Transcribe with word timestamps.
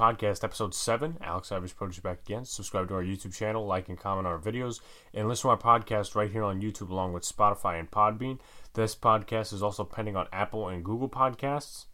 Podcast, 0.00 0.42
Episode 0.42 0.74
7. 0.74 1.18
Alex 1.20 1.48
Savage 1.48 1.76
Produce 1.76 1.98
back 1.98 2.20
again. 2.24 2.46
Subscribe 2.46 2.88
to 2.88 2.94
our 2.94 3.02
YouTube 3.02 3.34
channel, 3.34 3.66
like 3.66 3.90
and 3.90 3.98
comment 3.98 4.26
on 4.26 4.32
our 4.32 4.38
videos, 4.38 4.80
and 5.12 5.28
listen 5.28 5.42
to 5.42 5.48
our 5.50 5.58
podcast 5.58 6.14
right 6.14 6.30
here 6.30 6.42
on 6.42 6.62
YouTube 6.62 6.88
along 6.88 7.12
with 7.12 7.22
Spotify 7.22 7.78
and 7.78 7.90
Podbean. 7.90 8.38
This 8.72 8.96
podcast 8.96 9.52
is 9.52 9.62
also 9.62 9.84
pending 9.84 10.16
on 10.16 10.26
Apple 10.32 10.68
and 10.68 10.82
Google 10.82 11.10
Podcasts. 11.10 11.84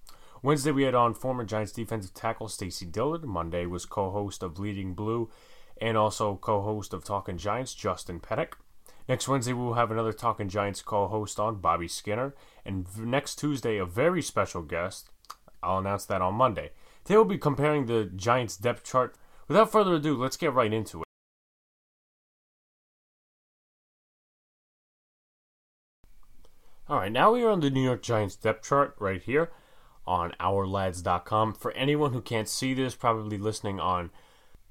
Wednesday, 0.41 0.71
we 0.71 0.85
had 0.85 0.95
on 0.95 1.15
former 1.15 1.45
Giants 1.45 1.73
defensive 1.73 2.15
tackle 2.15 2.47
Stacy 2.47 2.87
Dillard. 2.87 3.25
Monday 3.25 3.67
was 3.67 3.85
co 3.85 4.13
host 4.13 4.45
of 4.45 4.55
Bleeding 4.55 4.95
Blue 4.95 5.29
and 5.81 5.97
also 5.97 6.37
co 6.37 6.63
host 6.63 6.95
of 6.95 7.03
Talking 7.03 7.39
Giants, 7.39 7.75
Justin 7.75 8.21
Pettick. 8.21 8.53
Next 9.09 9.27
Wednesday, 9.27 9.53
we 9.53 9.65
will 9.65 9.75
have 9.75 9.91
another 9.91 10.13
Talking 10.13 10.49
Giants 10.49 10.81
co 10.81 11.09
host 11.09 11.41
on, 11.41 11.57
Bobby 11.57 11.89
Skinner. 11.89 12.37
And 12.65 12.87
next 12.97 13.41
Tuesday, 13.41 13.79
a 13.79 13.85
very 13.85 14.23
special 14.23 14.63
guest. 14.63 15.11
I'll 15.61 15.79
announce 15.79 16.05
that 16.05 16.23
on 16.23 16.35
Monday. 16.35 16.71
Today, 17.07 17.19
we'll 17.19 17.25
be 17.25 17.39
comparing 17.39 17.87
the 17.87 18.11
Giants 18.17 18.57
depth 18.57 18.83
chart. 18.83 19.15
Without 19.47 19.71
further 19.71 19.95
ado, 19.95 20.17
let's 20.17 20.37
get 20.37 20.53
right 20.53 20.73
into 20.73 21.03
it. 21.03 21.05
All 26.89 26.99
right, 26.99 27.13
now 27.13 27.33
we 27.33 27.45
are 27.45 27.51
on 27.51 27.61
the 27.61 27.71
New 27.71 27.85
York 27.85 28.03
Giants 28.03 28.35
depth 28.35 28.67
chart 28.67 28.97
right 28.99 29.23
here 29.23 29.53
on 30.05 30.33
ourlads.com. 30.41 31.55
For 31.55 31.71
anyone 31.73 32.13
who 32.13 32.21
can't 32.21 32.49
see 32.49 32.75
this, 32.75 32.97
probably 32.97 33.39
listening 33.39 33.79
on 33.79 34.11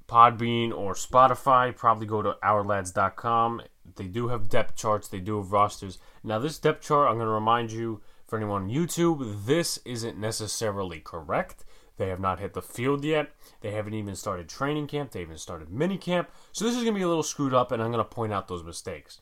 Podbean 0.10 0.74
or 0.74 0.94
Spotify, 0.94 1.74
probably 1.74 2.06
go 2.06 2.22
to 2.22 2.36
ourlads.com. 2.44 3.62
They 3.96 4.08
do 4.08 4.28
have 4.28 4.50
depth 4.50 4.76
charts, 4.76 5.08
they 5.08 5.22
do 5.22 5.38
have 5.38 5.54
rosters. 5.54 6.00
Now, 6.22 6.40
this 6.40 6.60
depth 6.60 6.86
chart, 6.86 7.10
I'm 7.10 7.16
going 7.16 7.28
to 7.28 7.32
remind 7.32 7.72
you 7.72 8.02
for 8.28 8.36
anyone 8.36 8.64
on 8.64 8.70
YouTube, 8.70 9.46
this 9.46 9.80
isn't 9.86 10.18
necessarily 10.18 11.00
correct. 11.00 11.64
They 11.98 12.10
have 12.10 12.20
not 12.20 12.40
hit 12.40 12.54
the 12.54 12.62
field 12.62 13.06
yet. 13.06 13.32
They 13.62 13.72
haven't 13.72 13.94
even 13.94 14.16
started 14.16 14.50
training 14.50 14.88
camp. 14.88 15.12
They 15.12 15.22
haven't 15.22 15.40
started 15.40 15.70
mini 15.70 15.98
camp. 15.98 16.30
So 16.52 16.66
this 16.66 16.76
is 16.76 16.84
going 16.84 16.94
to 16.94 17.00
be 17.00 17.04
a 17.04 17.08
little 17.08 17.24
screwed 17.24 17.54
up, 17.54 17.72
and 17.72 17.82
I'm 17.82 17.92
going 17.92 18.04
to 18.04 18.10
point 18.10 18.34
out 18.34 18.48
those 18.48 18.64
mistakes. 18.64 19.22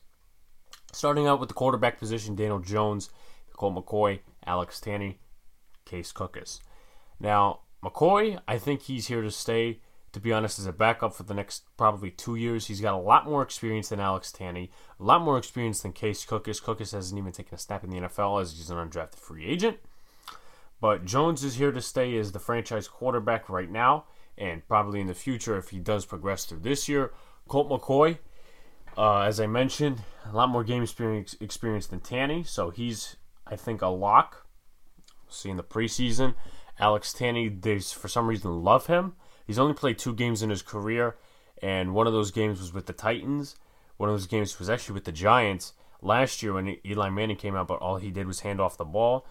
Starting 0.92 1.26
out 1.26 1.40
with 1.40 1.48
the 1.48 1.54
quarterback 1.54 1.98
position, 1.98 2.34
Daniel 2.34 2.58
Jones, 2.58 3.10
Colt 3.52 3.74
McCoy, 3.74 4.20
Alex 4.46 4.80
Tanney, 4.80 5.16
Case 5.84 6.12
Cookus. 6.12 6.60
Now, 7.20 7.60
McCoy, 7.82 8.40
I 8.48 8.58
think 8.58 8.82
he's 8.82 9.06
here 9.06 9.22
to 9.22 9.30
stay. 9.30 9.80
To 10.12 10.20
be 10.20 10.32
honest, 10.32 10.60
as 10.60 10.66
a 10.66 10.72
backup 10.72 11.12
for 11.12 11.24
the 11.24 11.34
next 11.34 11.64
probably 11.76 12.10
two 12.10 12.36
years, 12.36 12.68
he's 12.68 12.80
got 12.80 12.94
a 12.94 12.98
lot 12.98 13.26
more 13.26 13.42
experience 13.42 13.88
than 13.88 13.98
Alex 13.98 14.32
Tanney, 14.32 14.70
a 15.00 15.02
lot 15.02 15.20
more 15.20 15.36
experience 15.36 15.82
than 15.82 15.92
Case 15.92 16.24
Cookus. 16.24 16.62
Cookus 16.62 16.92
hasn't 16.92 17.18
even 17.18 17.32
taken 17.32 17.56
a 17.56 17.58
snap 17.58 17.82
in 17.82 17.90
the 17.90 17.98
NFL 17.98 18.40
as 18.40 18.52
he's 18.52 18.70
an 18.70 18.76
undrafted 18.76 19.16
free 19.16 19.44
agent. 19.44 19.78
But 20.84 21.06
Jones 21.06 21.42
is 21.42 21.54
here 21.54 21.72
to 21.72 21.80
stay 21.80 22.14
as 22.18 22.32
the 22.32 22.38
franchise 22.38 22.88
quarterback 22.88 23.48
right 23.48 23.70
now, 23.70 24.04
and 24.36 24.68
probably 24.68 25.00
in 25.00 25.06
the 25.06 25.14
future 25.14 25.56
if 25.56 25.70
he 25.70 25.78
does 25.78 26.04
progress 26.04 26.44
through 26.44 26.58
this 26.58 26.90
year. 26.90 27.10
Colt 27.48 27.70
McCoy, 27.70 28.18
uh, 28.98 29.20
as 29.20 29.40
I 29.40 29.46
mentioned, 29.46 30.02
a 30.30 30.36
lot 30.36 30.50
more 30.50 30.62
game 30.62 30.82
experience, 30.82 31.38
experience 31.40 31.86
than 31.86 32.00
Tanney, 32.00 32.46
so 32.46 32.68
he's, 32.68 33.16
I 33.46 33.56
think, 33.56 33.80
a 33.80 33.86
lock. 33.86 34.46
See 35.30 35.48
in 35.48 35.56
the 35.56 35.62
preseason. 35.62 36.34
Alex 36.78 37.14
Tanney, 37.14 37.62
they 37.62 37.78
for 37.78 38.08
some 38.08 38.26
reason 38.26 38.62
love 38.62 38.86
him. 38.86 39.14
He's 39.46 39.58
only 39.58 39.72
played 39.72 39.96
two 39.96 40.12
games 40.12 40.42
in 40.42 40.50
his 40.50 40.60
career, 40.60 41.16
and 41.62 41.94
one 41.94 42.06
of 42.06 42.12
those 42.12 42.30
games 42.30 42.60
was 42.60 42.74
with 42.74 42.84
the 42.84 42.92
Titans. 42.92 43.56
One 43.96 44.10
of 44.10 44.12
those 44.12 44.26
games 44.26 44.58
was 44.58 44.68
actually 44.68 44.96
with 44.96 45.04
the 45.04 45.12
Giants 45.12 45.72
last 46.02 46.42
year 46.42 46.52
when 46.52 46.76
Eli 46.84 47.08
Manning 47.08 47.38
came 47.38 47.56
out, 47.56 47.68
but 47.68 47.80
all 47.80 47.96
he 47.96 48.10
did 48.10 48.26
was 48.26 48.40
hand 48.40 48.60
off 48.60 48.76
the 48.76 48.84
ball. 48.84 49.26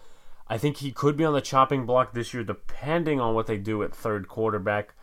I 0.48 0.58
think 0.58 0.78
he 0.78 0.92
could 0.92 1.16
be 1.16 1.24
on 1.24 1.32
the 1.32 1.40
chopping 1.40 1.86
block 1.86 2.12
this 2.12 2.34
year, 2.34 2.44
depending 2.44 3.20
on 3.20 3.34
what 3.34 3.46
they 3.46 3.56
do 3.56 3.82
at 3.82 3.94
third 3.94 4.28
quarterback. 4.28 4.94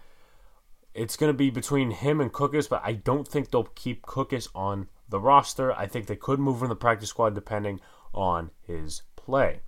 It's 0.93 1.17
going 1.17 1.31
to 1.31 1.37
be 1.37 1.49
between 1.49 1.91
him 1.91 2.21
and 2.21 2.31
Cookus, 2.31 2.69
but 2.69 2.81
I 2.83 2.93
don't 2.93 3.27
think 3.27 3.49
they'll 3.49 3.63
keep 3.63 4.05
Cookus 4.05 4.49
on 4.53 4.87
the 5.09 5.19
roster. 5.19 5.73
I 5.73 5.87
think 5.87 6.07
they 6.07 6.15
could 6.15 6.39
move 6.39 6.57
him 6.57 6.63
in 6.63 6.69
the 6.69 6.75
practice 6.75 7.09
squad 7.09 7.33
depending 7.33 7.79
on 8.13 8.51
his 8.67 9.03
play. 9.15 9.61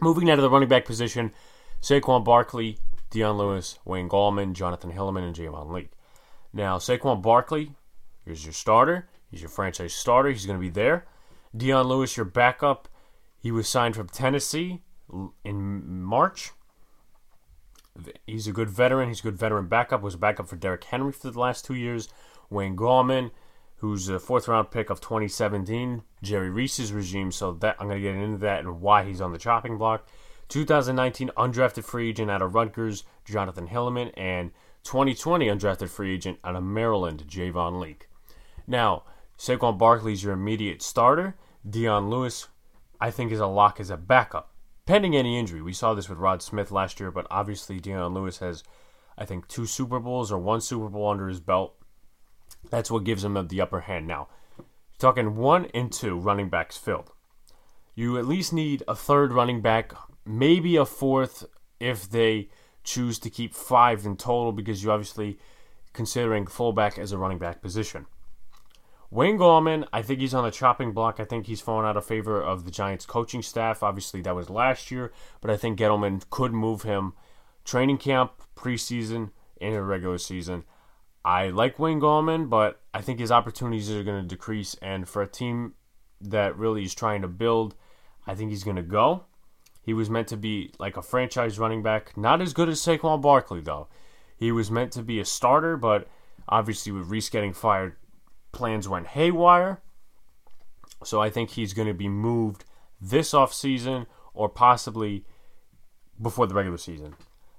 Moving 0.00 0.26
now 0.26 0.36
to 0.36 0.42
the 0.42 0.50
running 0.50 0.68
back 0.68 0.84
position, 0.84 1.32
Saquon 1.80 2.24
Barkley, 2.24 2.78
Dion 3.10 3.38
Lewis, 3.38 3.78
Wayne 3.84 4.08
Gallman, 4.08 4.54
Jonathan 4.54 4.92
Hilliman, 4.92 5.22
and 5.22 5.36
Javon 5.36 5.72
Leake. 5.72 5.92
Now, 6.52 6.78
Saquon 6.78 7.22
Barkley, 7.22 7.72
here's 8.24 8.44
your 8.44 8.52
starter. 8.52 9.08
He's 9.30 9.40
your 9.40 9.50
franchise 9.50 9.94
starter. 9.94 10.30
He's 10.30 10.46
going 10.46 10.58
to 10.58 10.60
be 10.60 10.70
there. 10.70 11.06
Dion 11.56 11.86
Lewis, 11.86 12.16
your 12.16 12.26
backup. 12.26 12.88
He 13.44 13.52
was 13.52 13.68
signed 13.68 13.94
from 13.94 14.08
Tennessee 14.08 14.80
in 15.44 16.02
March. 16.02 16.52
He's 18.26 18.46
a 18.46 18.52
good 18.52 18.70
veteran. 18.70 19.10
He's 19.10 19.20
a 19.20 19.24
good 19.24 19.36
veteran 19.36 19.66
backup. 19.66 20.00
Was 20.00 20.14
a 20.14 20.18
backup 20.18 20.48
for 20.48 20.56
Derrick 20.56 20.84
Henry 20.84 21.12
for 21.12 21.30
the 21.30 21.38
last 21.38 21.66
two 21.66 21.74
years. 21.74 22.08
Wayne 22.48 22.74
Gallman, 22.74 23.32
who's 23.76 24.08
a 24.08 24.18
fourth 24.18 24.48
round 24.48 24.70
pick 24.70 24.88
of 24.88 25.02
2017, 25.02 26.04
Jerry 26.22 26.48
Reese's 26.48 26.90
regime. 26.90 27.30
So 27.30 27.52
that 27.52 27.76
I'm 27.78 27.88
going 27.88 28.02
to 28.02 28.08
get 28.08 28.16
into 28.16 28.38
that 28.38 28.60
and 28.60 28.80
why 28.80 29.04
he's 29.04 29.20
on 29.20 29.32
the 29.32 29.38
chopping 29.38 29.76
block. 29.76 30.08
2019 30.48 31.30
undrafted 31.36 31.84
free 31.84 32.08
agent 32.08 32.30
out 32.30 32.40
of 32.40 32.54
Rutgers, 32.54 33.04
Jonathan 33.26 33.68
Hilliman, 33.68 34.10
and 34.16 34.52
2020 34.84 35.48
undrafted 35.48 35.90
free 35.90 36.14
agent 36.14 36.38
out 36.44 36.56
of 36.56 36.62
Maryland, 36.62 37.24
Javon 37.28 37.78
Leake. 37.78 38.08
Now, 38.66 39.02
Saquon 39.36 39.76
Barkley's 39.76 40.24
your 40.24 40.32
immediate 40.32 40.80
starter. 40.80 41.36
Dion 41.68 42.08
Lewis, 42.08 42.48
I 43.04 43.10
think, 43.10 43.32
is 43.32 43.40
a 43.40 43.46
lock 43.46 43.80
as 43.80 43.90
a 43.90 43.98
backup, 43.98 44.54
pending 44.86 45.14
any 45.14 45.38
injury. 45.38 45.60
We 45.60 45.74
saw 45.74 45.92
this 45.92 46.08
with 46.08 46.16
Rod 46.16 46.40
Smith 46.40 46.70
last 46.70 46.98
year, 46.98 47.10
but 47.10 47.26
obviously 47.30 47.78
Dion 47.78 48.14
Lewis 48.14 48.38
has, 48.38 48.64
I 49.18 49.26
think, 49.26 49.46
two 49.46 49.66
Super 49.66 50.00
Bowls 50.00 50.32
or 50.32 50.38
one 50.38 50.62
Super 50.62 50.88
Bowl 50.88 51.10
under 51.10 51.28
his 51.28 51.38
belt. 51.38 51.74
That's 52.70 52.90
what 52.90 53.04
gives 53.04 53.22
him 53.22 53.34
the 53.34 53.60
upper 53.60 53.80
hand. 53.80 54.06
Now, 54.06 54.28
talking 54.98 55.36
one 55.36 55.66
and 55.74 55.92
two 55.92 56.16
running 56.16 56.48
backs 56.48 56.78
filled. 56.78 57.12
You 57.94 58.16
at 58.16 58.26
least 58.26 58.54
need 58.54 58.82
a 58.88 58.94
third 58.94 59.34
running 59.34 59.60
back 59.60 59.92
maybe 60.24 60.76
a 60.76 60.86
fourth 60.86 61.44
if 61.78 62.08
they 62.08 62.48
choose 62.84 63.18
to 63.18 63.28
keep 63.28 63.52
five 63.52 64.06
in 64.06 64.16
total 64.16 64.50
because 64.50 64.82
you 64.82 64.90
obviously 64.90 65.38
considering 65.92 66.46
fullback 66.46 66.98
as 66.98 67.12
a 67.12 67.18
running 67.18 67.38
back 67.38 67.60
position. 67.60 68.06
Wayne 69.14 69.38
Gallman, 69.38 69.86
I 69.92 70.02
think 70.02 70.18
he's 70.18 70.34
on 70.34 70.42
the 70.42 70.50
chopping 70.50 70.90
block. 70.90 71.20
I 71.20 71.24
think 71.24 71.46
he's 71.46 71.60
fallen 71.60 71.86
out 71.86 71.96
of 71.96 72.04
favor 72.04 72.42
of 72.42 72.64
the 72.64 72.72
Giants 72.72 73.06
coaching 73.06 73.42
staff. 73.42 73.80
Obviously, 73.80 74.20
that 74.22 74.34
was 74.34 74.50
last 74.50 74.90
year, 74.90 75.12
but 75.40 75.52
I 75.52 75.56
think 75.56 75.78
Gettleman 75.78 76.28
could 76.30 76.52
move 76.52 76.82
him 76.82 77.12
training 77.64 77.98
camp, 77.98 78.32
preseason, 78.56 79.30
and 79.60 79.76
a 79.76 79.82
regular 79.82 80.18
season. 80.18 80.64
I 81.24 81.50
like 81.50 81.78
Wayne 81.78 82.00
Gallman, 82.00 82.50
but 82.50 82.82
I 82.92 83.02
think 83.02 83.20
his 83.20 83.30
opportunities 83.30 83.88
are 83.88 84.02
going 84.02 84.20
to 84.20 84.26
decrease. 84.26 84.74
And 84.82 85.08
for 85.08 85.22
a 85.22 85.28
team 85.28 85.74
that 86.20 86.58
really 86.58 86.82
is 86.82 86.92
trying 86.92 87.22
to 87.22 87.28
build, 87.28 87.76
I 88.26 88.34
think 88.34 88.50
he's 88.50 88.64
going 88.64 88.74
to 88.74 88.82
go. 88.82 89.26
He 89.80 89.94
was 89.94 90.10
meant 90.10 90.26
to 90.28 90.36
be 90.36 90.72
like 90.80 90.96
a 90.96 91.02
franchise 91.02 91.56
running 91.56 91.84
back. 91.84 92.16
Not 92.16 92.42
as 92.42 92.52
good 92.52 92.68
as 92.68 92.80
Saquon 92.80 93.22
Barkley, 93.22 93.60
though. 93.60 93.86
He 94.36 94.50
was 94.50 94.72
meant 94.72 94.90
to 94.94 95.04
be 95.04 95.20
a 95.20 95.24
starter, 95.24 95.76
but 95.76 96.08
obviously 96.48 96.90
with 96.90 97.06
Reese 97.06 97.30
getting 97.30 97.52
fired, 97.52 97.94
plans 98.54 98.88
went 98.88 99.08
haywire. 99.08 99.80
So 101.04 101.20
I 101.20 101.30
think 101.30 101.50
he's 101.50 101.74
going 101.74 101.88
to 101.88 101.94
be 101.94 102.08
moved 102.08 102.64
this 103.00 103.32
offseason 103.32 104.06
or 104.32 104.48
possibly 104.48 105.24
before 106.20 106.46
the 106.46 106.54
regular 106.54 106.78
season. 106.78 107.14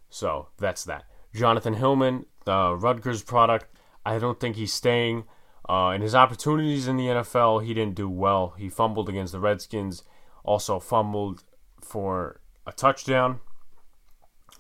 So 0.10 0.48
that's 0.58 0.84
that. 0.86 1.06
Jonathan 1.34 1.76
Hilliman, 1.76 2.26
the 2.46 2.76
Rutgers 2.76 3.22
product, 3.22 3.68
I 4.06 4.18
don't 4.20 4.40
think 4.40 4.56
he's 4.56 4.74
staying. 4.74 5.26
Uh, 5.68 5.94
in 5.96 6.02
his 6.02 6.16
opportunities 6.16 6.88
in 6.88 6.96
the 6.96 7.08
NFL, 7.08 7.66
he 7.66 7.74
didn't 7.74 7.96
do 7.96 8.10
well. 8.10 8.54
He 8.58 8.70
fumbled 8.70 9.10
against 9.10 9.34
the 9.34 9.40
Redskins, 9.40 10.04
also 10.44 10.80
fumbled 10.80 11.44
for 11.82 12.40
a 12.68 12.72
touchdown 12.72 13.40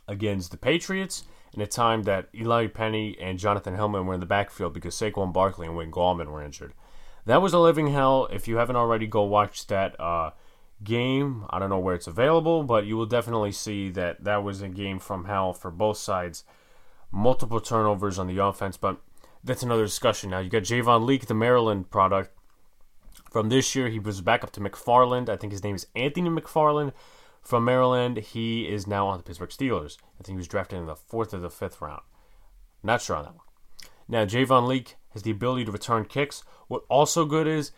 against 0.07 0.51
the 0.51 0.57
Patriots 0.57 1.23
in 1.55 1.61
a 1.61 1.67
time 1.67 2.03
that 2.03 2.29
Eli 2.35 2.67
Penny 2.67 3.17
and 3.19 3.39
Jonathan 3.39 3.75
Hilliman 3.75 4.05
were 4.05 4.13
in 4.13 4.19
the 4.19 4.25
backfield 4.25 4.73
because 4.73 4.95
Saquon 4.95 5.33
Barkley 5.33 5.67
and 5.67 5.75
Wayne 5.75 5.91
Gallman 5.91 6.27
were 6.27 6.43
injured. 6.43 6.73
That 7.25 7.41
was 7.41 7.53
a 7.53 7.59
living 7.59 7.87
hell. 7.87 8.27
If 8.31 8.47
you 8.47 8.57
haven't 8.57 8.75
already, 8.75 9.07
go 9.07 9.23
watch 9.23 9.67
that 9.67 9.99
uh, 9.99 10.31
game. 10.83 11.45
I 11.49 11.59
don't 11.59 11.69
know 11.69 11.79
where 11.79 11.95
it's 11.95 12.07
available, 12.07 12.63
but 12.63 12.85
you 12.85 12.97
will 12.97 13.05
definitely 13.05 13.51
see 13.51 13.89
that 13.91 14.23
that 14.23 14.43
was 14.43 14.61
a 14.61 14.67
game 14.69 14.99
from 14.99 15.25
hell 15.25 15.53
for 15.53 15.71
both 15.71 15.97
sides. 15.97 16.43
Multiple 17.11 17.59
turnovers 17.59 18.19
on 18.19 18.27
the 18.27 18.43
offense, 18.43 18.77
but 18.77 19.01
that's 19.43 19.63
another 19.63 19.85
discussion. 19.85 20.31
Now 20.31 20.39
you 20.39 20.49
got 20.49 20.63
Javon 20.63 21.05
Leake, 21.05 21.27
the 21.27 21.33
Maryland 21.33 21.89
product. 21.89 22.31
From 23.31 23.49
this 23.49 23.75
year, 23.75 23.89
he 23.89 23.99
was 23.99 24.21
back 24.21 24.43
up 24.43 24.51
to 24.51 24.59
McFarland. 24.59 25.29
I 25.29 25.35
think 25.35 25.51
his 25.51 25.63
name 25.63 25.75
is 25.75 25.87
Anthony 25.95 26.29
McFarland 26.29 26.93
from 27.45 27.63
Maryland. 27.63 28.17
He 28.17 28.67
is 28.67 28.85
now 28.85 29.07
on 29.07 29.17
the 29.17 29.23
Pittsburgh 29.23 29.49
Steelers. 29.49 29.97
I 30.19 30.23
think 30.23 30.35
he 30.35 30.39
was 30.39 30.47
drafted 30.47 30.79
in 30.79 30.85
the 30.85 30.95
fourth 30.95 31.33
or 31.33 31.39
the 31.39 31.49
fifth 31.49 31.81
round. 31.81 32.01
Not 32.83 33.01
sure 33.01 33.15
on 33.15 33.23
that 33.23 33.35
one. 33.35 33.45
Now, 34.07 34.25
Javon 34.25 34.67
Leake 34.67 34.95
has 35.13 35.23
the 35.23 35.31
ability 35.31 35.65
to 35.65 35.71
return 35.71 36.05
kicks. 36.05 36.43
What 36.67 36.83
also 36.89 37.25
good 37.25 37.47
is, 37.47 37.71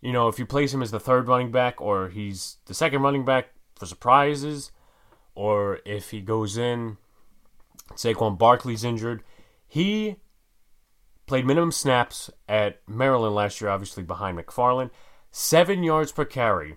you 0.00 0.12
know, 0.12 0.26
if 0.26 0.38
you 0.38 0.46
place 0.46 0.74
him 0.74 0.82
as 0.82 0.90
the 0.90 0.98
third 0.98 1.28
running 1.28 1.52
back 1.52 1.80
or 1.80 2.08
he's 2.08 2.56
the 2.66 2.74
second 2.74 3.02
running 3.02 3.24
back 3.24 3.50
for 3.76 3.86
surprises, 3.86 4.72
or 5.34 5.78
if 5.86 6.10
he 6.10 6.20
goes 6.20 6.58
in 6.58 6.98
Saquon 7.94 8.38
Barkley's 8.38 8.84
injured. 8.84 9.22
He 9.66 10.16
played 11.26 11.46
minimum 11.46 11.72
snaps 11.72 12.30
at 12.48 12.80
Maryland 12.88 13.34
last 13.34 13.60
year, 13.60 13.70
obviously 13.70 14.02
behind 14.02 14.38
McFarland. 14.38 14.90
Seven 15.30 15.82
yards 15.82 16.12
per 16.12 16.24
carry 16.24 16.76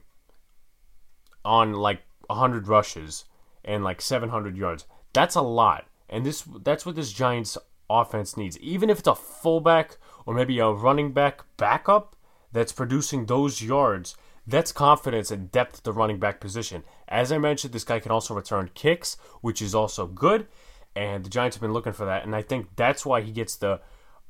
on 1.43 1.73
like 1.73 2.01
100 2.27 2.67
rushes 2.67 3.25
and 3.63 3.83
like 3.83 4.01
700 4.01 4.57
yards. 4.57 4.85
That's 5.13 5.35
a 5.35 5.41
lot. 5.41 5.85
And 6.09 6.25
this 6.25 6.43
that's 6.63 6.85
what 6.85 6.95
this 6.95 7.11
Giants 7.11 7.57
offense 7.89 8.37
needs. 8.37 8.57
Even 8.59 8.89
if 8.89 8.99
it's 8.99 9.07
a 9.07 9.15
fullback 9.15 9.97
or 10.25 10.33
maybe 10.33 10.59
a 10.59 10.69
running 10.69 11.11
back 11.11 11.43
backup 11.57 12.15
that's 12.51 12.71
producing 12.71 13.25
those 13.25 13.61
yards, 13.61 14.15
that's 14.45 14.71
confidence 14.71 15.31
and 15.31 15.51
depth 15.51 15.79
at 15.79 15.83
the 15.83 15.93
running 15.93 16.19
back 16.19 16.39
position. 16.39 16.83
As 17.07 17.31
I 17.31 17.37
mentioned, 17.37 17.73
this 17.73 17.83
guy 17.83 17.99
can 17.99 18.11
also 18.11 18.33
return 18.33 18.69
kicks, 18.73 19.17
which 19.41 19.61
is 19.61 19.73
also 19.73 20.05
good. 20.05 20.47
And 20.95 21.25
the 21.25 21.29
Giants 21.29 21.55
have 21.55 21.61
been 21.61 21.73
looking 21.73 21.93
for 21.93 22.05
that. 22.05 22.23
And 22.23 22.35
I 22.35 22.41
think 22.41 22.75
that's 22.75 23.05
why 23.05 23.21
he 23.21 23.31
gets 23.31 23.55
the 23.55 23.79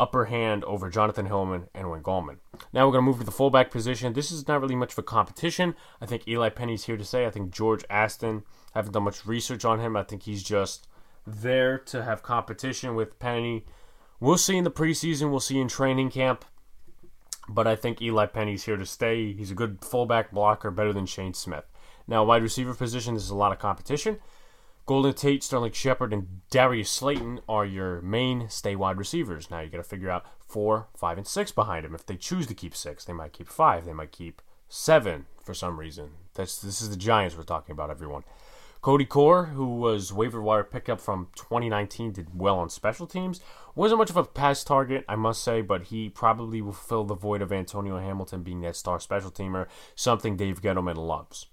upper 0.04 0.26
hand 0.26 0.66
over 0.66 0.90
Jonathan 0.90 1.28
Hilliman 1.28 1.70
and 1.74 1.90
Wayne 1.90 2.04
Gallman. 2.04 2.40
Now 2.74 2.86
we're 2.86 2.92
going 2.92 3.06
to 3.06 3.10
move 3.10 3.20
to 3.20 3.24
the 3.24 3.32
fullback 3.32 3.72
position. 3.72 4.12
This 4.12 4.32
is 4.32 4.50
not 4.50 4.60
really 4.60 4.76
much 4.76 4.92
of 4.92 4.98
a 4.98 5.04
competition. 5.04 5.76
I 6.02 6.06
think 6.06 6.28
Eli 6.28 6.50
Penny's 6.50 6.84
here 6.84 6.98
to 6.98 7.06
say. 7.06 7.26
I 7.26 7.30
think 7.30 7.52
George 7.52 7.86
Aston, 7.90 8.44
haven't 8.74 8.92
done 8.92 9.04
much 9.04 9.26
research 9.26 9.64
on 9.64 9.80
him. 9.80 9.96
I 9.96 10.04
think 10.04 10.24
he's 10.24 10.44
just 10.44 10.90
there 11.26 11.78
to 11.78 12.04
have 12.04 12.22
competition 12.22 12.96
with 12.96 13.18
Penny. 13.18 13.66
We'll 14.20 14.38
see 14.38 14.58
in 14.58 14.66
the 14.66 14.72
preseason. 14.72 15.32
We'll 15.32 15.40
see 15.40 15.60
in 15.60 15.70
training 15.70 16.10
camp. 16.10 16.44
But 17.48 17.66
I 17.66 17.78
think 17.78 18.02
Eli 18.02 18.26
Penny's 18.26 18.66
here 18.66 18.78
to 18.78 18.86
stay. 18.86 19.32
He's 19.32 19.52
a 19.52 19.56
good 19.56 19.86
fullback 19.86 20.32
blocker, 20.32 20.70
better 20.70 20.92
than 20.92 21.06
Shane 21.06 21.34
Smith. 21.34 21.66
Now, 22.10 22.26
wide 22.26 22.44
receiver 22.44 22.74
position, 22.74 23.14
there's 23.14 23.30
a 23.30 23.36
lot 23.36 23.54
of 23.54 23.60
competition. 23.60 24.20
Golden 24.86 25.14
Tate, 25.14 25.44
Sterling 25.44 25.72
Shepard, 25.72 26.12
and 26.12 26.42
Darius 26.50 26.92
Slayton 26.92 27.40
are 27.48 27.66
your 27.66 28.02
main 28.02 28.50
wide 28.66 28.98
receivers. 28.98 29.50
Now 29.50 29.62
you 29.62 29.70
got 29.70 29.78
to 29.78 29.84
figure 29.84 30.10
out 30.10 30.26
four, 30.46 30.90
five, 30.98 31.18
and 31.18 31.26
six 31.26 31.54
behind 31.54 31.86
them. 31.86 31.96
If 31.96 32.06
they 32.06 32.18
choose 32.18 32.48
to 32.48 32.54
keep 32.54 32.76
six, 32.76 33.06
they 33.06 33.14
might 33.14 33.32
keep 33.32 33.48
five. 33.48 33.86
They 33.86 33.94
might 33.94 34.12
keep 34.12 34.42
seven 34.68 35.26
for 35.42 35.54
some 35.54 35.80
reason. 35.80 36.12
That's 36.34 36.62
this 36.62 36.82
is 36.82 36.90
the 36.90 36.98
Giants 36.98 37.38
we're 37.38 37.44
talking 37.44 37.72
about, 37.72 37.92
everyone. 37.92 38.24
Cody 38.82 39.06
Core, 39.06 39.46
who 39.46 39.78
was 39.78 40.12
waiver 40.12 40.42
wire 40.42 40.66
pickup 40.66 41.00
from 41.00 41.30
2019, 41.36 42.12
did 42.12 42.38
well 42.38 42.60
on 42.60 42.70
special 42.70 43.08
teams. 43.08 43.40
Wasn't 43.76 43.98
much 43.98 44.10
of 44.10 44.18
a 44.18 44.26
pass 44.26 44.66
target, 44.66 45.06
I 45.08 45.16
must 45.16 45.42
say, 45.42 45.62
but 45.62 45.84
he 45.84 46.10
probably 46.10 46.62
will 46.62 46.74
fill 46.74 47.06
the 47.06 47.16
void 47.16 47.42
of 47.42 47.54
Antonio 47.54 47.98
Hamilton 47.98 48.44
being 48.44 48.60
that 48.62 48.76
star 48.76 49.00
special 49.00 49.32
teamer, 49.32 49.68
something 49.96 50.36
Dave 50.36 50.62
Gettleman 50.62 50.98
loves. 50.98 51.46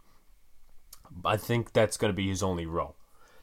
I 1.25 1.37
think 1.37 1.73
that's 1.73 1.97
going 1.97 2.13
to 2.13 2.17
be 2.17 2.29
his 2.29 2.43
only 2.43 2.67
role. 2.67 2.97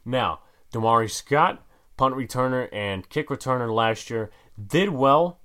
Now, 0.07 0.39
Damari 0.73 1.11
Scott, 1.11 1.65
punt 1.97 2.15
returner 2.15 2.69
and 2.71 3.09
kick 3.09 3.27
returner 3.27 3.69
last 3.69 4.09
year, 4.09 4.31
did 4.57 4.89
well 4.89 5.41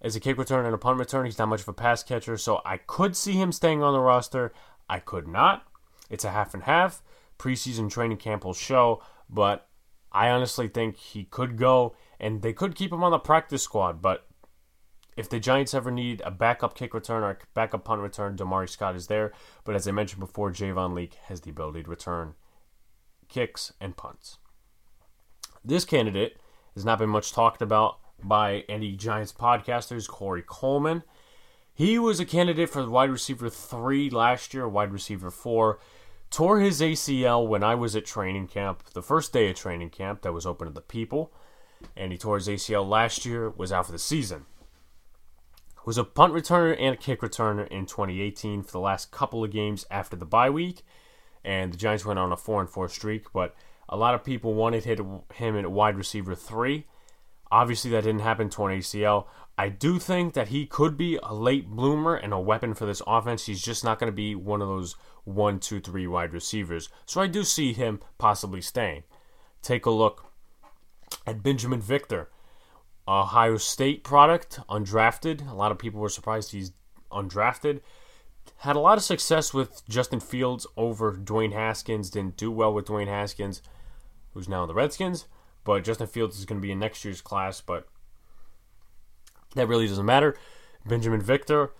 as 0.00 0.16
a 0.16 0.20
kick 0.20 0.38
returner 0.38 0.64
and 0.64 0.74
a 0.74 0.78
punt 0.78 0.98
returner. 0.98 1.26
He's 1.26 1.38
not 1.38 1.48
much 1.48 1.60
of 1.60 1.68
a 1.68 1.74
pass 1.74 2.02
catcher, 2.02 2.38
so 2.38 2.62
I 2.64 2.78
could 2.78 3.14
see 3.14 3.34
him 3.34 3.52
staying 3.52 3.82
on 3.82 3.92
the 3.92 4.00
roster. 4.00 4.54
I 4.88 5.00
could 5.00 5.28
not. 5.28 5.66
It's 6.08 6.24
a 6.24 6.30
half 6.30 6.54
and 6.54 6.62
half. 6.62 7.02
Preseason 7.38 7.90
training 7.90 8.16
camp 8.16 8.46
will 8.46 8.54
show, 8.54 9.02
but 9.28 9.68
I 10.10 10.30
honestly 10.30 10.68
think 10.68 10.96
he 10.96 11.24
could 11.24 11.58
go, 11.58 11.94
and 12.18 12.40
they 12.40 12.54
could 12.54 12.74
keep 12.74 12.90
him 12.90 13.04
on 13.04 13.10
the 13.10 13.18
practice 13.18 13.62
squad. 13.62 14.00
But 14.00 14.26
if 15.14 15.28
the 15.28 15.38
Giants 15.38 15.74
ever 15.74 15.90
need 15.90 16.22
a 16.24 16.30
backup 16.30 16.74
kick 16.74 16.94
return 16.94 17.22
or 17.22 17.38
backup 17.52 17.84
punt 17.84 18.00
return, 18.00 18.34
Damari 18.34 18.68
Scott 18.68 18.96
is 18.96 19.08
there. 19.08 19.30
But 19.64 19.74
as 19.74 19.86
I 19.86 19.90
mentioned 19.90 20.20
before, 20.20 20.50
Javon 20.50 20.94
Leake 20.94 21.16
has 21.24 21.42
the 21.42 21.50
ability 21.50 21.82
to 21.82 21.90
return 21.90 22.34
kicks, 23.28 23.72
and 23.80 23.96
punts. 23.96 24.38
This 25.64 25.84
candidate 25.84 26.38
has 26.74 26.84
not 26.84 26.98
been 26.98 27.10
much 27.10 27.32
talked 27.32 27.62
about 27.62 27.98
by 28.22 28.64
any 28.68 28.96
Giants 28.96 29.32
podcasters. 29.32 30.08
Corey 30.08 30.42
Coleman. 30.46 31.02
He 31.74 31.98
was 31.98 32.18
a 32.18 32.24
candidate 32.24 32.70
for 32.70 32.88
wide 32.88 33.10
receiver 33.10 33.48
three 33.48 34.10
last 34.10 34.52
year, 34.52 34.68
wide 34.68 34.92
receiver 34.92 35.30
four. 35.30 35.78
Tore 36.30 36.60
his 36.60 36.80
ACL 36.80 37.46
when 37.46 37.62
I 37.62 37.74
was 37.74 37.96
at 37.96 38.04
training 38.04 38.48
camp, 38.48 38.82
the 38.92 39.02
first 39.02 39.32
day 39.32 39.48
of 39.48 39.56
training 39.56 39.90
camp 39.90 40.22
that 40.22 40.32
was 40.32 40.44
open 40.44 40.66
to 40.66 40.74
the 40.74 40.80
people. 40.80 41.32
And 41.96 42.12
he 42.12 42.18
tore 42.18 42.36
his 42.36 42.48
ACL 42.48 42.88
last 42.88 43.24
year, 43.24 43.50
was 43.50 43.72
out 43.72 43.86
for 43.86 43.92
the 43.92 43.98
season. 43.98 44.46
Was 45.86 45.96
a 45.96 46.04
punt 46.04 46.34
returner 46.34 46.76
and 46.78 46.94
a 46.94 46.98
kick 46.98 47.20
returner 47.20 47.66
in 47.68 47.86
2018 47.86 48.62
for 48.62 48.72
the 48.72 48.80
last 48.80 49.10
couple 49.10 49.42
of 49.42 49.50
games 49.50 49.86
after 49.90 50.16
the 50.16 50.26
bye 50.26 50.50
week 50.50 50.82
and 51.48 51.72
the 51.72 51.78
Giants 51.78 52.04
went 52.04 52.18
on 52.18 52.30
a 52.30 52.36
four 52.36 52.60
and 52.60 52.68
four 52.68 52.90
streak. 52.90 53.32
But 53.32 53.54
a 53.88 53.96
lot 53.96 54.14
of 54.14 54.22
people 54.22 54.52
wanted 54.52 54.84
him 54.84 55.56
at 55.56 55.72
wide 55.72 55.96
receiver 55.96 56.34
three. 56.34 56.86
Obviously, 57.50 57.90
that 57.92 58.04
didn't 58.04 58.20
happen. 58.20 58.50
Torn 58.50 58.78
ACL. 58.78 59.24
I 59.56 59.70
do 59.70 59.98
think 59.98 60.34
that 60.34 60.48
he 60.48 60.66
could 60.66 60.98
be 60.98 61.18
a 61.22 61.34
late 61.34 61.66
bloomer 61.70 62.14
and 62.14 62.34
a 62.34 62.38
weapon 62.38 62.74
for 62.74 62.84
this 62.84 63.00
offense. 63.06 63.46
He's 63.46 63.62
just 63.62 63.82
not 63.82 63.98
going 63.98 64.12
to 64.12 64.16
be 64.16 64.34
one 64.34 64.60
of 64.60 64.68
those 64.68 64.94
one, 65.24 65.58
two, 65.58 65.80
three 65.80 66.06
wide 66.06 66.34
receivers. 66.34 66.90
So 67.06 67.22
I 67.22 67.26
do 67.26 67.42
see 67.42 67.72
him 67.72 68.00
possibly 68.18 68.60
staying. 68.60 69.04
Take 69.62 69.86
a 69.86 69.90
look 69.90 70.26
at 71.26 71.42
Binjimen 71.42 71.80
Victor, 71.80 72.28
Ohio 73.08 73.56
State 73.56 74.04
product, 74.04 74.60
undrafted. 74.68 75.50
A 75.50 75.54
lot 75.54 75.72
of 75.72 75.78
people 75.78 75.98
were 75.98 76.10
surprised 76.10 76.52
he's 76.52 76.72
undrafted 77.10 77.80
had 78.58 78.76
a 78.76 78.80
lot 78.80 78.98
of 78.98 79.04
success 79.04 79.54
with 79.54 79.86
Justin 79.88 80.20
Fields 80.20 80.66
over 80.76 81.12
Dwayne 81.12 81.52
Haskins. 81.52 82.10
Didn't 82.10 82.36
do 82.36 82.50
well 82.50 82.72
with 82.72 82.86
Dwayne 82.86 83.08
Haskins, 83.08 83.62
who's 84.34 84.48
now 84.48 84.62
in 84.62 84.68
the 84.68 84.74
Redskins. 84.74 85.26
But 85.64 85.84
Justin 85.84 86.06
Fields 86.06 86.38
is 86.38 86.44
going 86.44 86.60
to 86.60 86.66
be 86.66 86.72
in 86.72 86.78
next 86.78 87.04
year's 87.04 87.20
class, 87.20 87.60
but 87.60 87.86
that 89.54 89.68
really 89.68 89.86
doesn't 89.86 90.04
matter. 90.06 90.36
Binjimen 90.86 91.22
Victor 91.22 91.72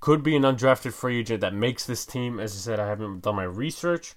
could 0.00 0.22
be 0.22 0.36
an 0.36 0.42
undrafted 0.42 0.92
free 0.92 1.20
agent 1.20 1.40
that 1.40 1.54
makes 1.54 1.86
this 1.86 2.04
team. 2.04 2.38
As 2.40 2.52
I 2.52 2.58
said, 2.58 2.80
I 2.80 2.88
haven't 2.88 3.22
done 3.22 3.36
my 3.36 3.44
research, 3.44 4.14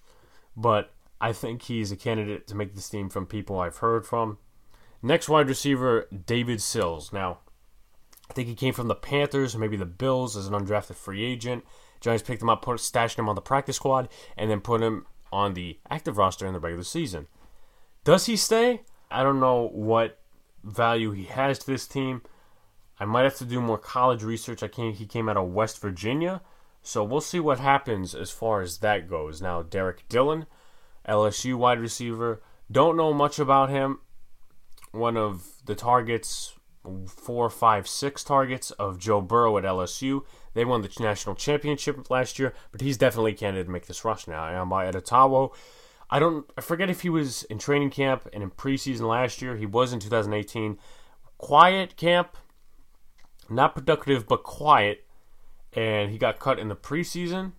but 0.56 0.92
I 1.22 1.32
think 1.32 1.64
he's 1.64 1.92
a 1.92 1.96
candidate 1.96 2.48
to 2.48 2.56
make 2.56 2.76
this 2.76 2.90
team 2.90 3.10
from 3.10 3.26
people 3.26 3.60
I've 3.60 3.78
heard 3.78 4.06
from. 4.06 4.38
Next 5.02 5.30
wide 5.30 5.48
receiver, 5.48 6.08
David 6.26 6.62
Sills. 6.62 7.14
Now, 7.14 7.40
I 8.30 8.34
think 8.34 8.48
he 8.48 8.56
came 8.56 8.74
from 8.74 8.88
the 8.88 8.96
Panthers 8.96 9.56
maybe 9.56 9.78
the 9.78 9.86
Bills 9.86 10.36
as 10.36 10.48
an 10.48 10.54
undrafted 10.54 10.96
free 10.96 11.24
agent. 11.24 11.64
Giants 12.02 12.24
picked 12.24 12.42
him 12.42 12.50
up, 12.50 12.62
put 12.62 12.80
stashed 12.80 13.18
him 13.18 13.30
on 13.30 13.36
the 13.36 13.42
practice 13.42 13.78
squad, 13.78 14.10
and 14.38 14.50
then 14.50 14.62
put 14.62 14.82
him 14.82 15.06
on 15.32 15.54
the 15.54 15.80
active 15.90 16.18
roster 16.18 16.46
in 16.46 16.54
the 16.54 16.60
regular 16.60 16.84
season. 16.84 17.28
Does 18.04 18.26
he 18.26 18.36
stay? 18.36 18.82
I 19.10 19.24
don't 19.24 19.40
know 19.40 19.70
what 19.74 20.20
value 20.64 21.12
he 21.12 21.26
has 21.26 21.60
to 21.60 21.68
this 21.68 21.88
team. 21.88 22.22
I 23.00 23.06
might 23.06 23.24
have 23.24 23.36
to 23.38 23.46
do 23.46 23.60
more 23.60 23.78
college 23.78 24.24
research. 24.24 24.64
I 24.64 24.68
came, 24.68 24.94
he 24.94 25.06
came 25.06 25.28
out 25.28 25.38
of 25.38 25.52
West 25.52 25.82
Virginia, 25.82 26.42
so 26.82 27.04
we'll 27.04 27.22
see 27.22 27.40
what 27.40 27.60
happens 27.60 28.16
as 28.16 28.32
far 28.32 28.62
as 28.62 28.78
that 28.78 29.10
goes. 29.10 29.42
Now, 29.42 29.64
Derrick 29.64 30.08
Dillon, 30.08 30.46
LSU 31.08 31.56
wide 31.56 31.80
receiver, 31.80 32.42
don't 32.72 32.98
know 32.98 33.14
much 33.14 33.38
about 33.40 33.70
him. 33.70 34.00
One 34.92 35.18
of 35.18 35.46
the 35.66 35.76
targets, 35.76 36.54
four, 37.08 37.50
five, 37.50 37.88
six 37.88 38.24
targets 38.24 38.72
of 38.72 39.00
Joe 39.00 39.22
Burrow 39.22 39.58
at 39.58 39.66
LSU. 39.66 40.24
They 40.56 40.66
won 40.66 40.82
the 40.82 40.90
national 41.02 41.36
championship 41.36 42.10
last 42.10 42.40
year, 42.40 42.54
but 42.72 42.80
he's 42.80 42.98
definitely 42.98 43.34
a 43.34 43.36
candidate 43.36 43.68
to 43.68 43.72
make 43.72 43.88
this 43.88 44.06
rush 44.06 44.26
now. 44.26 44.48
Amba 44.48 44.88
Etta-Tawo, 44.88 45.54
I 46.10 46.18
don't 46.18 46.50
I 46.58 46.62
forget 46.62 46.90
if 46.90 47.02
he 47.02 47.10
was 47.10 47.44
in 47.44 47.60
training 47.60 47.90
camp 47.90 48.28
and 48.32 48.42
in 48.42 48.52
preseason 48.52 49.02
last 49.02 49.42
year. 49.42 49.58
He 49.58 49.66
was 49.66 49.92
in 49.92 50.00
2018. 50.00 50.78
Quiet 51.38 51.98
camp, 51.98 52.38
not 53.50 53.76
productive 53.76 54.28
but 54.28 54.44
quiet, 54.44 55.06
and 55.74 56.10
he 56.10 56.18
got 56.18 56.40
cut 56.40 56.58
in 56.58 56.70
the 56.70 56.76
preseason, 56.76 57.52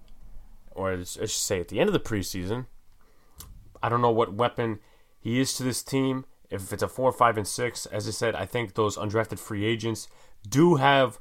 or 0.71 0.93
I 0.93 1.05
should 1.05 1.29
say 1.29 1.61
at 1.61 1.69
the 1.69 1.79
end 1.79 1.91
of 1.91 1.93
the 1.93 2.01
preseason. 2.01 2.65
I 3.83 3.91
don't 3.91 4.01
know 4.01 4.11
what 4.11 4.33
weapon 4.33 4.81
he 5.21 5.39
is 5.39 5.53
to 5.57 5.63
this 5.63 5.83
team. 5.83 6.25
If 6.49 6.73
it's 6.73 6.83
a 6.83 6.89
four, 6.89 7.13
five, 7.13 7.37
and 7.37 7.47
six, 7.47 7.85
as 7.85 8.09
I 8.09 8.13
said, 8.13 8.35
I 8.35 8.47
think 8.47 8.73
those 8.73 8.97
undrafted 8.97 9.39
free 9.39 9.67
agents 9.67 10.09
do 10.49 10.77
have 10.77 11.21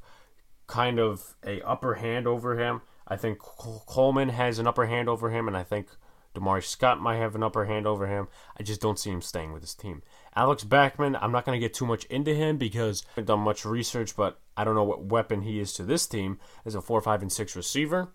kind 0.66 0.98
of 0.98 1.34
a 1.44 1.60
upper 1.62 1.94
hand 1.94 2.26
over 2.26 2.58
him. 2.58 2.82
I 3.08 3.16
think 3.16 3.38
Coleman 3.38 4.30
has 4.30 4.58
an 4.58 4.66
upper 4.66 4.86
hand 4.86 5.08
over 5.08 5.30
him, 5.30 5.46
and 5.46 5.56
I 5.56 5.62
think 5.62 5.88
Damari 6.34 6.62
Scott 6.62 7.00
might 7.00 7.16
have 7.16 7.34
an 7.34 7.42
upper 7.42 7.64
hand 7.64 7.86
over 7.86 8.06
him. 8.06 8.28
I 8.58 8.62
just 8.62 8.80
don't 8.80 8.98
see 8.98 9.10
him 9.10 9.22
staying 9.22 9.52
with 9.52 9.62
his 9.62 9.74
team. 9.74 10.02
Alex 10.34 10.64
Bachman, 10.64 11.16
I'm 11.16 11.32
not 11.32 11.44
going 11.44 11.58
to 11.58 11.64
get 11.64 11.72
too 11.72 11.86
much 11.86 12.04
into 12.06 12.34
him 12.34 12.58
because 12.58 13.04
I 13.06 13.10
haven't 13.12 13.26
done 13.26 13.40
much 13.40 13.64
research, 13.64 14.16
but 14.16 14.38
I 14.56 14.64
don't 14.64 14.74
know 14.74 14.84
what 14.84 15.04
weapon 15.04 15.42
he 15.42 15.60
is 15.60 15.72
to 15.74 15.82
this 15.82 16.06
team 16.06 16.38
as 16.64 16.74
a 16.74 16.82
4, 16.82 17.00
5, 17.00 17.22
and 17.22 17.32
6 17.32 17.56
receiver. 17.56 18.08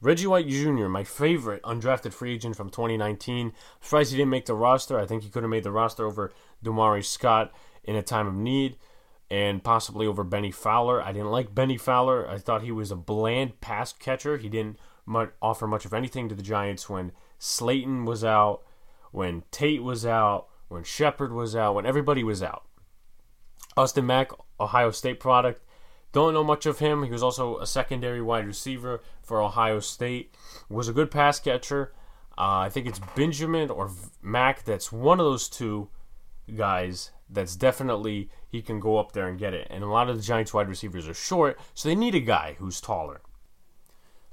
Reggie 0.00 0.26
White 0.26 0.48
Jr., 0.48 0.88
my 0.88 1.04
favorite 1.04 1.62
undrafted 1.62 2.12
free 2.12 2.34
agent 2.34 2.56
from 2.56 2.70
2019. 2.70 3.52
Surprised 3.80 4.10
he 4.10 4.16
didn't 4.16 4.30
make 4.30 4.46
the 4.46 4.54
roster. 4.54 4.98
I 4.98 5.06
think 5.06 5.22
he 5.22 5.28
could 5.28 5.42
have 5.42 5.50
made 5.50 5.64
the 5.64 5.70
roster 5.70 6.06
over 6.06 6.32
Damari 6.64 7.04
Scott 7.04 7.52
in 7.84 7.96
a 7.96 8.02
time 8.02 8.26
of 8.26 8.34
need 8.34 8.76
and 9.30 9.62
possibly 9.62 10.06
over 10.06 10.24
Bennie 10.24 10.50
Fowler. 10.50 11.02
I 11.02 11.12
didn't 11.12 11.30
like 11.30 11.54
Bennie 11.54 11.76
Fowler. 11.76 12.28
I 12.28 12.38
thought 12.38 12.62
he 12.62 12.72
was 12.72 12.90
a 12.90 12.96
bland 12.96 13.60
pass 13.60 13.92
catcher. 13.92 14.36
He 14.36 14.48
didn't 14.48 14.78
much, 15.04 15.30
offer 15.42 15.66
much 15.66 15.84
of 15.84 15.94
anything 15.94 16.28
to 16.28 16.34
the 16.34 16.42
Giants 16.42 16.88
when 16.88 17.12
Slayton 17.38 18.04
was 18.04 18.24
out, 18.24 18.62
when 19.10 19.42
Tate 19.50 19.82
was 19.82 20.06
out, 20.06 20.46
when 20.68 20.84
Shepard 20.84 21.32
was 21.32 21.56
out, 21.56 21.74
when 21.74 21.86
everybody 21.86 22.22
was 22.22 22.42
out. 22.42 22.64
Austin 23.76 24.06
Mack, 24.06 24.30
Ohio 24.58 24.90
State 24.90 25.20
product. 25.20 25.62
Don't 26.12 26.32
know 26.32 26.44
much 26.44 26.64
of 26.64 26.78
him. 26.78 27.02
He 27.02 27.10
was 27.10 27.22
also 27.22 27.58
a 27.58 27.66
secondary 27.66 28.22
wide 28.22 28.46
receiver 28.46 29.02
for 29.22 29.42
Ohio 29.42 29.80
State. 29.80 30.34
Was 30.68 30.88
a 30.88 30.92
good 30.92 31.10
pass 31.10 31.38
catcher. 31.38 31.92
Uh, 32.38 32.60
I 32.60 32.70
think 32.70 32.86
it's 32.86 33.00
Benjamin 33.14 33.70
or 33.70 33.90
Mack 34.22 34.64
that's 34.64 34.92
one 34.92 35.20
of 35.20 35.26
those 35.26 35.48
two 35.48 35.88
guys 36.54 37.10
that's 37.28 37.56
definitely 37.56 38.30
he 38.48 38.62
can 38.62 38.80
go 38.80 38.98
up 38.98 39.12
there 39.12 39.28
and 39.28 39.38
get 39.38 39.54
it. 39.54 39.66
And 39.70 39.82
a 39.82 39.88
lot 39.88 40.08
of 40.08 40.16
the 40.16 40.22
Giants 40.22 40.54
wide 40.54 40.68
receivers 40.68 41.08
are 41.08 41.14
short, 41.14 41.58
so 41.74 41.88
they 41.88 41.94
need 41.94 42.14
a 42.14 42.20
guy 42.20 42.56
who's 42.58 42.80
taller. 42.80 43.20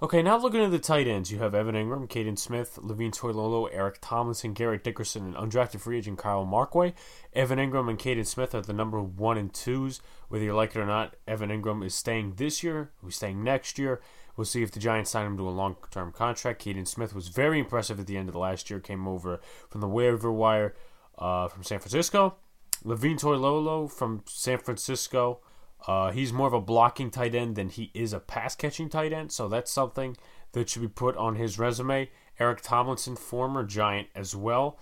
Okay, 0.02 0.22
now 0.22 0.38
looking 0.38 0.62
at 0.62 0.72
the 0.72 0.80
tight 0.80 1.08
ends, 1.08 1.32
you 1.32 1.40
have 1.40 1.56
Evan 1.56 1.76
Engram, 1.76 2.10
Kaden 2.10 2.38
Smith, 2.38 2.78
Levine 2.82 3.12
Toilolo, 3.12 3.70
Eric 3.72 4.00
Tomlinson, 4.02 4.52
Garrett 4.54 4.84
Dickerson, 4.84 5.28
and 5.28 5.36
undrafted 5.36 5.80
free 5.80 5.98
agent 5.98 6.18
Kyle 6.18 6.46
Markway. 6.46 6.92
Evan 7.32 7.58
Engram 7.58 7.90
and 7.90 7.98
Kaden 7.98 8.28
Smith 8.28 8.54
are 8.54 8.62
the 8.62 8.74
number 8.74 9.02
one 9.02 9.38
and 9.38 9.54
twos. 9.54 10.02
Whether 10.28 10.44
you 10.44 10.56
like 10.56 10.76
it 10.76 10.80
or 10.80 10.86
not, 10.86 11.16
Evan 11.26 11.50
Engram 11.50 11.86
is 11.86 11.96
staying 11.96 12.34
this 12.36 12.64
year. 12.64 12.92
He's 13.02 13.16
staying 13.16 13.46
next 13.46 13.80
year. 13.80 14.02
We'll 14.36 14.44
see 14.44 14.62
if 14.62 14.72
the 14.72 14.80
Giants 14.80 15.12
sign 15.12 15.26
him 15.26 15.38
to 15.38 15.48
a 15.48 15.52
long 15.52 15.78
term 15.90 16.12
contract. 16.12 16.66
Kaden 16.66 16.88
Smith 16.88 17.16
was 17.16 17.30
very 17.30 17.58
impressive 17.60 17.98
at 17.98 18.06
the 18.06 18.18
end 18.18 18.28
of 18.28 18.34
the 18.34 18.40
last 18.40 18.70
year, 18.70 18.82
came 18.82 19.08
over 19.08 19.40
from 19.70 19.80
the 19.80 19.88
waiver 19.88 20.34
wire 20.34 20.76
uh, 21.18 21.48
from 21.48 21.64
San 21.64 21.80
Francisco. 21.80 22.36
Levine 22.84 23.18
Toilolo 23.18 23.92
from 23.92 24.24
San 24.28 24.58
Francisco. 24.58 25.40
Uh, 25.88 26.12
he's 26.12 26.32
more 26.32 26.48
of 26.48 26.54
a 26.54 26.62
blocking 26.62 27.12
tight 27.12 27.36
end 27.36 27.56
than 27.56 27.70
he 27.70 27.92
is 27.94 28.14
a 28.14 28.20
pass 28.20 28.56
catching 28.56 28.90
tight 28.90 29.12
end, 29.12 29.32
so 29.32 29.48
that's 29.48 29.72
something 29.72 30.16
that 30.54 30.70
should 30.70 30.82
be 30.82 30.88
put 30.88 31.16
on 31.18 31.36
his 31.36 31.60
resume. 31.60 32.10
Eric 32.40 32.62
Tomlinson, 32.62 33.16
former 33.16 33.64
Giant 33.64 34.08
as 34.16 34.36
well, 34.36 34.80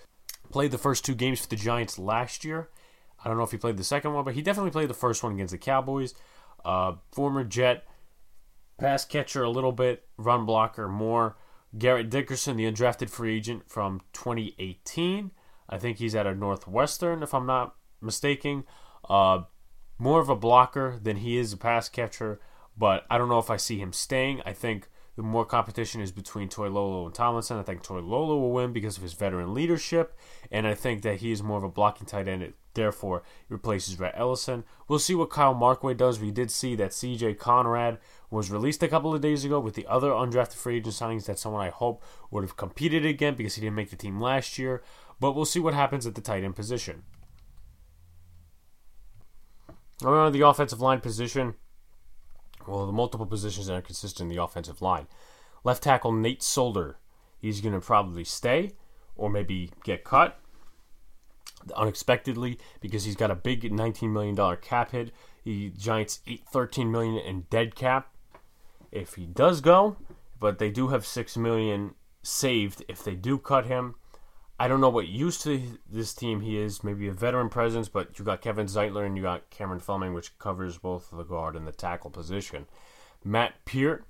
played 0.51 0.71
the 0.71 0.77
first 0.77 1.03
two 1.03 1.15
games 1.15 1.41
for 1.41 1.47
the 1.47 1.55
Giants 1.55 1.97
last 1.97 2.45
year. 2.45 2.69
I 3.23 3.27
don't 3.27 3.37
know 3.37 3.43
if 3.43 3.51
he 3.51 3.57
played 3.57 3.77
the 3.77 3.83
second 3.83 4.13
one, 4.13 4.25
but 4.25 4.35
he 4.35 4.41
definitely 4.41 4.71
played 4.71 4.89
the 4.89 4.95
first 4.95 5.23
one 5.23 5.33
against 5.33 5.51
the 5.51 5.57
Cowboys. 5.57 6.13
Uh, 6.63 6.93
former 7.11 7.43
Jet, 7.43 7.85
pass 8.79 9.05
catcher 9.05 9.43
a 9.43 9.49
little 9.49 9.71
bit, 9.71 10.05
run 10.17 10.45
blocker 10.45 10.87
more. 10.87 11.37
Garrett 11.77 12.09
Dickerson, 12.09 12.57
the 12.57 12.69
undrafted 12.69 13.09
free 13.09 13.35
agent 13.37 13.69
from 13.69 14.01
2018. 14.13 15.31
I 15.69 15.77
think 15.77 15.97
he's 15.97 16.15
at 16.15 16.27
a 16.27 16.35
Northwestern, 16.35 17.23
if 17.23 17.33
I'm 17.33 17.45
not 17.45 17.75
mistaken. 18.01 18.63
Uh, 19.07 19.43
more 19.97 20.19
of 20.19 20.29
a 20.29 20.35
blocker 20.35 20.99
than 21.01 21.17
he 21.17 21.37
is 21.37 21.53
a 21.53 21.57
pass 21.57 21.89
catcher, 21.89 22.39
but 22.77 23.05
I 23.09 23.17
don't 23.17 23.29
know 23.29 23.39
if 23.39 23.49
I 23.49 23.57
see 23.57 23.79
him 23.79 23.93
staying. 23.93 24.41
I 24.45 24.53
think 24.53 24.89
the 25.15 25.23
more 25.23 25.45
competition 25.45 26.01
is 26.01 26.11
between 26.11 26.49
Toilolo 26.49 27.05
and 27.05 27.13
Tomlinson. 27.13 27.57
I 27.57 27.63
think 27.63 27.83
Toilolo 27.83 28.39
will 28.39 28.51
win 28.51 28.73
because 28.73 28.97
of 28.97 29.03
his 29.03 29.13
veteran 29.13 29.53
leadership, 29.53 30.17
and 30.51 30.65
I 30.65 30.73
think 30.73 31.01
that 31.03 31.19
he 31.19 31.31
is 31.31 31.43
more 31.43 31.57
of 31.57 31.63
a 31.63 31.69
blocking 31.69 32.07
tight 32.07 32.27
end. 32.27 32.43
It 32.43 32.55
Therefore, 32.73 33.23
he 33.47 33.53
replaces 33.53 33.99
Rhett 33.99 34.13
Ellison. 34.15 34.63
We'll 34.87 34.99
see 34.99 35.15
what 35.15 35.29
Kyle 35.29 35.53
Markway 35.53 35.95
does. 35.95 36.19
We 36.19 36.31
did 36.31 36.49
see 36.51 36.75
that 36.75 36.91
CJ 36.91 37.37
Conrad 37.37 37.97
was 38.29 38.49
released 38.49 38.81
a 38.81 38.87
couple 38.87 39.13
of 39.13 39.21
days 39.21 39.43
ago 39.43 39.59
with 39.59 39.75
the 39.75 39.85
other 39.87 40.11
undrafted 40.11 40.55
free 40.55 40.77
agent 40.77 40.95
signings. 40.95 41.25
That's 41.25 41.41
someone 41.41 41.65
I 41.65 41.69
hope 41.69 42.01
would 42.29 42.43
have 42.43 42.55
competed 42.55 43.05
again 43.05 43.35
because 43.35 43.55
he 43.55 43.61
didn't 43.61 43.75
make 43.75 43.89
the 43.89 43.97
team 43.97 44.21
last 44.21 44.57
year. 44.57 44.81
But 45.19 45.33
we'll 45.33 45.45
see 45.45 45.59
what 45.59 45.73
happens 45.73 46.07
at 46.07 46.15
the 46.15 46.21
tight 46.21 46.43
end 46.43 46.55
position. 46.55 47.03
Around 50.03 50.31
the 50.31 50.47
offensive 50.47 50.81
line 50.81 50.99
position, 50.99 51.55
well, 52.67 52.85
the 52.85 52.91
multiple 52.91 53.25
positions 53.25 53.67
that 53.67 53.75
are 53.75 53.81
consistent 53.81 54.29
in 54.29 54.35
the 54.35 54.41
offensive 54.41 54.81
line. 54.81 55.07
Left 55.63 55.83
tackle 55.83 56.11
Nate 56.11 56.41
Solder, 56.41 56.97
he's 57.39 57.61
going 57.61 57.73
to 57.73 57.81
probably 57.81 58.23
stay 58.23 58.71
or 59.15 59.29
maybe 59.29 59.69
get 59.83 60.03
cut 60.03 60.39
unexpectedly 61.75 62.59
because 62.79 63.03
he's 63.05 63.15
got 63.15 63.31
a 63.31 63.35
big 63.35 63.61
$19 63.63 64.11
million 64.11 64.57
cap 64.57 64.91
hit. 64.91 65.11
He 65.43 65.69
Giants 65.69 66.19
8 66.27 66.43
13 66.51 66.91
million 66.91 67.17
in 67.17 67.45
dead 67.49 67.75
cap 67.75 68.13
if 68.91 69.15
he 69.15 69.25
does 69.25 69.61
go, 69.61 69.97
but 70.39 70.59
they 70.59 70.69
do 70.69 70.89
have 70.89 71.05
6 71.05 71.37
million 71.37 71.95
saved 72.23 72.83
if 72.87 73.03
they 73.03 73.15
do 73.15 73.37
cut 73.37 73.65
him. 73.65 73.95
I 74.61 74.67
don't 74.67 74.79
know 74.79 74.91
what 74.91 75.07
used 75.07 75.41
to 75.41 75.59
this 75.89 76.13
team 76.13 76.41
he 76.41 76.59
is. 76.59 76.83
Maybe 76.83 77.07
a 77.07 77.13
veteran 77.13 77.49
presence, 77.49 77.89
but 77.89 78.19
you 78.19 78.23
got 78.23 78.41
Kevin 78.41 78.67
Zeitler 78.67 79.07
and 79.07 79.17
you 79.17 79.23
got 79.23 79.49
Cameron 79.49 79.79
Fleming, 79.79 80.13
which 80.13 80.37
covers 80.37 80.77
both 80.77 81.09
the 81.09 81.23
guard 81.23 81.55
and 81.55 81.67
the 81.67 81.71
tackle 81.71 82.11
position. 82.11 82.67
Matt 83.23 83.65
Peart, 83.65 84.05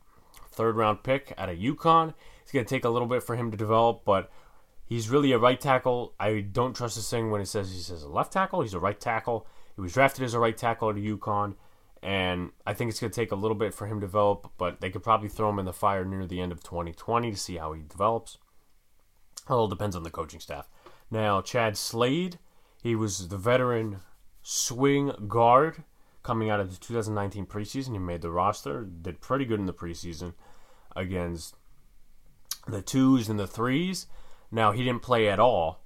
third 0.52 0.76
round 0.76 1.04
pick 1.04 1.34
out 1.38 1.48
of 1.48 1.58
UConn. 1.58 2.14
It's 2.42 2.52
going 2.52 2.66
to 2.66 2.70
take 2.70 2.84
a 2.84 2.90
little 2.90 3.08
bit 3.08 3.24
for 3.24 3.38
him 3.38 3.50
to 3.52 3.56
develop, 3.56 4.02
but 4.04 4.30
he's 4.84 5.08
really 5.08 5.32
a 5.32 5.38
right 5.38 5.58
tackle. 5.58 6.16
I 6.20 6.42
don't 6.42 6.76
trust 6.76 6.98
this 6.98 7.10
thing 7.10 7.32
when 7.32 7.40
it 7.40 7.48
says 7.48 7.72
he 7.72 7.80
says 7.80 8.04
a 8.04 8.10
left 8.10 8.34
tackle. 8.34 8.62
He's 8.62 8.74
a 8.74 8.80
right 8.80 9.00
tackle. 9.00 9.48
He 9.76 9.82
was 9.82 9.94
drafted 9.94 10.26
as 10.26 10.34
a 10.34 10.40
right 10.40 10.58
tackle 10.58 10.90
at 10.90 10.98
UConn, 10.98 11.56
and 12.04 12.50
I 12.68 12.74
think 12.74 12.90
it's 12.90 13.00
going 13.00 13.12
to 13.12 13.16
take 13.16 13.32
a 13.32 13.36
little 13.36 13.56
bit 13.56 13.74
for 13.74 13.88
him 13.88 14.02
to 14.02 14.06
develop, 14.06 14.52
but 14.58 14.82
they 14.82 14.90
could 14.90 15.02
probably 15.02 15.30
throw 15.30 15.50
him 15.50 15.60
in 15.60 15.66
the 15.66 15.72
fire 15.72 16.04
near 16.04 16.26
the 16.26 16.42
end 16.42 16.52
of 16.52 16.62
2020 16.62 17.32
to 17.32 17.38
see 17.38 17.56
how 17.56 17.72
he 17.72 17.84
develops. 17.88 18.38
All 19.52 19.68
depends 19.68 19.96
on 19.96 20.04
the 20.04 20.10
coaching 20.10 20.40
staff. 20.40 20.70
Now, 21.10 21.42
Chad 21.42 21.78
Slade, 21.78 22.40
he 22.82 22.96
was 22.96 23.28
the 23.28 23.38
veteran 23.38 24.00
swing 24.42 25.12
guard 25.28 25.84
coming 26.24 26.50
out 26.50 26.60
of 26.60 26.72
the 26.72 26.80
2019 26.80 27.46
preseason. 27.46 27.92
He 27.92 28.00
made 28.00 28.22
the 28.22 28.32
roster, 28.32 28.84
did 28.84 29.20
pretty 29.20 29.46
good 29.46 29.60
in 29.60 29.66
the 29.66 29.74
preseason 29.74 30.34
against 30.96 31.56
the 32.68 32.82
twos 32.82 33.28
and 33.28 33.40
the 33.40 33.48
threes. 33.48 34.08
Now, 34.52 34.72
he 34.72 34.84
didn't 34.84 35.02
play 35.02 35.28
at 35.28 35.40
all 35.40 35.82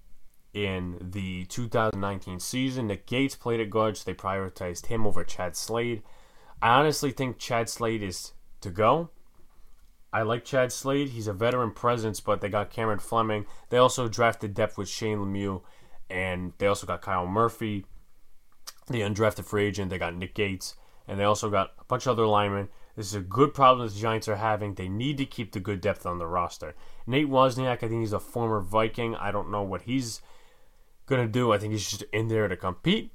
in 0.54 0.98
the 1.02 1.46
2019 1.46 2.40
season. 2.40 2.88
Nick 2.88 3.08
Gates 3.08 3.36
played 3.36 3.60
at 3.60 3.70
guard, 3.70 3.98
so 3.98 4.04
they 4.06 4.14
prioritized 4.14 4.88
him 4.88 5.08
over 5.08 5.24
Chad 5.24 5.56
Slade. 5.56 6.04
I 6.62 6.80
honestly 6.80 7.12
think 7.12 7.40
Chad 7.40 7.70
Slade 7.70 8.04
is 8.04 8.34
to 8.62 8.70
go. 8.70 9.10
I 10.16 10.22
like 10.22 10.46
Chad 10.46 10.72
Slade. 10.72 11.10
He's 11.10 11.28
a 11.28 11.34
veteran 11.34 11.72
presence, 11.72 12.22
but 12.22 12.40
they 12.40 12.48
got 12.48 12.70
Cameron 12.70 13.00
Fleming. 13.00 13.46
They 13.70 13.76
also 13.76 14.08
drafted 14.08 14.54
depth 14.54 14.78
with 14.78 14.88
Shane 14.88 15.18
Lemieux, 15.18 15.62
and 16.10 16.54
they 16.58 16.68
also 16.68 16.88
got 16.88 17.02
Kyle 17.02 17.28
Murphy, 17.28 17.86
the 18.88 19.02
undrafted 19.02 19.44
free 19.44 19.66
agent. 19.66 19.90
They 19.90 19.98
got 19.98 20.16
Nick 20.16 20.34
Gates, 20.34 20.76
and 21.06 21.20
they 21.20 21.26
also 21.26 21.50
got 21.50 21.74
a 21.80 21.84
bunch 21.84 22.06
of 22.06 22.12
other 22.12 22.26
linemen. 22.26 22.70
This 22.96 23.08
is 23.08 23.16
a 23.16 23.20
good 23.20 23.54
problem 23.54 23.86
the 23.86 23.94
Giants 23.94 24.30
are 24.30 24.38
having. 24.38 24.76
They 24.76 24.88
need 24.88 25.18
to 25.18 25.26
keep 25.26 25.52
the 25.52 25.60
good 25.60 25.82
depth 25.82 26.06
on 26.06 26.18
the 26.18 26.28
roster. 26.28 26.76
Nate 27.06 27.28
Wozniak, 27.28 27.84
I 27.84 27.90
think 27.90 28.00
he's 28.00 28.14
a 28.14 28.20
former 28.22 28.62
Viking. 28.62 29.16
I 29.16 29.34
don't 29.34 29.52
know 29.52 29.64
what 29.64 29.82
he's 29.82 30.22
going 31.08 31.28
to 31.28 31.30
do. 31.30 31.52
I 31.52 31.58
think 31.58 31.74
he's 31.74 31.90
just 31.90 32.04
in 32.14 32.30
there 32.30 32.48
to 32.48 32.56
compete. 32.56 33.12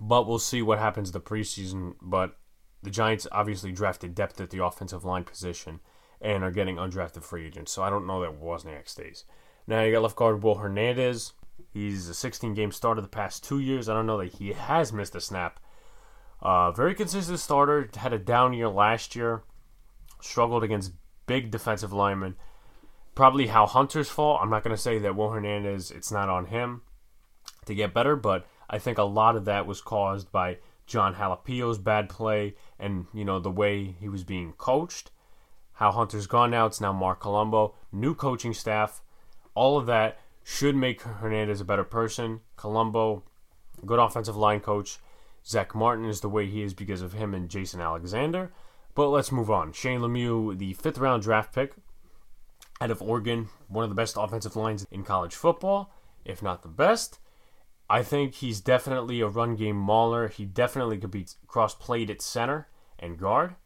But 0.00 0.26
we'll 0.26 0.40
see 0.40 0.62
what 0.62 0.80
happens 0.80 1.12
the 1.12 1.20
preseason. 1.20 1.94
But 2.02 2.39
the 2.82 2.90
Giants 2.90 3.26
obviously 3.30 3.72
drafted 3.72 4.14
depth 4.14 4.40
at 4.40 4.50
the 4.50 4.64
offensive 4.64 5.04
line 5.04 5.24
position 5.24 5.80
and 6.20 6.44
are 6.44 6.50
getting 6.50 6.76
undrafted 6.76 7.22
free 7.22 7.46
agents. 7.46 7.72
So 7.72 7.82
I 7.82 7.90
don't 7.90 8.06
know 8.06 8.20
that 8.20 8.40
Wozniak 8.40 8.88
stays. 8.88 9.24
Now 9.66 9.82
you 9.82 9.92
got 9.92 10.02
left 10.02 10.16
guard 10.16 10.42
Will 10.42 10.56
Hernandez. 10.56 11.32
He's 11.72 12.08
a 12.08 12.14
16 12.14 12.54
game 12.54 12.72
starter 12.72 13.00
the 13.00 13.08
past 13.08 13.44
two 13.44 13.60
years. 13.60 13.88
I 13.88 13.94
don't 13.94 14.06
know 14.06 14.18
that 14.18 14.34
he 14.34 14.52
has 14.52 14.92
missed 14.92 15.14
a 15.14 15.20
snap. 15.20 15.60
Uh, 16.42 16.72
very 16.72 16.94
consistent 16.94 17.38
starter. 17.38 17.88
Had 17.96 18.12
a 18.12 18.18
down 18.18 18.52
year 18.52 18.68
last 18.68 19.14
year. 19.14 19.42
Struggled 20.20 20.64
against 20.64 20.92
big 21.26 21.50
defensive 21.50 21.92
linemen. 21.92 22.36
Probably 23.14 23.48
how 23.48 23.66
Hunter's 23.66 24.08
fault. 24.08 24.40
I'm 24.42 24.50
not 24.50 24.64
going 24.64 24.74
to 24.74 24.80
say 24.80 24.98
that 24.98 25.16
Will 25.16 25.30
Hernandez, 25.30 25.90
it's 25.90 26.10
not 26.10 26.28
on 26.28 26.46
him 26.46 26.82
to 27.66 27.74
get 27.74 27.94
better, 27.94 28.16
but 28.16 28.46
I 28.68 28.78
think 28.78 28.98
a 28.98 29.02
lot 29.02 29.36
of 29.36 29.44
that 29.44 29.66
was 29.66 29.80
caused 29.80 30.32
by 30.32 30.58
Jon 30.86 31.14
Halapio's 31.14 31.78
bad 31.78 32.08
play 32.08 32.54
and 32.80 33.06
you 33.12 33.24
know 33.24 33.38
the 33.38 33.50
way 33.50 33.94
he 34.00 34.08
was 34.08 34.24
being 34.24 34.52
coached. 34.52 35.10
Hal 35.74 35.92
Hunter's 35.92 36.26
gone 36.26 36.50
now, 36.50 36.66
it's 36.66 36.80
now 36.80 36.92
Marc 36.92 37.20
Colombo, 37.20 37.74
new 37.92 38.14
coaching 38.14 38.52
staff. 38.52 39.00
All 39.54 39.78
of 39.78 39.86
that 39.86 40.18
should 40.44 40.76
make 40.76 41.02
Hernandez 41.02 41.60
a 41.60 41.64
better 41.64 41.84
person. 41.84 42.40
Colombo, 42.56 43.22
good 43.84 43.98
offensive 43.98 44.36
line 44.36 44.60
coach. 44.60 44.98
Zack 45.46 45.74
Martin 45.74 46.04
is 46.04 46.20
the 46.20 46.28
way 46.28 46.46
he 46.46 46.62
is 46.62 46.74
because 46.74 47.02
of 47.02 47.12
him 47.12 47.34
and 47.34 47.48
Jason 47.48 47.80
Alexander. 47.80 48.52
But 48.94 49.08
let's 49.08 49.32
move 49.32 49.50
on. 49.50 49.72
Shane 49.72 50.00
Lemieux, 50.00 50.58
the 50.58 50.74
fifth 50.74 50.98
round 50.98 51.22
draft 51.22 51.54
pick 51.54 51.72
out 52.80 52.90
of 52.90 53.02
Oregon, 53.02 53.48
one 53.68 53.84
of 53.84 53.90
the 53.90 53.96
best 53.96 54.16
offensive 54.18 54.56
lines 54.56 54.86
in 54.90 55.04
college 55.04 55.34
football, 55.34 55.92
if 56.24 56.42
not 56.42 56.62
the 56.62 56.68
best. 56.68 57.18
I 57.90 58.04
think 58.04 58.36
he's 58.36 58.60
definitely 58.60 59.20
a 59.20 59.26
run 59.26 59.56
game 59.56 59.74
mauler. 59.74 60.28
He 60.28 60.44
definitely 60.44 60.96
could 60.96 61.10
be 61.10 61.26
cross 61.48 61.74
played 61.74 62.08
at 62.08 62.22
center 62.22 62.68
and 63.00 63.18
guard. 63.18 63.56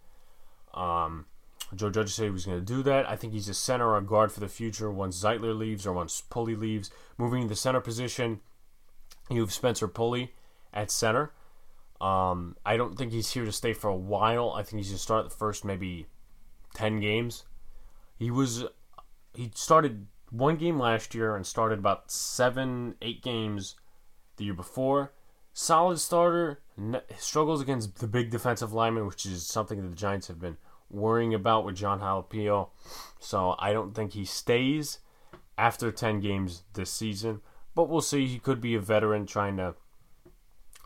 Um, 0.72 1.26
Joe 1.74 1.90
Judge 1.90 2.14
said 2.14 2.24
he 2.24 2.30
was 2.30 2.46
going 2.46 2.58
to 2.58 2.64
do 2.64 2.82
that. 2.84 3.06
I 3.06 3.16
think 3.16 3.34
he's 3.34 3.50
a 3.50 3.54
center 3.54 3.90
or 3.90 3.98
a 3.98 4.02
guard 4.02 4.32
for 4.32 4.40
the 4.40 4.48
future 4.48 4.90
once 4.90 5.22
Zeitler 5.22 5.56
leaves 5.56 5.86
or 5.86 5.92
once 5.92 6.22
Pulley 6.22 6.56
leaves. 6.56 6.90
Moving 7.18 7.48
the 7.48 7.54
center 7.54 7.80
position, 7.80 8.40
you 9.28 9.42
have 9.42 9.52
Spencer 9.52 9.86
Pulley 9.88 10.32
at 10.72 10.90
center. 10.90 11.32
Um, 12.00 12.56
I 12.64 12.78
don't 12.78 12.96
think 12.96 13.12
he's 13.12 13.30
here 13.30 13.44
to 13.44 13.52
stay 13.52 13.74
for 13.74 13.88
a 13.88 13.96
while. 13.96 14.52
I 14.52 14.62
think 14.62 14.78
he's 14.78 14.88
going 14.88 14.96
to 14.96 15.02
start 15.02 15.24
the 15.24 15.36
first 15.36 15.66
maybe 15.66 16.06
10 16.72 16.98
games. 16.98 17.44
He 18.16 18.30
was 18.30 18.64
he 19.34 19.50
started 19.54 20.06
one 20.30 20.56
game 20.56 20.78
last 20.78 21.14
year 21.14 21.36
and 21.36 21.46
started 21.46 21.78
about 21.78 22.10
seven, 22.10 22.94
eight 23.02 23.22
games 23.22 23.74
the 24.36 24.44
year 24.44 24.54
before. 24.54 25.12
Solid 25.52 26.00
starter, 26.00 26.60
struggles 27.16 27.60
against 27.60 27.98
the 27.98 28.08
big 28.08 28.30
defensive 28.30 28.72
lineman, 28.72 29.06
which 29.06 29.24
is 29.24 29.46
something 29.46 29.80
that 29.80 29.88
the 29.88 29.96
Giants 29.96 30.26
have 30.26 30.40
been 30.40 30.56
worrying 30.90 31.34
about 31.34 31.64
with 31.64 31.76
Jon 31.76 32.00
Halapio. 32.00 32.70
So 33.20 33.54
I 33.58 33.72
don't 33.72 33.94
think 33.94 34.12
he 34.12 34.24
stays 34.24 34.98
after 35.56 35.92
10 35.92 36.20
games 36.20 36.64
this 36.74 36.90
season. 36.90 37.40
But 37.74 37.88
we'll 37.88 38.00
see. 38.00 38.26
He 38.26 38.38
could 38.38 38.60
be 38.60 38.74
a 38.74 38.80
veteran 38.80 39.26
trying 39.26 39.56
to 39.56 39.74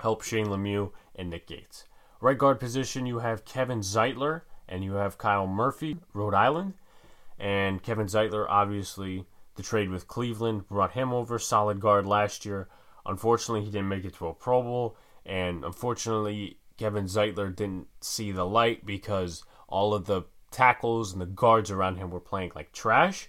help 0.00 0.22
Shane 0.22 0.46
Lemieux 0.46 0.92
and 1.14 1.30
Nick 1.30 1.46
Gates. 1.46 1.84
Right 2.20 2.38
guard 2.38 2.60
position, 2.60 3.06
you 3.06 3.20
have 3.20 3.44
Kevin 3.44 3.80
Zeitler 3.80 4.42
and 4.68 4.84
you 4.84 4.94
have 4.94 5.18
Kyle 5.18 5.46
Murphy, 5.46 5.98
Rhode 6.12 6.34
Island. 6.34 6.74
And 7.38 7.82
Kevin 7.82 8.06
Zeitler, 8.06 8.46
obviously, 8.48 9.26
the 9.54 9.62
trade 9.62 9.90
with 9.90 10.08
Cleveland 10.08 10.68
brought 10.68 10.92
him 10.92 11.12
over. 11.12 11.38
Solid 11.38 11.80
guard 11.80 12.06
last 12.06 12.44
year. 12.44 12.68
Unfortunately, 13.08 13.64
he 13.64 13.70
didn't 13.70 13.88
make 13.88 14.04
it 14.04 14.14
to 14.14 14.28
a 14.28 14.34
Pro 14.34 14.62
Bowl. 14.62 14.96
And 15.26 15.64
unfortunately, 15.64 16.58
Kevin 16.76 17.06
Zeitler 17.06 17.54
didn't 17.54 17.88
see 18.00 18.30
the 18.30 18.44
light 18.44 18.86
because 18.86 19.44
all 19.66 19.94
of 19.94 20.06
the 20.06 20.22
tackles 20.50 21.12
and 21.12 21.20
the 21.20 21.26
guards 21.26 21.70
around 21.70 21.96
him 21.96 22.10
were 22.10 22.20
playing 22.20 22.52
like 22.54 22.72
trash. 22.72 23.28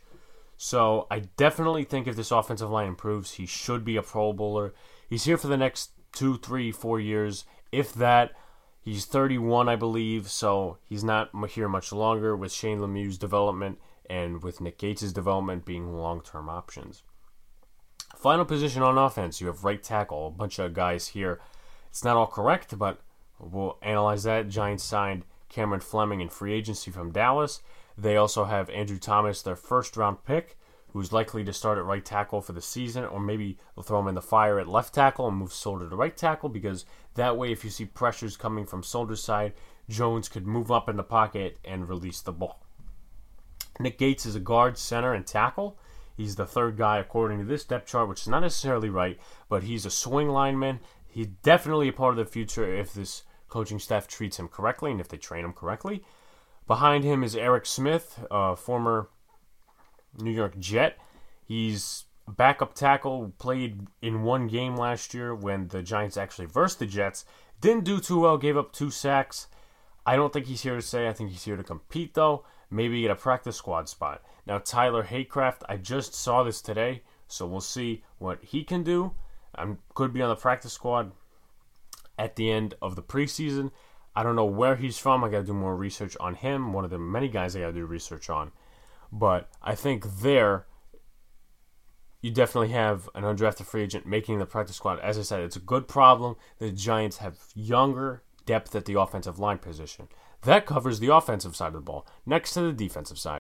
So 0.58 1.08
I 1.10 1.20
definitely 1.38 1.86
think 1.86 2.08
if 2.08 2.16
this 2.16 2.32
offensive 2.32 2.70
line 2.70 2.88
improves, 2.88 3.34
he 3.34 3.46
should 3.46 3.86
be 3.86 3.96
a 3.96 4.02
Pro 4.02 4.34
Bowler. 4.34 4.74
He's 5.10 5.24
here 5.24 5.38
for 5.38 5.48
the 5.48 5.58
next 5.58 5.92
two, 6.12 6.38
three, 6.38 6.72
four 6.72 7.00
years, 7.00 7.46
if 7.72 7.94
that. 7.94 8.34
He's 8.82 9.06
31, 9.06 9.70
I 9.70 9.76
believe, 9.76 10.32
so 10.32 10.78
he's 10.86 11.04
not 11.04 11.30
here 11.50 11.68
much 11.68 11.92
longer 11.92 12.36
with 12.36 12.52
Shane 12.52 12.80
Lemieux's 12.80 13.18
development 13.18 13.78
and 14.10 14.42
with 14.42 14.62
Nick 14.62 14.80
Gates' 14.80 15.12
development 15.12 15.66
being 15.66 15.94
long 15.94 16.22
term 16.22 16.50
options. 16.50 17.04
Final 18.20 18.44
position 18.44 18.82
on 18.82 18.98
offense, 18.98 19.40
you 19.40 19.48
have 19.48 19.64
right 19.64 19.82
tackle, 19.82 20.28
a 20.28 20.30
bunch 20.30 20.60
of 20.60 20.74
guys 20.74 21.08
here. 21.08 21.40
It's 21.90 22.04
not 22.04 22.18
all 22.18 22.28
correct, 22.28 22.78
but 22.78 23.00
we'll 23.40 23.78
analyze 23.82 24.24
that. 24.24 24.50
Giants 24.50 24.84
signed 24.84 25.24
Cameron 25.48 25.80
Fleming 25.80 26.20
in 26.20 26.28
free 26.28 26.52
agency 26.52 26.92
from 26.92 27.14
Dallas. 27.14 27.62
They 27.98 28.18
also 28.18 28.44
have 28.44 28.70
Andrew 28.72 29.00
Thomas, 29.00 29.42
their 29.42 29.56
first 29.56 29.96
round 29.96 30.26
pick, 30.26 30.58
who's 30.92 31.14
likely 31.14 31.46
to 31.46 31.54
start 31.54 31.78
at 31.78 31.86
right 31.86 32.04
tackle 32.04 32.42
for 32.42 32.52
the 32.52 32.62
season, 32.62 33.06
or 33.06 33.22
maybe 33.22 33.58
they'll 33.74 33.84
throw 33.84 34.02
him 34.02 34.10
in 34.10 34.16
the 34.16 34.22
fire 34.22 34.60
at 34.60 34.68
left 34.68 34.94
tackle 34.94 35.30
and 35.30 35.38
move 35.38 35.54
Solder 35.54 35.90
to 35.90 35.96
right 35.96 36.18
tackle 36.18 36.50
because 36.50 36.84
that 37.14 37.38
way, 37.38 37.54
if 37.54 37.64
you 37.64 37.70
see 37.70 37.86
pressures 37.86 38.36
coming 38.36 38.66
from 38.66 38.84
Solder's 38.84 39.24
side, 39.24 39.54
Jones 39.88 40.28
could 40.28 40.46
move 40.46 40.74
up 40.74 40.90
in 40.90 40.98
the 40.98 41.04
pocket 41.04 41.58
and 41.64 41.88
release 41.88 42.20
the 42.20 42.34
ball. 42.34 42.66
Nick 43.80 43.98
Gates 43.98 44.26
is 44.26 44.36
a 44.36 44.42
guard, 44.42 44.78
center, 44.78 45.14
and 45.14 45.26
tackle. 45.26 45.78
He's 46.20 46.36
the 46.36 46.46
third 46.46 46.76
guy 46.76 46.98
according 46.98 47.40
to 47.40 47.46
this 47.46 47.64
depth 47.64 47.88
chart, 47.88 48.10
which 48.10 48.24
is 48.24 48.28
not 48.28 48.42
necessarily 48.42 48.90
right, 48.90 49.18
but 49.48 49.64
he's 49.64 49.86
a 49.86 49.90
swing 49.90 50.28
lineman. 50.28 50.82
He's 51.08 51.28
definitely 51.28 51.88
a 51.88 51.94
part 51.94 52.12
of 52.12 52.18
the 52.18 52.30
future 52.30 52.70
if 52.70 52.94
this 52.94 53.24
coaching 53.48 53.80
staff 53.80 54.06
treats 54.06 54.38
him 54.38 54.50
correctly 54.50 54.92
and 54.92 55.00
if 55.00 55.08
they 55.08 55.16
train 55.16 55.46
him 55.46 55.54
correctly. 55.54 56.04
Behind 56.68 57.06
him 57.06 57.24
is 57.24 57.38
Eric 57.38 57.66
Smith, 57.66 58.20
a 58.30 58.58
former 58.58 59.08
New 60.20 60.32
York 60.32 60.60
Jet. 60.60 60.98
He's 61.46 62.04
backup 62.28 62.74
tackle, 62.74 63.32
played 63.40 63.88
in 64.02 64.24
one 64.24 64.48
game 64.48 64.76
last 64.76 65.14
year 65.14 65.34
when 65.34 65.70
the 65.70 65.82
Giants 65.82 66.18
actually 66.18 66.48
versed 66.48 66.80
the 66.80 66.86
Jets. 66.86 67.24
Didn't 67.62 67.86
do 67.86 68.02
too 68.02 68.20
well, 68.20 68.38
gave 68.38 68.58
up 68.58 68.74
two 68.74 68.92
sacks. 68.92 69.48
I 70.06 70.18
don't 70.18 70.34
think 70.34 70.48
he's 70.48 70.64
here 70.64 70.76
to 70.76 70.82
say. 70.82 71.08
I 71.08 71.14
think 71.14 71.30
he's 71.30 71.46
here 71.46 71.56
to 71.56 71.64
compete, 71.64 72.14
though. 72.14 72.44
Maybe 72.72 73.02
get 73.02 73.12
a 73.12 73.16
practice 73.16 73.58
squad 73.58 73.90
spot. 73.90 74.24
Now, 74.46 74.60
Tyler 74.60 75.04
Haycraft, 75.04 75.62
I 75.68 75.78
just 75.78 76.14
saw 76.14 76.44
this 76.44 76.62
today, 76.62 77.04
so 77.28 77.46
we'll 77.46 77.62
see 77.62 78.04
what 78.18 78.44
he 78.44 78.64
can 78.64 78.84
do. 78.84 79.14
I 79.56 79.66
could 79.96 80.14
be 80.14 80.22
on 80.22 80.30
the 80.30 80.36
practice 80.36 80.74
squad 80.74 81.12
at 82.18 82.36
the 82.36 82.52
end 82.52 82.76
of 82.82 82.96
the 82.96 83.02
preseason. 83.02 83.72
I 84.16 84.24
don't 84.24 84.36
know 84.36 84.46
where 84.46 84.76
he's 84.76 84.98
from. 84.98 85.24
I 85.24 85.30
got 85.30 85.40
to 85.40 85.46
do 85.46 85.54
more 85.54 85.76
research 85.76 86.16
on 86.20 86.36
him. 86.36 86.74
One 86.74 86.84
of 86.84 86.92
the 86.92 87.00
many 87.00 87.30
guys 87.30 87.56
I 87.56 87.62
got 87.62 87.68
to 87.68 87.74
do 87.74 87.86
research 87.86 88.30
on. 88.30 88.52
But 89.12 89.50
I 89.64 89.76
think 89.76 90.20
there, 90.20 90.66
you 92.22 92.32
definitely 92.32 92.70
have 92.70 93.10
an 93.16 93.24
undrafted 93.24 93.66
free 93.66 93.84
agent 93.84 94.06
making 94.06 94.40
the 94.40 94.46
practice 94.46 94.76
squad. 94.76 95.00
As 95.00 95.18
I 95.18 95.22
said, 95.22 95.42
it's 95.42 95.56
a 95.56 95.62
good 95.62 95.88
problem. 95.88 96.36
The 96.60 96.72
Giants 96.72 97.18
have 97.18 97.38
younger 97.56 98.24
depth 98.46 98.76
at 98.76 98.86
the 98.86 99.00
offensive 99.00 99.40
line 99.40 99.60
position. 99.60 100.08
That 100.44 100.66
covers 100.66 101.00
the 101.00 101.14
offensive 101.14 101.56
side 101.56 101.68
of 101.68 101.74
the 101.74 101.82
ball, 101.82 102.08
next 102.26 102.54
to 102.54 102.62
the 102.62 102.74
defensive 102.74 103.20
side. 103.20 103.40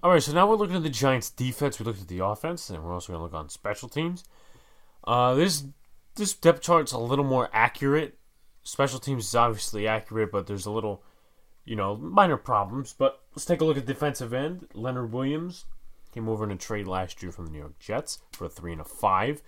All 0.00 0.12
right, 0.12 0.22
so 0.22 0.32
now 0.32 0.48
we're 0.48 0.54
looking 0.54 0.76
at 0.76 0.84
the 0.84 0.90
Giants' 0.90 1.28
defense. 1.28 1.80
We 1.80 1.84
looked 1.84 2.00
at 2.00 2.06
the 2.06 2.24
offense, 2.24 2.70
and 2.70 2.84
we're 2.84 2.94
also 2.94 3.12
going 3.12 3.18
to 3.18 3.24
look 3.24 3.34
on 3.34 3.48
special 3.48 3.88
teams. 3.88 4.24
Uh, 5.04 5.34
this 5.34 5.64
this 6.14 6.34
depth 6.34 6.62
chart's 6.62 6.92
a 6.92 6.98
little 6.98 7.24
more 7.24 7.50
accurate. 7.52 8.16
Special 8.62 9.00
teams 9.00 9.26
is 9.26 9.34
obviously 9.34 9.88
accurate, 9.88 10.30
but 10.30 10.46
there's 10.46 10.66
a 10.66 10.70
little, 10.70 11.02
you 11.64 11.74
know, 11.74 11.96
minor 11.96 12.36
problems. 12.36 12.94
But 12.96 13.20
let's 13.34 13.44
take 13.44 13.60
a 13.60 13.64
look 13.64 13.76
at 13.76 13.86
defensive 13.86 14.32
end. 14.32 14.68
Leonard 14.72 15.12
Williams 15.12 15.64
came 16.12 16.28
over 16.28 16.44
in 16.44 16.52
a 16.52 16.56
trade 16.56 16.86
last 16.86 17.20
year 17.22 17.32
from 17.32 17.46
the 17.46 17.50
New 17.50 17.58
York 17.58 17.78
Jets 17.80 18.20
for 18.32 18.44
a 18.44 18.48
three 18.48 18.72
and 18.72 18.80
a 18.80 18.84
five. 18.84 19.42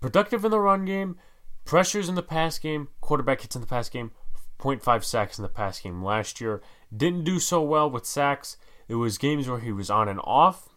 Productive 0.00 0.44
in 0.44 0.50
the 0.50 0.60
run 0.60 0.84
game, 0.84 1.16
pressures 1.64 2.08
in 2.08 2.14
the 2.14 2.22
pass 2.22 2.58
game, 2.58 2.88
quarterback 3.00 3.42
hits 3.42 3.54
in 3.54 3.60
the 3.60 3.66
pass 3.66 3.88
game, 3.88 4.12
0.5 4.58 5.04
sacks 5.04 5.38
in 5.38 5.42
the 5.42 5.48
pass 5.48 5.80
game 5.80 6.02
last 6.02 6.40
year. 6.40 6.62
Didn't 6.94 7.24
do 7.24 7.38
so 7.38 7.62
well 7.62 7.90
with 7.90 8.06
sacks. 8.06 8.56
It 8.88 8.96
was 8.96 9.18
games 9.18 9.48
where 9.48 9.60
he 9.60 9.72
was 9.72 9.90
on 9.90 10.08
and 10.08 10.20
off 10.24 10.68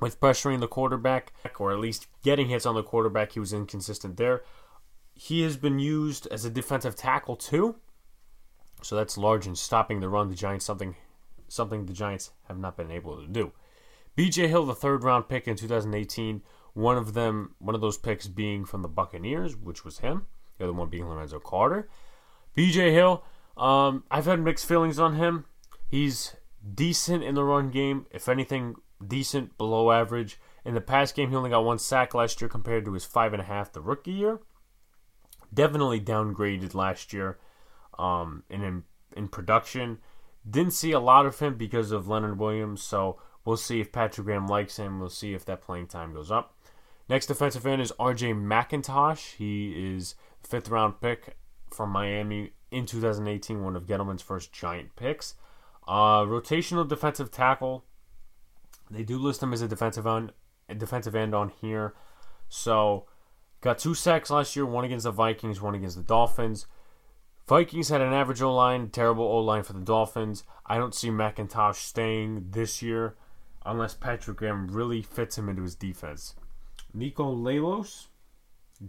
with 0.00 0.20
pressuring 0.20 0.60
the 0.60 0.68
quarterback, 0.68 1.32
or 1.58 1.72
at 1.72 1.78
least 1.78 2.08
getting 2.22 2.48
hits 2.48 2.66
on 2.66 2.74
the 2.74 2.82
quarterback. 2.82 3.32
He 3.32 3.40
was 3.40 3.52
inconsistent 3.52 4.16
there. 4.16 4.42
He 5.14 5.42
has 5.42 5.56
been 5.56 5.78
used 5.78 6.26
as 6.28 6.44
a 6.44 6.50
defensive 6.50 6.96
tackle 6.96 7.36
too, 7.36 7.76
so 8.82 8.96
that's 8.96 9.16
large 9.16 9.46
in 9.46 9.54
stopping 9.54 10.00
the 10.00 10.08
run. 10.08 10.28
The 10.28 10.34
Giants 10.34 10.64
something 10.64 10.96
something 11.48 11.86
the 11.86 11.92
Giants 11.92 12.30
have 12.48 12.58
not 12.58 12.76
been 12.76 12.90
able 12.90 13.20
to 13.20 13.26
do. 13.26 13.52
B.J. 14.14 14.48
Hill, 14.48 14.66
the 14.66 14.74
third 14.74 15.04
round 15.04 15.28
pick 15.28 15.46
in 15.46 15.56
2018, 15.56 16.42
one 16.74 16.96
of 16.96 17.14
them, 17.14 17.54
one 17.58 17.74
of 17.74 17.80
those 17.80 17.98
picks 17.98 18.26
being 18.26 18.64
from 18.64 18.82
the 18.82 18.88
Buccaneers, 18.88 19.56
which 19.56 19.84
was 19.84 19.98
him. 19.98 20.26
The 20.58 20.64
other 20.64 20.72
one 20.72 20.88
being 20.88 21.08
Lorenzo 21.08 21.38
Carter. 21.38 21.88
B.J. 22.54 22.92
Hill, 22.92 23.24
um, 23.56 24.04
I've 24.10 24.26
had 24.26 24.40
mixed 24.40 24.66
feelings 24.66 24.98
on 24.98 25.16
him. 25.16 25.46
He's 25.88 26.36
decent 26.74 27.22
in 27.24 27.34
the 27.34 27.44
run 27.44 27.70
game. 27.70 28.06
If 28.10 28.28
anything, 28.28 28.76
decent 29.06 29.56
below 29.58 29.90
average. 29.90 30.40
In 30.64 30.74
the 30.74 30.80
past 30.80 31.14
game, 31.14 31.30
he 31.30 31.36
only 31.36 31.50
got 31.50 31.64
one 31.64 31.78
sack 31.78 32.14
last 32.14 32.40
year 32.40 32.48
compared 32.48 32.84
to 32.84 32.92
his 32.92 33.04
five 33.04 33.32
and 33.32 33.42
a 33.42 33.46
half 33.46 33.72
the 33.72 33.80
rookie 33.80 34.12
year. 34.12 34.40
Definitely 35.52 36.00
downgraded 36.00 36.74
last 36.74 37.12
year 37.12 37.38
um, 37.98 38.44
in 38.48 38.84
in 39.16 39.28
production. 39.28 39.98
Didn't 40.48 40.72
see 40.72 40.92
a 40.92 41.00
lot 41.00 41.26
of 41.26 41.38
him 41.38 41.56
because 41.56 41.92
of 41.92 42.08
Leonard 42.08 42.38
Williams, 42.38 42.82
so 42.82 43.20
we'll 43.44 43.56
see 43.56 43.80
if 43.80 43.92
Patrick 43.92 44.26
Graham 44.26 44.46
likes 44.46 44.76
him. 44.76 44.98
We'll 44.98 45.08
see 45.08 45.34
if 45.34 45.44
that 45.44 45.62
playing 45.62 45.88
time 45.88 46.14
goes 46.14 46.30
up. 46.30 46.56
Next 47.12 47.26
defensive 47.26 47.66
end 47.66 47.82
is 47.82 47.92
R.J. 47.98 48.32
McIntosh. 48.32 49.34
He 49.34 49.94
is 49.94 50.14
fifth 50.42 50.70
round 50.70 50.98
pick 51.02 51.36
from 51.70 51.90
Miami 51.90 52.52
in 52.70 52.86
2018, 52.86 53.62
one 53.62 53.76
of 53.76 53.84
Gettleman's 53.84 54.22
first 54.22 54.50
giant 54.50 54.96
picks. 54.96 55.34
Uh, 55.86 56.22
rotational 56.22 56.88
defensive 56.88 57.30
tackle. 57.30 57.84
They 58.90 59.02
do 59.02 59.18
list 59.18 59.42
him 59.42 59.52
as 59.52 59.60
a 59.60 59.68
defensive 59.68 60.06
end, 60.06 60.32
a 60.70 60.74
defensive 60.74 61.14
end 61.14 61.34
on 61.34 61.50
here. 61.60 61.92
So, 62.48 63.04
got 63.60 63.76
two 63.76 63.92
sacks 63.92 64.30
last 64.30 64.56
year, 64.56 64.64
one 64.64 64.86
against 64.86 65.04
the 65.04 65.10
Vikings, 65.10 65.60
one 65.60 65.74
against 65.74 65.98
the 65.98 66.02
Dolphins. 66.02 66.66
Vikings 67.46 67.90
had 67.90 68.00
an 68.00 68.14
average 68.14 68.40
O 68.40 68.54
line, 68.54 68.88
terrible 68.88 69.24
O 69.24 69.40
line 69.40 69.64
for 69.64 69.74
the 69.74 69.80
Dolphins. 69.80 70.44
I 70.64 70.78
don't 70.78 70.94
see 70.94 71.10
McIntosh 71.10 71.74
staying 71.74 72.46
this 72.52 72.80
year 72.80 73.16
unless 73.66 73.92
Patrick 73.92 74.38
Graham 74.38 74.68
really 74.68 75.02
fits 75.02 75.36
him 75.36 75.50
into 75.50 75.60
his 75.60 75.74
defense. 75.74 76.36
Nico 76.94 77.34
Lalos, 77.34 78.06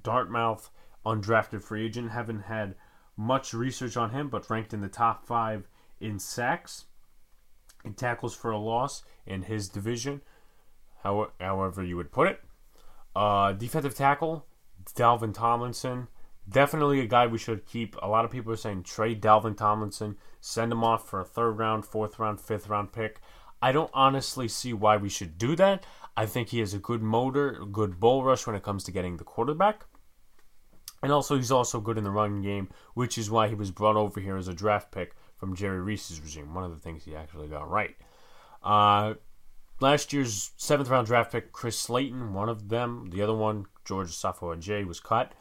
Dartmouth, 0.02 0.70
undrafted 1.06 1.64
free 1.64 1.86
agent. 1.86 2.12
Haven't 2.12 2.42
had 2.42 2.76
much 3.16 3.54
research 3.54 3.98
on 3.98 4.12
him, 4.12 4.30
but 4.30 4.50
ranked 4.50 4.74
in 4.74 4.82
the 4.82 4.88
top 4.88 5.26
five 5.26 5.68
in 6.00 6.20
sacks 6.20 6.86
and 7.86 7.96
tackles 7.98 8.36
for 8.36 8.52
a 8.52 8.58
loss 8.58 9.04
in 9.26 9.44
his 9.44 9.70
division, 9.70 10.22
how, 11.04 11.32
however 11.40 11.84
you 11.84 11.96
would 11.96 12.12
put 12.12 12.28
it. 12.28 12.42
Uh, 13.16 13.52
defensive 13.54 13.96
tackle, 13.96 14.46
Dalvin 14.96 15.34
Tomlinson. 15.34 16.08
Definitely 16.50 17.00
a 17.00 17.06
guy 17.06 17.28
we 17.28 17.38
should 17.38 17.66
keep. 17.66 17.96
A 18.02 18.08
lot 18.08 18.26
of 18.26 18.32
people 18.32 18.52
are 18.52 18.58
saying 18.58 18.84
trade 18.84 19.22
Dalvin 19.22 19.56
Tomlinson, 19.56 20.18
send 20.42 20.72
him 20.72 20.84
off 20.84 21.08
for 21.08 21.22
a 21.22 21.26
third 21.26 21.52
round, 21.52 21.86
fourth 21.86 22.20
round, 22.20 22.42
fifth 22.42 22.68
round 22.68 22.92
pick. 22.92 23.22
I 23.62 23.72
don't 23.72 23.92
honestly 23.94 24.50
see 24.50 24.74
why 24.74 24.98
we 24.98 25.08
should 25.08 25.38
do 25.38 25.56
that. 25.56 25.86
I 26.16 26.26
think 26.26 26.50
he 26.50 26.60
has 26.60 26.74
a 26.74 26.80
good 26.80 27.02
motor, 27.02 27.66
good 27.72 28.00
bull 28.00 28.24
rush 28.24 28.46
when 28.46 28.56
it 28.56 28.64
comes 28.64 28.84
to 28.84 28.92
getting 28.92 29.18
the 29.18 29.24
quarterback. 29.24 29.86
And 31.02 31.12
also, 31.12 31.36
he's 31.36 31.52
also 31.52 31.82
good 31.82 31.98
in 31.98 32.04
the 32.04 32.12
run 32.12 32.42
game, 32.42 32.70
which 32.94 33.18
is 33.18 33.30
why 33.30 33.50
he 33.50 33.56
was 33.56 33.72
brought 33.72 33.98
over 33.98 34.20
here 34.20 34.38
as 34.38 34.48
a 34.48 34.54
draft 34.54 34.92
pick 34.92 35.16
from 35.36 35.56
Jerry 35.56 35.82
Reese's 35.82 36.22
regime. 36.22 36.54
One 36.54 36.64
of 36.64 36.72
the 36.72 36.80
things 36.80 37.04
he 37.04 37.16
actually 37.16 37.50
got 37.50 37.70
right. 37.70 37.96
Uh, 38.64 39.16
last 39.82 40.14
year's 40.14 40.52
seventh 40.56 40.90
round 40.90 41.08
draft 41.08 41.32
pick, 41.32 41.52
Chris 41.52 41.78
Slayton, 41.78 42.34
one 42.34 42.48
of 42.48 42.70
them. 42.70 43.10
The 43.10 43.22
other 43.22 43.34
one, 43.34 43.66
George 43.84 44.10
Asafo-Adjei, 44.10 44.86
was 44.86 45.02
cut. 45.02 45.34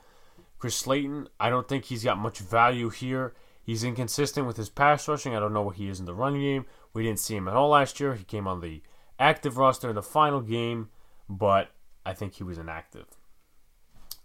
Chris 0.58 0.74
Slayton, 0.74 1.28
I 1.38 1.50
don't 1.50 1.68
think 1.68 1.84
he's 1.84 2.02
got 2.02 2.18
much 2.18 2.38
value 2.38 2.88
here. 2.90 3.34
He's 3.62 3.84
inconsistent 3.84 4.46
with 4.48 4.56
his 4.56 4.68
pass 4.68 5.06
rushing. 5.06 5.36
I 5.36 5.38
don't 5.38 5.52
know 5.52 5.62
what 5.62 5.76
he 5.76 5.88
is 5.88 6.00
in 6.00 6.06
the 6.06 6.14
run 6.14 6.34
game. 6.34 6.66
We 6.92 7.04
didn't 7.04 7.20
see 7.20 7.36
him 7.36 7.46
at 7.46 7.54
all 7.54 7.68
last 7.68 8.00
year. 8.00 8.14
He 8.14 8.24
came 8.24 8.48
on 8.48 8.60
the 8.60 8.82
active 9.22 9.56
roster 9.56 9.88
in 9.88 9.94
the 9.94 10.02
final 10.02 10.40
game, 10.40 10.88
but 11.28 11.70
I 12.04 12.12
think 12.12 12.34
he 12.34 12.42
was 12.42 12.58
inactive. 12.58 13.06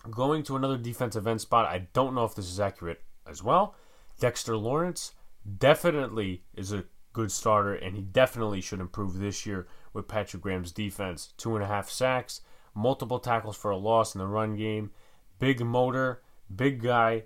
Going 0.10 0.41
to 0.43 0.55
another 0.55 0.77
defensive 0.77 1.27
end 1.27 1.39
spot, 1.39 1.67
I 1.67 1.88
don't 1.93 2.15
know 2.15 2.25
if 2.25 2.33
this 2.33 2.49
is 2.49 2.60
accurate 2.60 3.01
as 3.29 3.43
well. 3.43 3.75
Dexter 4.19 4.57
Lawrence 4.57 5.13
definitely 5.60 6.41
is 6.55 6.71
a 6.71 6.86
good 7.13 7.31
starter, 7.31 7.75
and 7.75 7.95
he 7.95 8.01
definitely 8.01 8.60
should 8.60 8.79
improve 8.79 9.19
this 9.19 9.45
year 9.45 9.67
with 9.93 10.07
Patrick 10.07 10.41
Graham's 10.41 10.71
defense. 10.71 11.33
Two 11.38 11.55
and 11.55 11.63
a 11.63 11.67
half 11.67 11.89
sacks, 11.89 12.41
multiple 12.73 13.19
tackles 13.19 13.55
for 13.55 13.69
a 13.69 13.77
loss 13.77 14.15
in 14.15 14.19
the 14.19 14.27
run 14.27 14.55
game, 14.55 14.89
big 15.38 15.63
motor, 15.63 16.23
big 16.53 16.81
guy, 16.81 17.23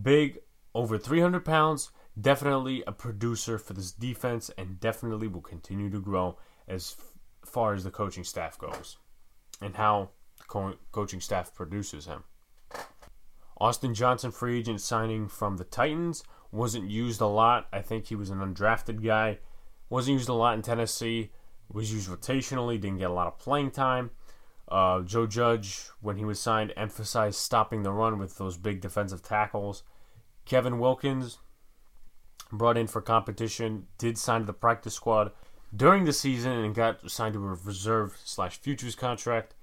big 0.00 0.38
over 0.74 0.96
300 0.96 1.44
pounds. 1.44 1.90
Definitely 2.20 2.84
a 2.86 2.92
producer 2.92 3.58
for 3.58 3.72
this 3.72 3.90
defense, 3.90 4.50
and 4.56 4.78
definitely 4.78 5.26
will 5.26 5.40
continue 5.40 5.90
to 5.90 6.00
grow 6.00 6.36
as 6.70 6.96
far 7.44 7.74
as 7.74 7.84
the 7.84 7.90
coaching 7.90 8.24
staff 8.24 8.56
goes 8.56 8.96
and 9.60 9.76
how 9.76 10.10
co- 10.46 10.76
coaching 10.92 11.20
staff 11.20 11.54
produces 11.54 12.06
him. 12.06 12.24
Austin 13.58 13.94
Johnson, 13.94 14.30
free 14.30 14.58
agent 14.58 14.80
signing 14.80 15.28
from 15.28 15.56
the 15.56 15.64
Titans, 15.64 16.24
wasn't 16.50 16.90
used 16.90 17.20
a 17.20 17.26
lot. 17.26 17.68
I 17.72 17.82
think 17.82 18.06
he 18.06 18.14
was 18.14 18.30
an 18.30 18.38
undrafted 18.38 19.04
guy. 19.04 19.38
Wasn't 19.90 20.14
used 20.14 20.28
a 20.28 20.34
lot 20.34 20.54
in 20.54 20.62
Tennessee. 20.62 21.30
Was 21.70 21.92
used 21.92 22.08
rotationally. 22.08 22.80
Didn't 22.80 22.98
get 22.98 23.10
a 23.10 23.14
lot 23.14 23.26
of 23.26 23.38
playing 23.38 23.72
time. 23.72 24.10
Uh, 24.66 25.00
Joe 25.00 25.26
Judge, 25.26 25.88
when 26.00 26.16
he 26.16 26.24
was 26.24 26.40
signed, 26.40 26.72
emphasized 26.76 27.38
stopping 27.38 27.82
the 27.82 27.92
run 27.92 28.18
with 28.18 28.38
those 28.38 28.56
big 28.56 28.80
defensive 28.80 29.22
tackles. 29.22 29.82
Kevin 30.44 30.78
Wilkins, 30.78 31.38
brought 32.52 32.76
in 32.76 32.86
for 32.86 33.00
competition, 33.00 33.86
did 33.98 34.16
sign 34.16 34.40
to 34.40 34.46
the 34.46 34.52
practice 34.52 34.94
squad 34.94 35.32
during 35.74 36.04
the 36.04 36.12
season 36.12 36.52
and 36.52 36.74
got 36.74 37.10
signed 37.10 37.34
to 37.34 37.44
a 37.44 37.58
reserve 37.64 38.18
slash 38.24 38.58
futures 38.58 38.94
contract 38.94 39.54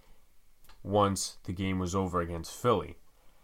once 0.84 1.38
the 1.44 1.54
game 1.54 1.80
was 1.80 1.94
over 1.94 2.22
against 2.22 2.56
Philly. 2.56 2.98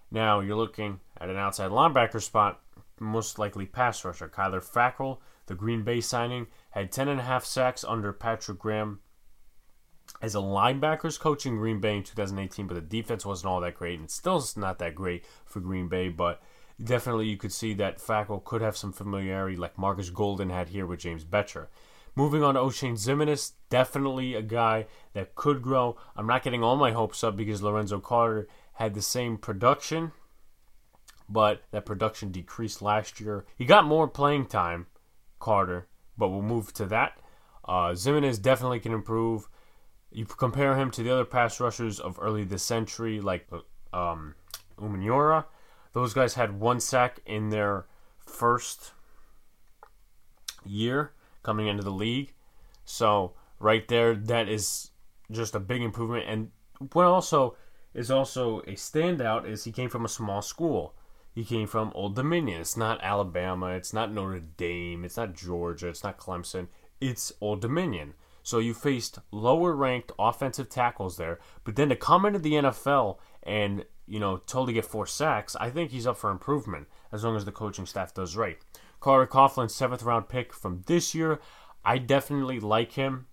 Now 0.09 0.39
you're 0.39 0.55
looking 0.55 0.99
at 1.19 1.29
an 1.29 1.37
outside 1.37 1.71
linebacker 1.71 2.21
spot, 2.21 2.61
most 2.99 3.37
likely 3.39 3.65
pass 3.65 4.05
rusher. 4.05 4.29
Kyler 4.29 4.63
Fackrell, 4.63 5.17
the 5.47 5.55
Green 5.55 5.83
Bay 5.83 5.99
signing, 5.99 6.47
had 6.71 6.91
10.5 6.91 7.43
sacks 7.43 7.83
under 7.83 8.13
Patrick 8.13 8.59
Graham 8.59 8.99
as 10.21 10.35
a 10.35 10.39
linebackers 10.39 11.19
coach 11.19 11.45
in 11.45 11.57
Green 11.57 11.79
Bay 11.79 11.97
in 11.97 12.03
2018, 12.03 12.67
but 12.67 12.75
the 12.75 12.81
defense 12.81 13.25
wasn't 13.25 13.49
all 13.49 13.61
that 13.61 13.75
great, 13.75 13.95
and 13.95 14.05
it's 14.05 14.13
still 14.13 14.43
not 14.55 14.79
that 14.79 14.95
great 14.95 15.25
for 15.45 15.59
Green 15.59 15.87
Bay, 15.87 16.09
but 16.09 16.41
definitely 16.81 17.27
you 17.27 17.37
could 17.37 17.51
see 17.51 17.73
that 17.73 17.99
Fackrell 17.99 18.43
could 18.43 18.61
have 18.61 18.77
some 18.77 18.93
familiarity 18.93 19.57
like 19.57 19.77
Marcus 19.77 20.09
Golden 20.09 20.49
had 20.49 20.69
here 20.69 20.85
with 20.85 20.99
James 20.99 21.25
Bettcher. 21.25 21.67
Moving 22.15 22.43
on 22.43 22.53
to 22.53 22.59
Oshane 22.59 22.93
Ximines, 22.93 23.53
definitely 23.69 24.35
a 24.35 24.41
guy 24.43 24.85
that 25.13 25.33
could 25.33 25.63
grow. 25.63 25.97
I'm 26.15 26.27
not 26.27 26.43
getting 26.43 26.63
all 26.63 26.75
my 26.75 26.91
hopes 26.91 27.23
up 27.23 27.35
because 27.35 27.63
Lorenzo 27.63 27.99
Carter 27.99 28.47
had 28.73 28.93
the 28.93 29.01
same 29.01 29.37
production, 29.37 30.11
but 31.27 31.63
that 31.71 31.87
production 31.87 32.31
decreased 32.31 32.83
last 32.83 33.19
year. 33.19 33.45
He 33.57 33.65
got 33.65 33.85
more 33.85 34.07
playing 34.07 34.45
time, 34.45 34.85
Carter, 35.39 35.87
but 36.15 36.29
we'll 36.29 36.43
move 36.43 36.71
to 36.73 36.85
that. 36.85 37.17
Uh, 37.65 37.93
Ximines 37.93 38.39
definitely 38.39 38.79
can 38.79 38.93
improve. 38.93 39.47
You 40.11 40.25
compare 40.25 40.77
him 40.77 40.91
to 40.91 41.01
the 41.01 41.11
other 41.11 41.25
pass 41.25 41.59
rushers 41.59 41.99
of 41.99 42.19
early 42.21 42.43
this 42.43 42.61
century, 42.61 43.21
like 43.21 43.47
um, 43.91 44.35
Umenyiora. 44.77 45.45
Those 45.93 46.13
guys 46.13 46.35
had 46.35 46.59
one 46.59 46.79
sack 46.79 47.19
in 47.25 47.49
their 47.49 47.87
first 48.19 48.91
year 50.63 51.13
coming 51.43 51.67
into 51.67 51.83
the 51.83 51.91
league. 51.91 52.33
So 52.85 53.33
right 53.59 53.87
there, 53.87 54.15
that 54.15 54.49
is 54.49 54.91
just 55.31 55.55
a 55.55 55.59
big 55.59 55.81
improvement. 55.81 56.25
And 56.27 56.51
what 56.91 57.05
also 57.05 57.55
is 57.93 58.09
also 58.09 58.59
a 58.61 58.73
standout 58.73 59.47
is 59.47 59.63
he 59.63 59.71
came 59.71 59.89
from 59.89 60.05
a 60.05 60.09
small 60.09 60.41
school. 60.41 60.95
He 61.33 61.43
came 61.43 61.67
from 61.67 61.91
Old 61.95 62.15
Dominion. 62.15 62.61
It's 62.61 62.77
not 62.77 63.03
Alabama. 63.03 63.67
It's 63.67 63.93
not 63.93 64.11
Notre 64.11 64.39
Dame. 64.39 65.03
It's 65.03 65.17
not 65.17 65.35
Georgia. 65.35 65.89
It's 65.89 66.03
not 66.03 66.17
Clemson. 66.17 66.67
It's 67.01 67.33
Old 67.41 67.61
Dominion. 67.61 68.13
So 68.43 68.59
you 68.59 68.73
faced 68.73 69.19
lower 69.31 69.73
ranked 69.73 70.11
offensive 70.19 70.69
tackles 70.69 71.17
there, 71.17 71.39
but 71.63 71.75
then 71.75 71.89
to 71.89 71.95
come 71.95 72.25
into 72.25 72.39
the 72.39 72.53
NFL 72.53 73.17
and 73.41 73.85
you 74.05 74.19
know 74.19 74.37
totally 74.37 74.73
get 74.73 74.85
four 74.85 75.07
sacks, 75.07 75.55
I 75.55 75.69
think 75.69 75.91
he's 75.91 76.05
up 76.05 76.17
for 76.17 76.29
improvement 76.29 76.87
as 77.11 77.23
long 77.23 77.37
as 77.37 77.45
the 77.45 77.53
coaching 77.53 77.85
staff 77.85 78.13
does 78.13 78.35
right. 78.35 78.59
Carter 79.03 79.27
Coughlin, 79.27 79.69
seventh 79.69 80.01
round 80.03 80.29
pick 80.29 80.53
from 80.53 80.83
this 80.85 81.13
year. 81.13 81.41
I 81.83 81.97
definitely 81.97 82.61
like 82.61 82.93
him. 82.93 83.27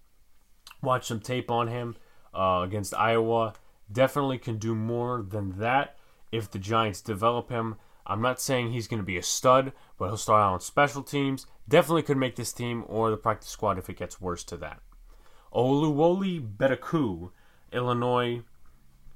Watch 0.82 1.06
some 1.06 1.20
tape 1.20 1.48
on 1.48 1.68
him 1.68 1.94
uh, 2.34 2.62
against 2.64 2.92
Iowa. 2.92 3.54
Definitely 3.90 4.38
can 4.38 4.58
do 4.58 4.74
more 4.74 5.22
than 5.22 5.60
that 5.60 5.96
if 6.32 6.50
the 6.50 6.58
Giants 6.58 7.00
develop 7.00 7.50
him. 7.50 7.76
I'm 8.04 8.20
not 8.20 8.40
saying 8.40 8.72
he's 8.72 8.88
going 8.88 8.98
to 8.98 9.06
be 9.06 9.16
a 9.16 9.22
stud, 9.22 9.72
but 9.96 10.06
he'll 10.08 10.16
start 10.16 10.42
out 10.42 10.54
on 10.54 10.60
special 10.60 11.04
teams. 11.04 11.46
Definitely 11.68 12.02
could 12.02 12.16
make 12.16 12.34
this 12.34 12.52
team 12.52 12.82
or 12.88 13.08
the 13.08 13.16
practice 13.16 13.50
squad 13.50 13.78
if 13.78 13.88
it 13.88 13.96
gets 13.96 14.20
worse 14.20 14.42
to 14.44 14.56
that. 14.56 14.80
Oluwole 15.54 16.56
Betiku, 16.56 17.30
Illinois 17.72 18.42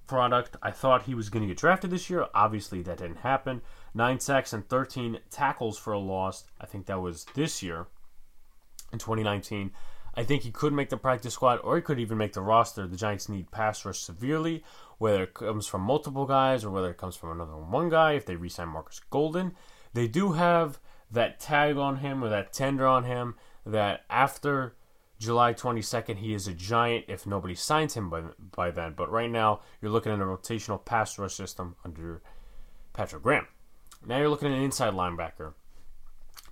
product. 0.07 0.57
I 0.63 0.71
thought 0.71 1.03
he 1.03 1.17
was 1.17 1.31
going 1.31 1.43
to 1.43 1.49
get 1.49 1.57
drafted 1.57 1.91
this 1.91 2.09
year. 2.09 2.29
Obviously, 2.33 2.81
that 2.83 2.99
didn't 2.99 3.19
happen. 3.19 3.63
Nine 3.95 4.19
sacks 4.19 4.53
and 4.53 4.69
13 4.69 5.21
tackles 5.31 5.79
for 5.79 5.93
a 5.93 5.99
loss. 5.99 6.45
I 6.61 6.67
think 6.67 6.87
that 6.87 7.01
was 7.01 7.27
this 7.35 7.63
year 7.63 7.87
in 8.93 8.99
2019. 8.99 9.71
I 10.17 10.25
think 10.25 10.43
he 10.43 10.51
could 10.51 10.73
make 10.73 10.91
the 10.91 10.97
practice 10.97 11.35
squad 11.35 11.61
or 11.63 11.77
he 11.77 11.83
could 11.83 11.99
even 11.99 12.19
make 12.19 12.33
the 12.33 12.41
roster. 12.41 12.87
The 12.87 12.97
Giants 12.97 13.29
need 13.29 13.51
pass 13.51 13.85
rush 13.85 13.99
severely, 13.99 14.65
whether 14.99 15.25
it 15.25 15.35
comes 15.35 15.67
from 15.67 15.83
multiple 15.83 16.27
guys 16.27 16.65
or 16.65 16.71
whether 16.71 16.91
it 16.91 16.99
comes 16.99 17.17
from 17.17 17.31
another 17.31 17.57
one 17.57 17.89
guy 17.89 18.13
if 18.13 18.27
they 18.27 18.37
resign 18.37 18.69
Marcus 18.69 19.01
Golden. 19.11 19.55
They 19.93 20.09
do 20.09 20.33
have 20.33 20.79
that 21.11 21.41
tag 21.41 21.77
on 21.77 21.99
him 21.99 22.23
or 22.23 22.29
that 22.29 22.53
tender 22.53 22.87
on 22.87 23.05
him 23.05 23.37
that 23.65 24.05
after 24.11 24.75
July 25.19 25.55
22nd, 25.55 26.19
he 26.19 26.35
is 26.35 26.47
a 26.47 26.53
giant 26.55 27.07
if 27.09 27.27
nobody 27.27 27.55
signs 27.55 27.95
him 27.95 28.11
by, 28.11 28.23
by 28.39 28.71
then. 28.71 28.95
But 28.97 29.11
right 29.11 29.31
now, 29.31 29.61
you're 29.81 29.91
looking 29.91 30.13
at 30.13 30.21
a 30.21 30.25
rotational 30.25 30.85
pass 30.85 31.19
rush 31.19 31.35
system 31.35 31.77
under 31.85 32.23
Patrick 32.93 33.23
Graham. 33.23 33.47
Now 34.07 34.19
you're 34.19 34.29
looking 34.29 34.49
at 34.49 34.57
an 34.57 34.63
inside 34.63 34.93
linebacker. 34.93 35.55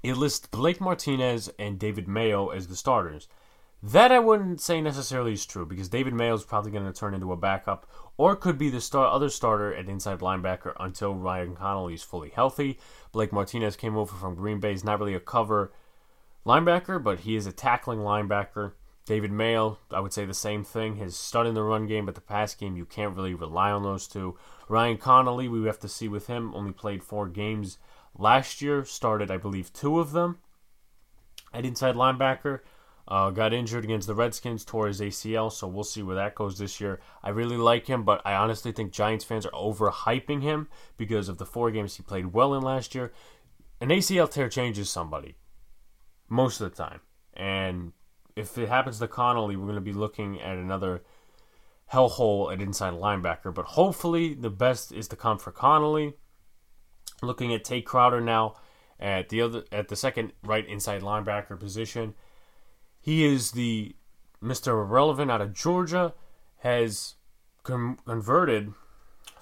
It 0.02 0.16
lists 0.16 0.46
Blake 0.46 0.80
Martinez 0.80 1.50
and 1.58 1.78
David 1.78 2.08
Mayo 2.08 2.48
as 2.48 2.66
the 2.66 2.76
starters. 2.76 3.28
That 3.82 4.12
I 4.12 4.20
wouldn't 4.20 4.60
say 4.60 4.80
necessarily 4.80 5.32
is 5.32 5.44
true 5.44 5.66
because 5.66 5.88
David 5.88 6.14
Mayo 6.14 6.34
is 6.34 6.44
probably 6.44 6.70
going 6.70 6.86
to 6.86 6.92
turn 6.92 7.14
into 7.14 7.32
a 7.32 7.36
backup 7.36 7.86
or 8.16 8.36
could 8.36 8.56
be 8.56 8.70
the 8.70 8.80
star- 8.80 9.06
other 9.06 9.28
starter 9.28 9.74
at 9.74 9.88
inside 9.88 10.20
linebacker 10.20 10.72
until 10.78 11.14
Ryan 11.14 11.56
Connelly 11.56 11.94
is 11.94 12.02
fully 12.02 12.30
healthy. 12.30 12.78
Blake 13.10 13.32
Martinez 13.32 13.76
came 13.76 13.96
over 13.96 14.14
from 14.14 14.36
Green 14.36 14.60
Bay. 14.60 14.70
He's 14.70 14.84
not 14.84 15.00
really 15.00 15.14
a 15.14 15.20
cover 15.20 15.72
linebacker, 16.46 17.02
but 17.02 17.20
he 17.20 17.34
is 17.34 17.46
a 17.46 17.52
tackling 17.52 17.98
linebacker. 17.98 18.72
David 19.04 19.32
Mayo, 19.32 19.78
I 19.90 19.98
would 19.98 20.12
say 20.12 20.24
the 20.24 20.34
same 20.34 20.62
thing. 20.62 20.96
His 20.96 21.16
stud 21.16 21.46
in 21.48 21.54
the 21.54 21.62
run 21.64 21.86
game, 21.86 22.06
but 22.06 22.14
the 22.14 22.20
pass 22.20 22.54
game, 22.54 22.76
you 22.76 22.84
can't 22.84 23.16
really 23.16 23.34
rely 23.34 23.72
on 23.72 23.82
those 23.82 24.06
two. 24.06 24.38
Ryan 24.72 24.96
Connelly, 24.96 25.48
we 25.48 25.66
have 25.66 25.80
to 25.80 25.88
see 25.88 26.08
with 26.08 26.28
him, 26.28 26.54
only 26.54 26.72
played 26.72 27.04
four 27.04 27.28
games 27.28 27.76
last 28.16 28.62
year, 28.62 28.87
started, 28.87 29.30
I 29.30 29.37
believe, 29.37 29.70
two 29.70 30.00
of 30.00 30.12
them 30.12 30.38
at 31.52 31.66
inside 31.66 31.94
linebacker. 31.94 32.61
Uh, 33.06 33.28
got 33.28 33.52
injured 33.52 33.85
against 33.85 34.06
the 34.06 34.14
Redskins, 34.14 34.64
tore 34.64 34.87
his 34.87 35.02
ACL, 35.02 35.52
so 35.52 35.66
we'll 35.66 35.85
see 35.85 36.02
where 36.02 36.16
that 36.16 36.35
goes 36.35 36.56
this 36.56 36.80
year. 36.80 37.00
I 37.22 37.28
really 37.28 37.58
like 37.58 37.87
him, 37.87 38.02
but 38.02 38.22
I 38.24 38.32
honestly 38.32 38.72
think 38.72 38.92
Giants 38.92 39.26
fans 39.26 39.44
are 39.44 39.50
overhyping 39.50 40.40
him 40.40 40.68
because 40.96 41.28
of 41.28 41.37
the 41.37 41.44
four 41.44 41.70
games 41.70 41.96
he 41.96 42.02
played 42.02 42.32
well 42.32 42.54
in 42.54 42.62
last 42.62 42.94
year. 42.94 43.12
An 43.78 43.90
ACL 43.90 44.30
tear 44.30 44.48
changes 44.48 44.88
somebody 44.88 45.35
most 46.30 46.62
of 46.62 46.70
the 46.70 46.82
time. 46.82 47.00
And 47.35 47.92
if 48.37 48.56
it 48.56 48.70
happens 48.70 49.00
to 49.00 49.08
Connelly, 49.08 49.54
we're 49.54 49.66
going 49.66 49.74
to 49.74 49.82
be 49.82 49.92
looking 49.92 50.40
at 50.40 50.56
another 50.56 51.02
hellhole 51.92 52.52
at 52.52 52.61
inside 52.61 52.94
linebacker. 52.94 53.55
But 53.55 53.66
hopefully, 53.66 54.35
the 54.35 54.50
best 54.50 54.92
is 54.92 55.09
to 55.09 55.16
come 55.16 55.38
for 55.38 55.52
Connelly. 55.52 56.14
Looking 57.22 57.55
at 57.55 57.64
Tae 57.64 57.83
Crowder 57.83 58.20
now 58.20 58.57
at 58.98 59.28
the 59.28 59.40
other 59.40 59.64
at 59.70 59.88
the 59.88 59.96
second 59.96 60.33
right 60.42 60.66
inside 60.66 61.02
linebacker 61.02 61.59
position. 61.59 62.14
He 63.00 63.24
is 63.24 63.52
the 63.52 63.94
Mr. 64.42 64.68
Irrelevant 64.68 65.31
out 65.31 65.40
of 65.40 65.52
Georgia. 65.55 66.14
Has 66.59 67.16
converted 67.64 68.72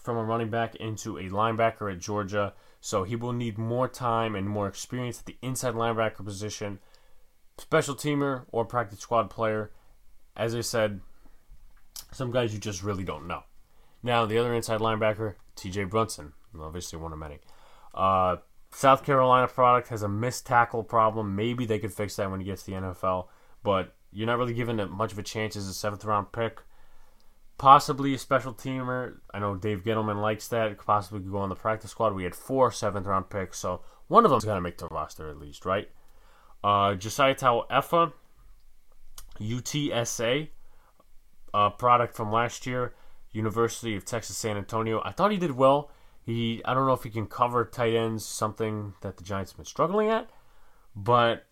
from 0.02 0.16
a 0.16 0.24
running 0.24 0.48
back 0.48 0.74
into 0.76 1.18
a 1.18 1.28
linebacker 1.28 1.92
at 1.92 1.98
Georgia, 1.98 2.54
so 2.80 3.04
he 3.04 3.14
will 3.14 3.34
need 3.34 3.58
more 3.58 3.88
time 3.88 4.34
and 4.34 4.48
more 4.48 4.66
experience 4.66 5.20
at 5.20 5.26
the 5.26 5.36
inside 5.42 5.74
linebacker 5.74 6.24
position. 6.24 6.78
Special 7.58 7.94
teamer 7.94 8.44
or 8.50 8.64
practice 8.64 9.00
squad 9.00 9.28
player. 9.28 9.70
As 10.34 10.54
I 10.54 10.62
said, 10.62 11.00
some 12.12 12.30
guys 12.30 12.52
you 12.52 12.58
just 12.58 12.82
really 12.82 13.04
don't 13.04 13.26
know. 13.26 13.42
Now, 14.02 14.26
the 14.26 14.38
other 14.38 14.54
inside 14.54 14.80
linebacker, 14.80 15.34
TJ 15.56 15.90
Brunson, 15.90 16.32
obviously 16.58 16.98
one 16.98 17.12
of 17.12 17.18
many. 17.18 17.38
Uh, 17.94 18.36
South 18.72 19.04
Carolina 19.04 19.48
product 19.48 19.88
has 19.88 20.02
a 20.02 20.08
missed 20.08 20.46
tackle 20.46 20.82
problem. 20.84 21.34
Maybe 21.36 21.66
they 21.66 21.78
could 21.78 21.92
fix 21.92 22.16
that 22.16 22.30
when 22.30 22.40
he 22.40 22.46
gets 22.46 22.62
to 22.62 22.70
the 22.70 22.76
NFL, 22.76 23.26
but 23.62 23.94
you're 24.12 24.26
not 24.26 24.38
really 24.38 24.54
given 24.54 24.76
much 24.90 25.12
of 25.12 25.18
a 25.18 25.22
chance 25.22 25.56
as 25.56 25.68
a 25.68 25.74
seventh 25.74 26.04
round 26.04 26.32
pick. 26.32 26.60
Possibly 27.58 28.14
a 28.14 28.18
special 28.18 28.54
teamer. 28.54 29.18
I 29.34 29.38
know 29.38 29.54
Dave 29.54 29.84
Gettleman 29.84 30.22
likes 30.22 30.48
that. 30.48 30.78
Could 30.78 30.86
possibly 30.86 31.20
go 31.20 31.38
on 31.38 31.50
the 31.50 31.54
practice 31.54 31.90
squad. 31.90 32.14
We 32.14 32.24
had 32.24 32.34
four 32.34 32.72
seventh 32.72 33.06
round 33.06 33.28
picks, 33.28 33.58
so 33.58 33.82
one 34.08 34.24
of 34.24 34.30
them's 34.30 34.46
got 34.46 34.54
to 34.54 34.62
make 34.62 34.78
the 34.78 34.88
roster 34.88 35.28
at 35.28 35.38
least, 35.38 35.66
right? 35.66 35.90
Uh, 36.64 36.94
Josiah 36.94 37.34
Tauaefa, 37.34 38.12
UTSA, 39.38 40.48
uh, 41.54 41.70
product 41.70 42.14
from 42.16 42.32
last 42.32 42.66
year, 42.66 42.94
University 43.32 43.96
of 43.96 44.04
Texas 44.04 44.36
San 44.36 44.56
Antonio. 44.56 45.00
I 45.04 45.12
thought 45.12 45.30
he 45.30 45.36
did 45.36 45.52
well. 45.52 45.90
He, 46.22 46.62
I 46.64 46.74
don't 46.74 46.86
know 46.86 46.92
if 46.92 47.02
he 47.02 47.10
can 47.10 47.26
cover 47.26 47.64
tight 47.64 47.94
ends, 47.94 48.24
something 48.24 48.94
that 49.00 49.16
the 49.16 49.24
Giants 49.24 49.52
have 49.52 49.56
been 49.56 49.64
struggling 49.64 50.10
at, 50.10 50.30
but 50.94 51.46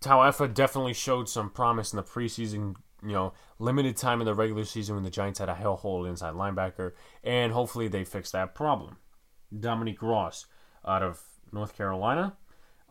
Tauaefa 0.00 0.52
definitely 0.52 0.94
showed 0.94 1.28
some 1.28 1.50
promise 1.50 1.92
in 1.92 1.96
the 1.96 2.02
preseason. 2.02 2.74
You 3.04 3.12
know, 3.12 3.32
limited 3.58 3.96
time 3.96 4.20
in 4.20 4.26
the 4.26 4.34
regular 4.34 4.64
season 4.64 4.94
when 4.94 5.02
the 5.02 5.10
Giants 5.10 5.40
had 5.40 5.48
a 5.48 5.54
hellhole 5.54 6.08
inside 6.08 6.34
linebacker, 6.34 6.92
and 7.24 7.52
hopefully 7.52 7.88
they 7.88 8.04
fix 8.04 8.30
that 8.30 8.54
problem. 8.54 8.96
Dominique 9.58 10.02
Ross 10.02 10.46
out 10.86 11.02
of 11.02 11.20
North 11.52 11.76
Carolina, 11.76 12.36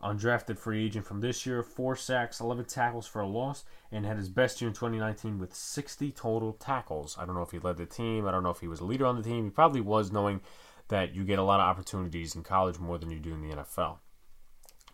undrafted 0.02 0.58
free 0.58 0.84
agent 0.84 1.06
from 1.06 1.20
this 1.20 1.46
year, 1.46 1.62
four 1.62 1.96
sacks, 1.96 2.40
11 2.40 2.64
tackles 2.66 3.06
for 3.06 3.20
a 3.20 3.26
loss, 3.26 3.64
and 3.90 4.04
had 4.04 4.16
his 4.16 4.28
best 4.28 4.60
year 4.60 4.68
in 4.68 4.74
2019 4.74 5.38
with 5.38 5.54
60 5.54 6.10
total 6.12 6.52
tackles. 6.54 7.16
I 7.18 7.24
don't 7.24 7.34
know 7.34 7.42
if 7.42 7.50
he 7.50 7.58
led 7.58 7.76
the 7.76 7.86
team. 7.86 8.26
I 8.26 8.30
don't 8.30 8.42
know 8.42 8.50
if 8.50 8.60
he 8.60 8.68
was 8.68 8.80
a 8.80 8.84
leader 8.84 9.06
on 9.06 9.16
the 9.16 9.22
team. 9.22 9.44
He 9.44 9.50
probably 9.50 9.80
was, 9.80 10.12
knowing 10.12 10.40
that 10.88 11.14
you 11.14 11.24
get 11.24 11.38
a 11.38 11.42
lot 11.42 11.60
of 11.60 11.66
opportunities 11.66 12.34
in 12.34 12.42
college 12.42 12.78
more 12.78 12.98
than 12.98 13.10
you 13.10 13.18
do 13.18 13.32
in 13.32 13.40
the 13.40 13.54
NFL, 13.56 13.98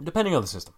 depending 0.03 0.35
on 0.35 0.42
the 0.42 0.49
system. 0.49 0.75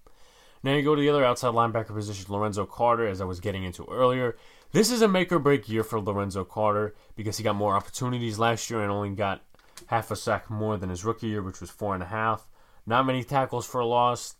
Now 0.62 0.74
you 0.74 0.82
go 0.82 0.94
to 0.94 1.00
the 1.00 1.08
other 1.08 1.24
outside 1.24 1.54
linebacker 1.54 1.94
position, 1.94 2.26
Lorenzo 2.28 2.66
Carter, 2.66 3.06
as 3.06 3.20
I 3.20 3.24
was 3.24 3.40
getting 3.40 3.64
into 3.64 3.86
earlier. 3.90 4.36
This 4.72 4.90
is 4.90 5.02
a 5.02 5.08
make 5.08 5.32
or 5.32 5.38
break 5.38 5.68
year 5.68 5.82
for 5.82 6.00
Lorenzo 6.00 6.44
Carter 6.44 6.94
because 7.16 7.38
he 7.38 7.44
got 7.44 7.56
more 7.56 7.74
opportunities 7.74 8.38
last 8.38 8.70
year 8.70 8.82
and 8.82 8.90
only 8.90 9.10
got 9.10 9.42
half 9.86 10.10
a 10.10 10.16
sack 10.16 10.50
more 10.50 10.76
than 10.76 10.90
his 10.90 11.04
rookie 11.04 11.28
year, 11.28 11.42
which 11.42 11.60
was 11.60 11.70
four 11.70 11.94
and 11.94 12.02
a 12.02 12.06
half. 12.06 12.46
Not 12.90 13.06
many 13.06 13.22
tackles 13.22 13.66
for 13.66 13.80
a 13.80 13.86
loss. 13.86 14.34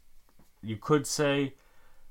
You 0.61 0.75
could 0.75 1.07
say, 1.07 1.55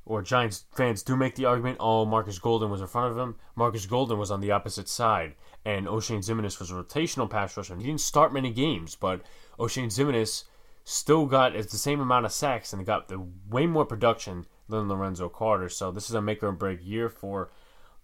or 0.05 0.21
Giants 0.21 0.63
fans 0.71 1.03
do 1.03 1.17
make 1.17 1.35
the 1.35 1.43
argument, 1.43 1.75
oh, 1.81 2.05
Marcus 2.05 2.39
Golden 2.39 2.71
was 2.71 2.79
in 2.79 2.87
front 2.87 3.11
of 3.11 3.17
him. 3.17 3.35
Marcus 3.57 3.85
Golden 3.85 4.17
was 4.17 4.31
on 4.31 4.39
the 4.39 4.51
opposite 4.51 4.87
side, 4.87 5.35
and 5.65 5.85
Oshane 5.85 6.19
Ximines 6.19 6.57
was 6.57 6.71
a 6.71 6.75
rotational 6.75 7.29
pass 7.29 7.57
rusher. 7.57 7.75
He 7.75 7.83
didn't 7.83 7.99
start 7.99 8.31
many 8.31 8.51
games, 8.51 8.95
but 8.95 9.21
Oshane 9.59 9.87
Ximines 9.87 10.45
still 10.85 11.25
got 11.25 11.51
the 11.51 11.77
same 11.77 11.99
amount 11.99 12.25
of 12.25 12.31
sacks 12.31 12.71
and 12.71 12.85
got 12.85 13.09
the 13.09 13.21
way 13.49 13.67
more 13.67 13.85
production 13.85 14.45
than 14.69 14.87
Lorenzo 14.87 15.27
Carter. 15.27 15.67
So 15.67 15.91
this 15.91 16.09
is 16.09 16.15
a 16.15 16.21
make 16.21 16.41
or 16.41 16.53
break 16.53 16.79
year 16.81 17.09
for 17.09 17.51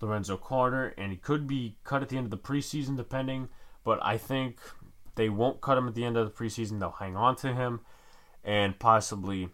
Lorenzo 0.02 0.36
Carter, 0.36 0.94
and 0.98 1.10
he 1.10 1.18
could 1.18 1.48
be 1.48 1.78
cut 1.86 2.02
at 2.02 2.10
the 2.10 2.18
end 2.18 2.26
of 2.26 2.32
the 2.32 2.38
preseason, 2.38 2.98
depending. 2.98 3.48
But 3.86 4.04
I 4.04 4.18
think 4.18 4.60
they 5.16 5.30
won't 5.30 5.62
cut 5.62 5.78
him 5.78 5.88
at 5.88 5.96
the 5.96 6.04
end 6.04 6.18
of 6.18 6.26
the 6.26 6.44
preseason. 6.44 6.82
They'll 6.82 6.92
hang 6.92 7.16
on 7.16 7.38
to 7.38 7.54
him 7.54 7.80
and 8.46 8.78
possibly 8.80 9.50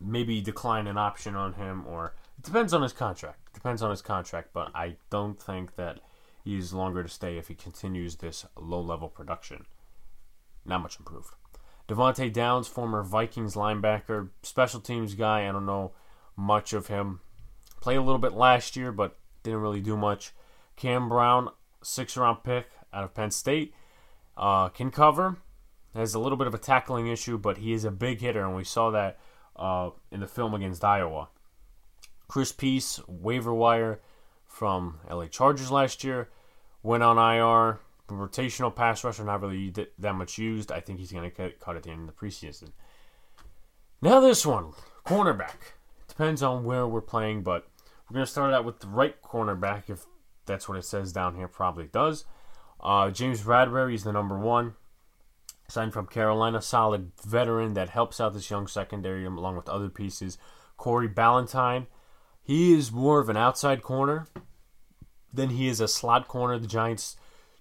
maybe 0.00 0.40
decline 0.40 0.86
an 0.86 0.98
option 0.98 1.34
on 1.34 1.54
him, 1.54 1.84
or 1.86 2.14
it 2.38 2.44
depends 2.44 2.72
on 2.72 2.82
his 2.82 2.92
contract. 2.92 3.40
It 3.48 3.54
depends 3.54 3.82
on 3.82 3.90
his 3.90 4.02
contract, 4.02 4.50
but 4.52 4.70
I 4.74 4.96
don't 5.08 5.40
think 5.40 5.76
that 5.76 6.00
he's 6.44 6.72
longer 6.72 7.02
to 7.02 7.08
stay 7.08 7.38
if 7.38 7.48
he 7.48 7.54
continues 7.54 8.16
this 8.16 8.46
low 8.56 8.80
level 8.80 9.08
production. 9.08 9.64
Not 10.64 10.82
much 10.82 10.98
improved. 10.98 11.34
Devante 11.88 12.32
Downs, 12.32 12.68
former 12.68 13.02
Vikings 13.02 13.54
linebacker, 13.54 14.28
special 14.42 14.80
teams 14.80 15.14
guy. 15.14 15.48
I 15.48 15.52
don't 15.52 15.66
know 15.66 15.92
much 16.36 16.72
of 16.72 16.86
him. 16.86 17.20
Played 17.80 17.96
a 17.96 18.02
little 18.02 18.18
bit 18.18 18.34
last 18.34 18.76
year, 18.76 18.92
but 18.92 19.18
didn't 19.42 19.60
really 19.60 19.80
do 19.80 19.96
much. 19.96 20.32
Cam 20.76 21.08
Brown, 21.08 21.48
six 21.82 22.16
round 22.16 22.44
pick 22.44 22.66
out 22.92 23.04
of 23.04 23.14
Penn 23.14 23.30
State, 23.30 23.74
uh, 24.36 24.68
can 24.68 24.90
cover. 24.90 25.38
Has 25.94 26.14
a 26.14 26.20
little 26.20 26.38
bit 26.38 26.46
of 26.46 26.54
a 26.54 26.58
tackling 26.58 27.08
issue, 27.08 27.36
but 27.36 27.58
he 27.58 27.72
is 27.72 27.84
a 27.84 27.90
big 27.90 28.20
hitter, 28.20 28.44
and 28.44 28.54
we 28.54 28.64
saw 28.64 28.90
that 28.90 29.18
uh, 29.56 29.90
in 30.12 30.20
the 30.20 30.28
film 30.28 30.54
against 30.54 30.84
Iowa. 30.84 31.28
Chris 32.28 32.52
Peace, 32.52 33.00
waiver 33.08 33.52
wire 33.52 34.00
from 34.46 35.00
LA 35.10 35.26
Chargers 35.26 35.70
last 35.70 36.04
year, 36.04 36.28
went 36.82 37.02
on 37.02 37.18
IR 37.18 37.80
rotational 38.08 38.74
pass 38.74 39.04
rusher, 39.04 39.24
not 39.24 39.40
really 39.40 39.72
that 39.98 40.14
much 40.14 40.38
used. 40.38 40.72
I 40.72 40.80
think 40.80 40.98
he's 40.98 41.12
going 41.12 41.28
to 41.28 41.36
get 41.36 41.60
cut 41.60 41.76
at 41.76 41.84
the 41.84 41.90
end 41.90 42.08
of 42.08 42.14
the 42.14 42.26
preseason. 42.26 42.70
Now 44.02 44.20
this 44.20 44.46
one, 44.46 44.72
cornerback. 45.06 45.74
Depends 46.08 46.42
on 46.42 46.64
where 46.64 46.86
we're 46.86 47.00
playing, 47.00 47.42
but 47.42 47.68
we're 48.08 48.14
going 48.14 48.26
to 48.26 48.30
start 48.30 48.52
out 48.52 48.64
with 48.64 48.80
the 48.80 48.88
right 48.88 49.20
cornerback, 49.22 49.88
if 49.88 50.06
that's 50.46 50.68
what 50.68 50.78
it 50.78 50.84
says 50.84 51.12
down 51.12 51.36
here. 51.36 51.48
Probably 51.48 51.86
does. 51.86 52.24
Uh, 52.80 53.10
James 53.10 53.42
Bradberry 53.42 53.94
is 53.94 54.04
the 54.04 54.12
number 54.12 54.38
one. 54.38 54.74
Signed 55.70 55.92
from 55.92 56.06
Carolina, 56.06 56.60
solid 56.60 57.12
veteran 57.24 57.74
that 57.74 57.90
helps 57.90 58.20
out 58.20 58.34
this 58.34 58.50
young 58.50 58.66
secondary 58.66 59.24
along 59.24 59.54
with 59.54 59.68
other 59.68 59.88
pieces. 59.88 60.36
Corey 60.76 61.08
Ballentine, 61.08 61.86
he 62.42 62.72
is 62.72 62.90
more 62.90 63.20
of 63.20 63.28
an 63.28 63.36
outside 63.36 63.80
corner 63.80 64.26
than 65.32 65.50
he 65.50 65.68
is 65.68 65.80
a 65.80 65.86
slot 65.86 66.26
corner. 66.26 66.58
The 66.58 66.66
Giants 66.66 67.16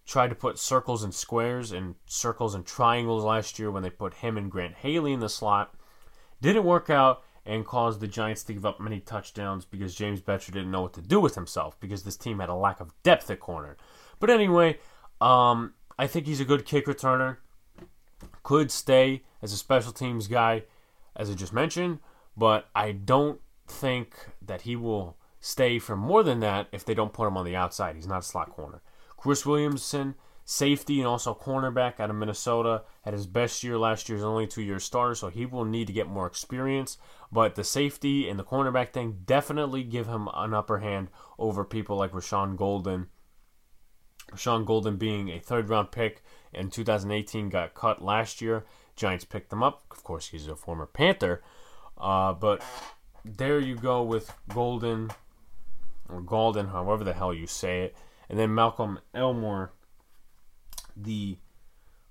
tried 0.07 0.29
to 0.29 0.35
put 0.35 0.57
circles 0.57 1.03
and 1.03 1.13
squares 1.13 1.71
and 1.71 1.93
circles 2.07 2.55
and 2.55 2.65
triangles 2.65 3.23
last 3.23 3.59
year 3.59 3.69
when 3.69 3.83
they 3.83 3.91
put 3.91 4.15
him 4.15 4.37
and 4.37 4.49
Grant 4.49 4.77
Haley 4.77 5.13
in 5.13 5.19
the 5.19 5.29
slot. 5.29 5.75
Didn't 6.41 6.63
work 6.63 6.89
out 6.89 7.21
and 7.45 7.63
caused 7.63 7.99
the 7.99 8.07
Giants 8.07 8.43
to 8.45 8.53
give 8.53 8.65
up 8.65 8.79
many 8.79 8.99
touchdowns 8.99 9.65
because 9.65 9.93
James 9.93 10.19
Bettcher 10.19 10.51
didn't 10.51 10.71
know 10.71 10.81
what 10.81 10.93
to 10.93 11.01
do 11.01 11.19
with 11.19 11.35
himself 11.35 11.79
because 11.79 12.01
this 12.03 12.17
team 12.17 12.39
had 12.39 12.49
a 12.49 12.55
lack 12.55 12.79
of 12.79 12.91
depth 13.03 13.29
at 13.29 13.39
corner. 13.39 13.77
But 14.19 14.31
anyway, 14.31 14.79
um, 15.21 15.75
I 15.99 16.07
think 16.07 16.25
he's 16.25 16.39
a 16.39 16.45
good 16.45 16.65
kick 16.65 16.87
returner. 16.87 17.37
Could 18.43 18.71
stay 18.71 19.23
as 19.41 19.53
a 19.53 19.57
special 19.57 19.91
teams 19.91 20.27
guy, 20.27 20.63
as 21.15 21.29
I 21.29 21.33
just 21.33 21.53
mentioned, 21.53 21.99
but 22.35 22.69
I 22.75 22.91
don't 22.91 23.39
think 23.67 24.15
that 24.41 24.61
he 24.61 24.75
will 24.75 25.17
stay 25.39 25.79
for 25.79 25.95
more 25.95 26.23
than 26.23 26.39
that 26.41 26.67
if 26.71 26.83
they 26.83 26.93
don't 26.93 27.13
put 27.13 27.27
him 27.27 27.37
on 27.37 27.45
the 27.45 27.55
outside. 27.55 27.95
He's 27.95 28.07
not 28.07 28.19
a 28.19 28.25
slot 28.25 28.49
corner. 28.49 28.81
Chris 29.17 29.45
Williamson, 29.45 30.15
safety 30.45 30.99
and 30.99 31.07
also 31.07 31.33
cornerback 31.33 31.99
out 31.99 32.09
of 32.09 32.15
Minnesota, 32.15 32.83
had 33.03 33.13
his 33.13 33.27
best 33.27 33.63
year 33.63 33.77
last 33.77 34.09
year. 34.09 34.17
He's 34.17 34.25
only 34.25 34.47
two 34.47 34.61
year 34.61 34.79
starter, 34.79 35.15
so 35.15 35.27
he 35.27 35.45
will 35.45 35.65
need 35.65 35.87
to 35.87 35.93
get 35.93 36.07
more 36.07 36.25
experience. 36.25 36.97
But 37.31 37.55
the 37.55 37.63
safety 37.63 38.27
and 38.27 38.39
the 38.39 38.43
cornerback 38.43 38.91
thing 38.91 39.19
definitely 39.25 39.83
give 39.83 40.07
him 40.07 40.27
an 40.33 40.53
upper 40.53 40.79
hand 40.79 41.09
over 41.37 41.63
people 41.63 41.97
like 41.97 42.11
Rashaan 42.11 42.55
Gaulden. 42.55 43.07
Rashaan 44.31 44.65
Gaulden 44.65 44.97
being 44.97 45.29
a 45.29 45.39
third 45.39 45.69
round 45.69 45.91
pick 45.91 46.23
in 46.53 46.69
2018 46.69 47.49
got 47.49 47.73
cut 47.73 48.03
last 48.03 48.41
year. 48.41 48.65
Giants 48.95 49.25
picked 49.25 49.51
him 49.51 49.63
up. 49.63 49.83
Of 49.91 50.03
course, 50.03 50.27
he's 50.27 50.47
a 50.47 50.55
former 50.55 50.85
Panther. 50.85 51.41
Uh, 51.97 52.33
but 52.33 52.63
there 53.23 53.59
you 53.59 53.75
go 53.75 54.03
with 54.03 54.33
Golden 54.53 55.11
or 56.09 56.21
Golden, 56.21 56.67
however 56.67 57.03
the 57.03 57.13
hell 57.13 57.33
you 57.33 57.47
say 57.47 57.83
it. 57.83 57.95
And 58.29 58.37
then 58.37 58.53
Malcolm 58.53 58.99
Elmore, 59.13 59.73
the 60.95 61.37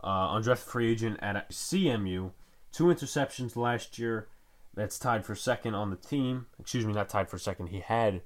uh, 0.03 0.35
undrafted 0.35 0.59
free 0.59 0.93
agent 0.93 1.19
at 1.21 1.51
CMU, 1.51 2.33
two 2.73 2.85
interceptions 2.85 3.57
last 3.57 3.99
year. 3.99 4.29
That's 4.75 4.99
tied 4.99 5.25
for 5.25 5.35
second 5.35 5.75
on 5.75 5.91
the 5.91 5.97
team. 5.97 6.47
Excuse 6.61 6.87
me, 6.87 6.93
not 6.93 7.09
tied 7.09 7.29
for 7.29 7.39
second. 7.39 7.69
He 7.69 7.81
had, 7.81 8.23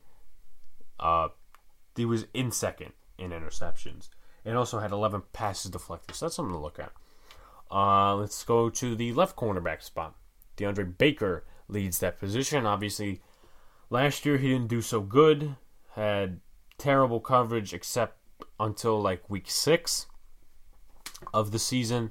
uh, 1.01 1.29
he 1.97 2.05
was 2.05 2.27
in 2.35 2.51
second 2.51 2.93
in 3.23 3.31
interceptions, 3.31 4.09
and 4.45 4.57
also 4.57 4.79
had 4.79 4.91
11 4.91 5.23
passes 5.33 5.71
deflected. 5.71 6.17
So 6.17 6.27
that's 6.27 6.37
something 6.37 6.55
to 6.55 6.61
look 6.61 6.79
at. 6.79 6.93
Uh, 7.71 8.17
let's 8.17 8.45
go 8.45 8.69
to 8.69 8.95
the 8.95 9.13
left 9.13 9.37
cornerback 9.37 9.83
spot. 9.83 10.15
DeAndre 10.57 10.99
Baker 10.99 11.45
leads 11.69 11.99
that 12.01 12.19
position. 12.19 12.67
Obviously, 12.67 13.23
last 13.89 14.27
year 14.27 14.37
he 14.37 14.49
didn't 14.49 14.69
do 14.69 14.83
so 14.83 15.01
good. 15.01 15.57
Had 15.95 16.41
terrible 16.77 17.21
coverage 17.21 17.73
except 17.73 18.19
until 18.59 19.01
like 19.01 19.31
week 19.31 19.49
six 19.49 20.07
of 21.33 21.51
the 21.51 21.59
season. 21.59 22.11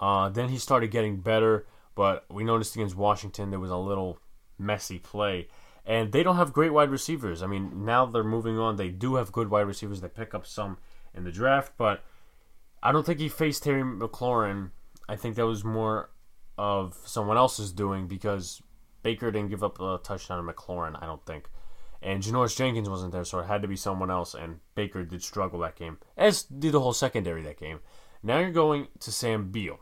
Uh, 0.00 0.28
then 0.28 0.48
he 0.48 0.58
started 0.58 0.90
getting 0.90 1.18
better, 1.18 1.66
but 1.94 2.24
we 2.30 2.44
noticed 2.44 2.74
against 2.74 2.96
Washington 2.96 3.50
there 3.50 3.60
was 3.60 3.70
a 3.70 3.76
little 3.76 4.18
messy 4.58 4.98
play. 4.98 5.48
And 5.86 6.12
they 6.12 6.22
don't 6.22 6.36
have 6.36 6.52
great 6.52 6.72
wide 6.72 6.90
receivers. 6.90 7.42
I 7.42 7.46
mean, 7.46 7.84
now 7.84 8.06
they're 8.06 8.24
moving 8.24 8.58
on. 8.58 8.76
They 8.76 8.88
do 8.88 9.16
have 9.16 9.32
good 9.32 9.50
wide 9.50 9.66
receivers. 9.66 10.00
They 10.00 10.08
pick 10.08 10.34
up 10.34 10.46
some 10.46 10.78
in 11.14 11.24
the 11.24 11.32
draft, 11.32 11.72
but 11.76 12.02
I 12.82 12.90
don't 12.92 13.04
think 13.04 13.20
he 13.20 13.28
faced 13.28 13.64
Terry 13.64 13.82
McLaurin. 13.82 14.70
I 15.08 15.16
think 15.16 15.36
that 15.36 15.46
was 15.46 15.64
more 15.64 16.10
of 16.56 16.98
someone 17.04 17.36
else's 17.36 17.72
doing 17.72 18.06
because 18.06 18.62
Baker 19.02 19.30
didn't 19.30 19.50
give 19.50 19.62
up 19.62 19.80
a 19.80 20.00
touchdown 20.02 20.44
to 20.44 20.52
McLaurin, 20.52 21.00
I 21.00 21.06
don't 21.06 21.24
think. 21.26 21.48
And 22.02 22.22
Janoris 22.22 22.56
Jenkins 22.56 22.88
wasn't 22.88 23.12
there, 23.12 23.24
so 23.24 23.38
it 23.38 23.46
had 23.46 23.62
to 23.62 23.68
be 23.68 23.76
someone 23.76 24.10
else, 24.10 24.34
and 24.34 24.60
Baker 24.74 25.04
did 25.04 25.22
struggle 25.22 25.60
that 25.60 25.76
game, 25.76 25.98
as 26.16 26.42
did 26.42 26.72
the 26.72 26.80
whole 26.80 26.92
secondary 26.92 27.42
that 27.42 27.58
game. 27.58 27.80
Now 28.22 28.38
you're 28.38 28.50
going 28.50 28.88
to 29.00 29.12
Sam 29.12 29.50
Beal. 29.50 29.78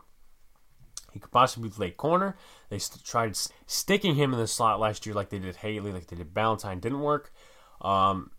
He 1.13 1.19
could 1.19 1.31
possibly 1.31 1.69
play 1.69 1.91
corner. 1.91 2.35
They 2.69 2.79
st- 2.79 3.03
tried 3.03 3.37
sticking 3.67 4.15
him 4.15 4.33
in 4.33 4.39
the 4.39 4.47
slot 4.47 4.79
last 4.79 5.05
year 5.05 5.13
like 5.13 5.29
they 5.29 5.39
did 5.39 5.57
Haley, 5.57 5.91
like 5.91 6.07
they 6.07 6.15
did 6.15 6.33
Ballentine. 6.33 6.81
Didn't 6.81 7.01
work. 7.01 7.31
Um, 7.81 8.31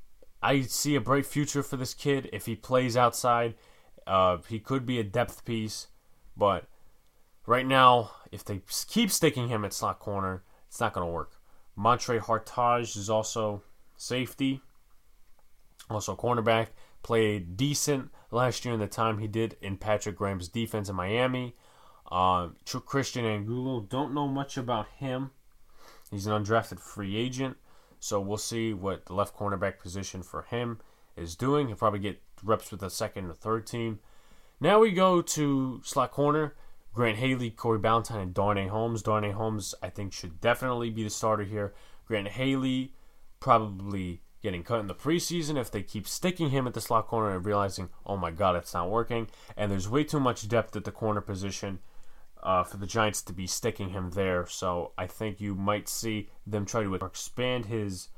I 0.43 0.63
see 0.63 0.97
a 0.97 1.01
bright 1.01 1.25
future 1.25 1.63
for 1.63 1.77
this 1.77 1.95
kid 1.95 2.29
if 2.33 2.47
he 2.47 2.57
plays 2.57 2.97
outside. 2.97 3.55
Uh, 4.07 4.39
he 4.49 4.59
could 4.59 4.85
be 4.85 4.99
a 4.99 5.05
depth 5.05 5.45
piece, 5.45 5.87
but 6.37 6.67
right 7.47 7.67
now, 7.67 8.11
if 8.33 8.45
they 8.45 8.61
keep 8.89 9.11
sticking 9.11 9.49
him 9.49 9.65
at 9.65 9.73
slot 9.73 10.01
corner, 10.01 10.43
it's 10.69 10.81
not 10.81 10.93
going 10.93 11.07
to 11.07 11.13
work. 11.13 11.37
Montre 11.77 12.21
Hartage 12.21 12.97
is 12.97 13.09
also 13.09 13.63
safety, 13.97 14.61
also 15.89 16.17
cornerback. 16.17 16.69
Played 17.03 17.57
decent 17.57 18.11
last 18.31 18.65
year 18.65 18.75
in 18.75 18.81
the 18.81 18.87
time 18.87 19.19
he 19.19 19.27
did 19.27 19.57
in 19.61 19.77
Patrick 19.77 20.17
Graham's 20.17 20.49
defense 20.49 20.89
in 20.89 20.97
Miami. 20.97 21.55
Uh, 22.11 22.49
Christian 22.65 23.25
Angulo, 23.25 23.81
don't 23.81 24.15
know 24.15 24.29
much 24.29 24.57
about 24.57 24.87
him. 24.99 25.31
He's 26.11 26.27
an 26.27 26.45
undrafted 26.45 26.79
free 26.79 27.17
agent, 27.17 27.57
so 27.99 28.21
we'll 28.21 28.37
see 28.37 28.73
what 28.73 29.07
the 29.07 29.15
left 29.15 29.37
cornerback 29.37 29.79
position 29.79 30.23
for 30.23 30.43
him 30.43 30.81
is 31.17 31.35
doing. 31.35 31.69
He'll 31.69 31.77
probably 31.77 32.01
get 32.01 32.23
reps 32.43 32.71
with 32.71 32.81
the 32.81 32.91
second 32.91 33.27
or 33.27 33.35
third 33.35 33.67
team. 33.67 34.01
Now 34.61 34.81
we 34.81 34.93
go 34.93 35.23
to 35.23 35.81
slot 35.83 36.13
corner. 36.13 36.55
Grant 36.93 37.19
Haley, 37.19 37.51
Corey 37.51 37.81
Ballentine, 37.81 38.23
and 38.23 38.33
Darnay 38.33 38.69
Holmes. 38.69 39.03
Darnay 39.03 39.33
Holmes, 39.33 39.75
I 39.83 39.89
think, 39.89 40.13
should 40.13 40.41
definitely 40.41 40.91
be 40.91 41.03
the 41.03 41.11
starter 41.11 41.43
here. 41.43 41.75
Grant 42.07 42.29
Haley, 42.29 42.93
probably 43.41 44.23
getting 44.45 44.63
cut 44.63 44.79
in 44.79 44.87
the 44.87 44.95
preseason 44.95 45.59
if 45.59 45.71
they 45.71 45.83
keep 45.83 46.07
sticking 46.07 46.51
him 46.51 46.69
at 46.69 46.75
the 46.75 46.81
slot 46.81 47.09
corner 47.09 47.35
and 47.35 47.45
realizing, 47.45 47.89
oh 48.07 48.17
my 48.17 48.31
God, 48.31 48.55
it's 48.55 48.75
not 48.75 48.91
working. 48.91 49.27
And 49.57 49.73
there's 49.73 49.89
way 49.89 50.05
too 50.05 50.21
much 50.21 50.47
depth 50.49 50.77
at 50.77 50.85
the 50.85 50.93
corner 50.93 51.21
position 51.21 51.81
uh, 52.45 52.63
for 52.63 52.77
the 52.77 52.87
Giants 52.87 53.23
to 53.23 53.33
be 53.33 53.47
sticking 53.47 53.91
him 53.91 54.11
there. 54.11 54.47
So 54.47 54.93
I 54.99 55.07
think 55.07 55.41
you 55.41 55.55
might 55.55 55.89
see 55.89 56.29
them 56.47 56.67
try 56.67 56.83
to 56.83 56.95
expand 56.95 57.67
his 57.67 58.09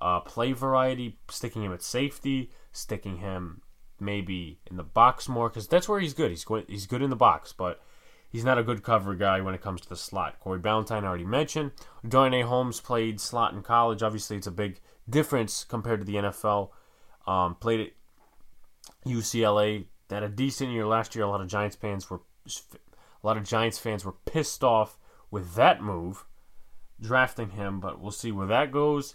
uh, 0.00 0.20
play 0.20 0.52
variety, 0.52 1.18
sticking 1.28 1.64
him 1.64 1.72
at 1.72 1.82
safety, 1.82 2.50
sticking 2.70 3.18
him 3.18 3.62
maybe 3.98 4.58
in 4.70 4.76
the 4.76 4.82
box 4.82 5.28
more 5.28 5.48
because 5.48 5.68
that's 5.68 5.88
where 5.88 6.00
he's 6.00 6.14
good. 6.14 6.30
He's 6.30 6.44
going, 6.44 6.64
he's 6.68 6.86
good 6.86 7.02
in 7.02 7.10
the 7.10 7.16
box, 7.16 7.52
but 7.52 7.82
he's 8.28 8.44
not 8.44 8.58
a 8.58 8.62
good 8.62 8.82
cover 8.82 9.14
guy 9.14 9.40
when 9.40 9.54
it 9.54 9.60
comes 9.60 9.80
to 9.82 9.88
the 9.88 9.96
slot. 9.96 10.38
Corey 10.40 10.60
Ballentine 10.60 11.02
I 11.02 11.06
already 11.06 11.24
mentioned. 11.24 11.72
Darnay 12.06 12.42
Holmes 12.42 12.80
played 12.80 13.20
slot 13.20 13.52
in 13.52 13.62
college. 13.62 14.02
Obviously, 14.02 14.36
it's 14.36 14.46
a 14.46 14.52
big 14.52 14.80
difference 15.10 15.64
compared 15.64 16.00
to 16.00 16.06
the 16.06 16.16
NFL. 16.16 16.70
Um, 17.26 17.56
played 17.56 17.80
at 17.80 17.90
UCLA. 19.06 19.86
Had 20.10 20.22
a 20.22 20.28
decent 20.28 20.70
year 20.70 20.86
last 20.86 21.14
year. 21.14 21.24
A 21.24 21.28
lot 21.28 21.40
of 21.40 21.48
Giants 21.48 21.76
fans 21.76 22.10
were 22.10 22.20
a 23.22 23.26
lot 23.26 23.36
of 23.36 23.44
Giants 23.44 23.78
fans 23.78 24.04
were 24.04 24.12
pissed 24.12 24.64
off 24.64 24.98
with 25.30 25.54
that 25.54 25.82
move, 25.82 26.24
drafting 27.00 27.50
him. 27.50 27.80
But 27.80 28.00
we'll 28.00 28.10
see 28.10 28.32
where 28.32 28.46
that 28.48 28.72
goes. 28.72 29.14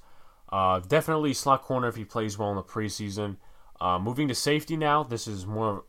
Uh, 0.50 0.80
definitely 0.80 1.34
slot 1.34 1.64
corner 1.64 1.88
if 1.88 1.96
he 1.96 2.06
plays 2.06 2.38
well 2.38 2.50
in 2.50 2.56
the 2.56 2.64
preseason. 2.64 3.38
Uh, 3.82 4.00
moving 4.00 4.28
to 4.28 4.36
safety 4.36 4.78
now. 4.78 5.04
This 5.04 5.28
is 5.28 5.46
more, 5.46 5.84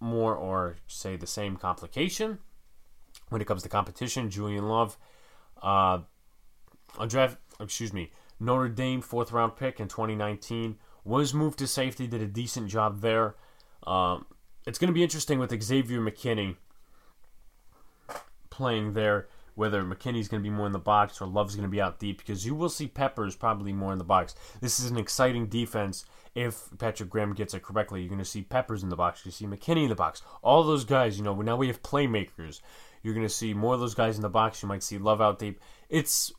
more 0.00 0.34
or 0.34 0.76
say 0.86 1.16
the 1.16 1.26
same 1.26 1.56
complication 1.56 2.38
when 3.28 3.40
it 3.40 3.46
comes 3.46 3.62
to 3.64 3.68
competition. 3.68 4.30
Julian 4.30 4.68
Love, 4.68 4.96
uh, 5.62 5.98
a 6.98 7.06
draft, 7.06 7.38
excuse 7.60 7.92
me, 7.92 8.12
Notre 8.38 8.68
Dame 8.68 9.02
fourth 9.02 9.32
round 9.32 9.56
pick 9.56 9.80
in 9.80 9.88
2019 9.88 10.76
was 11.04 11.34
moved 11.34 11.58
to 11.58 11.66
safety. 11.66 12.06
Did 12.06 12.22
a 12.22 12.26
decent 12.26 12.68
job 12.68 13.00
there. 13.00 13.34
Um, 13.86 14.26
it's 14.66 14.78
going 14.78 14.88
to 14.88 14.94
be 14.94 15.02
interesting 15.02 15.38
with 15.38 15.62
Xavier 15.62 16.00
McKinney 16.00 16.56
playing 18.54 18.92
there. 18.94 19.28
Whether 19.56 19.84
McKinney's 19.84 20.26
going 20.26 20.42
to 20.42 20.48
be 20.48 20.54
more 20.54 20.66
in 20.66 20.72
the 20.72 20.80
box 20.80 21.20
or 21.20 21.28
Love's 21.28 21.54
going 21.54 21.68
to 21.68 21.70
be 21.70 21.80
out 21.80 22.00
deep, 22.00 22.18
because 22.18 22.44
you 22.44 22.56
will 22.56 22.68
see 22.68 22.88
Peppers 22.88 23.36
probably 23.36 23.72
more 23.72 23.92
in 23.92 23.98
the 23.98 24.04
box. 24.04 24.34
This 24.60 24.80
is 24.80 24.90
an 24.90 24.98
exciting 24.98 25.46
defense. 25.46 26.04
If 26.34 26.70
Patrick 26.76 27.08
Graham 27.08 27.34
gets 27.34 27.54
it 27.54 27.62
correctly, 27.62 28.00
you're 28.00 28.08
going 28.08 28.18
to 28.18 28.24
see 28.24 28.42
Peppers 28.42 28.82
in 28.82 28.88
the 28.88 28.96
box. 28.96 29.24
You 29.24 29.30
see 29.30 29.46
McKinney 29.46 29.84
in 29.84 29.90
the 29.90 29.94
box. 29.94 30.22
All 30.42 30.64
those 30.64 30.84
guys, 30.84 31.16
you 31.16 31.22
know. 31.22 31.40
Now 31.40 31.56
we 31.56 31.68
have 31.68 31.84
playmakers. 31.84 32.60
You're 33.02 33.14
going 33.14 33.26
to 33.26 33.32
see 33.32 33.54
more 33.54 33.74
of 33.74 33.80
those 33.80 33.94
guys 33.94 34.16
in 34.16 34.22
the 34.22 34.28
box. 34.28 34.60
You 34.60 34.68
might 34.68 34.82
see 34.82 34.98
Love 34.98 35.20
out 35.20 35.38
deep. 35.38 35.60
It's 35.88 36.32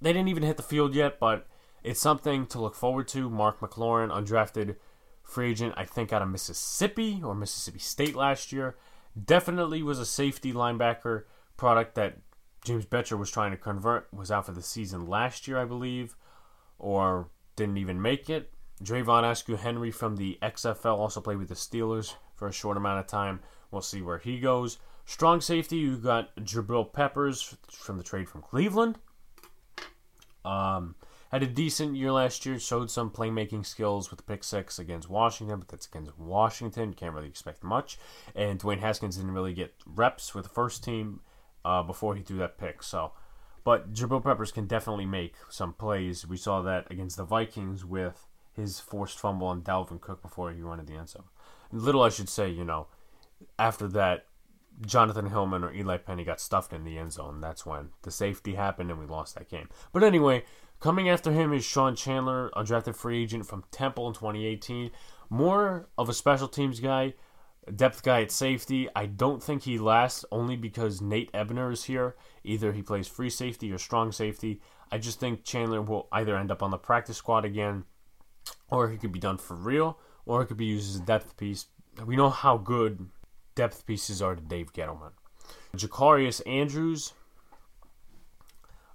they 0.00 0.12
didn't 0.12 0.28
even 0.28 0.42
hit 0.42 0.56
the 0.56 0.64
field 0.64 0.92
yet, 0.94 1.20
but 1.20 1.46
it's 1.84 2.00
something 2.00 2.46
to 2.46 2.60
look 2.60 2.74
forward 2.74 3.06
to. 3.08 3.30
Mark 3.30 3.60
McLaurin, 3.60 4.10
undrafted 4.10 4.74
free 5.22 5.50
agent, 5.52 5.74
I 5.76 5.84
think 5.84 6.12
out 6.12 6.22
of 6.22 6.28
Mississippi 6.28 7.20
or 7.24 7.36
Mississippi 7.36 7.78
State 7.78 8.16
last 8.16 8.50
year, 8.50 8.76
definitely 9.22 9.82
was 9.82 10.00
a 10.00 10.06
safety 10.06 10.52
linebacker 10.52 11.24
product 11.60 11.94
that 11.94 12.16
James 12.64 12.86
Bettcher 12.86 13.18
was 13.18 13.30
trying 13.30 13.50
to 13.50 13.56
convert. 13.56 14.08
Was 14.12 14.30
out 14.30 14.46
for 14.46 14.52
the 14.52 14.62
season 14.62 15.06
last 15.06 15.46
year, 15.46 15.58
I 15.58 15.66
believe, 15.66 16.16
or 16.78 17.28
didn't 17.54 17.76
even 17.76 18.00
make 18.00 18.30
it. 18.30 18.50
Dravon 18.82 19.30
Askew 19.30 19.56
Henry 19.56 19.90
from 19.90 20.16
the 20.16 20.38
XFL 20.42 20.98
also 20.98 21.20
played 21.20 21.36
with 21.36 21.48
the 21.48 21.54
Steelers 21.54 22.14
for 22.34 22.48
a 22.48 22.52
short 22.52 22.78
amount 22.78 22.98
of 22.98 23.06
time. 23.06 23.40
We'll 23.70 23.82
see 23.82 24.00
where 24.00 24.18
he 24.18 24.40
goes. 24.40 24.78
Strong 25.04 25.42
safety, 25.42 25.76
you 25.76 25.98
got 25.98 26.34
Jabril 26.36 26.90
Peppers 26.90 27.54
from 27.70 27.98
the 27.98 28.04
trade 28.04 28.28
from 28.28 28.40
Cleveland. 28.40 28.98
Um, 30.44 30.94
had 31.30 31.42
a 31.42 31.46
decent 31.46 31.94
year 31.94 32.10
last 32.10 32.46
year, 32.46 32.58
showed 32.58 32.90
some 32.90 33.10
playmaking 33.10 33.66
skills 33.66 34.10
with 34.10 34.26
pick 34.26 34.44
six 34.44 34.78
against 34.78 35.10
Washington, 35.10 35.58
but 35.58 35.68
that's 35.68 35.86
against 35.86 36.18
Washington. 36.18 36.88
You 36.90 36.94
Can't 36.94 37.14
really 37.14 37.28
expect 37.28 37.62
much. 37.62 37.98
And 38.34 38.58
Dwayne 38.58 38.80
Haskins 38.80 39.16
didn't 39.16 39.32
really 39.32 39.52
get 39.52 39.74
reps 39.84 40.34
with 40.34 40.44
the 40.44 40.50
first 40.50 40.82
team 40.82 41.20
uh, 41.64 41.82
before 41.82 42.14
he 42.14 42.22
threw 42.22 42.38
that 42.38 42.58
pick. 42.58 42.82
So, 42.82 43.12
but 43.64 43.92
Jabril 43.92 44.22
Peppers 44.22 44.52
can 44.52 44.66
definitely 44.66 45.06
make 45.06 45.34
some 45.48 45.72
plays. 45.72 46.26
We 46.26 46.36
saw 46.36 46.62
that 46.62 46.90
against 46.90 47.16
the 47.16 47.24
Vikings 47.24 47.84
with 47.84 48.26
his 48.52 48.80
forced 48.80 49.18
fumble 49.18 49.46
on 49.46 49.62
Dalvin 49.62 50.00
Cook 50.00 50.22
before 50.22 50.52
he 50.52 50.62
went 50.62 50.80
to 50.80 50.86
the 50.86 50.98
end 50.98 51.08
zone. 51.08 51.24
Little 51.72 52.02
I 52.02 52.08
should 52.08 52.28
say, 52.28 52.50
you 52.50 52.64
know, 52.64 52.88
after 53.58 53.86
that, 53.88 54.26
Jonathan 54.86 55.30
Hilliman 55.30 55.62
or 55.62 55.72
Eli 55.72 55.98
Penny 55.98 56.24
got 56.24 56.40
stuffed 56.40 56.72
in 56.72 56.84
the 56.84 56.98
end 56.98 57.12
zone. 57.12 57.40
That's 57.40 57.66
when 57.66 57.90
the 58.02 58.10
safety 58.10 58.54
happened 58.54 58.90
and 58.90 58.98
we 58.98 59.06
lost 59.06 59.34
that 59.34 59.48
game. 59.48 59.68
But 59.92 60.02
anyway, 60.02 60.44
coming 60.80 61.08
after 61.08 61.32
him 61.32 61.52
is 61.52 61.64
Sean 61.64 61.94
Chandler, 61.94 62.50
a 62.56 62.64
drafted 62.64 62.96
free 62.96 63.22
agent 63.22 63.46
from 63.46 63.64
Temple 63.70 64.08
in 64.08 64.14
2018. 64.14 64.90
More 65.28 65.88
of 65.98 66.08
a 66.08 66.14
special 66.14 66.48
teams 66.48 66.80
guy, 66.80 67.14
depth 67.74 68.02
guy 68.02 68.22
at 68.22 68.30
safety. 68.30 68.88
I 68.94 69.06
don't 69.06 69.42
think 69.42 69.62
he 69.62 69.78
lasts 69.78 70.24
only 70.32 70.56
because 70.56 71.00
Nate 71.00 71.30
Ebner 71.34 71.70
is 71.70 71.84
here. 71.84 72.16
Either 72.44 72.72
he 72.72 72.82
plays 72.82 73.08
free 73.08 73.30
safety 73.30 73.72
or 73.72 73.78
strong 73.78 74.12
safety. 74.12 74.60
I 74.90 74.98
just 74.98 75.20
think 75.20 75.44
Chandler 75.44 75.82
will 75.82 76.08
either 76.12 76.36
end 76.36 76.50
up 76.50 76.62
on 76.62 76.70
the 76.70 76.78
practice 76.78 77.16
squad 77.16 77.44
again, 77.44 77.84
or 78.70 78.88
he 78.88 78.96
could 78.96 79.12
be 79.12 79.20
done 79.20 79.38
for 79.38 79.54
real, 79.54 79.98
or 80.26 80.42
it 80.42 80.46
could 80.46 80.56
be 80.56 80.66
used 80.66 80.94
as 80.94 81.00
a 81.00 81.04
depth 81.04 81.36
piece. 81.36 81.66
We 82.04 82.16
know 82.16 82.30
how 82.30 82.56
good 82.56 83.08
depth 83.54 83.86
pieces 83.86 84.20
are 84.22 84.34
to 84.34 84.42
Dave 84.42 84.72
Gettleman. 84.72 85.12
Jacarius 85.76 86.40
Andrews. 86.46 87.12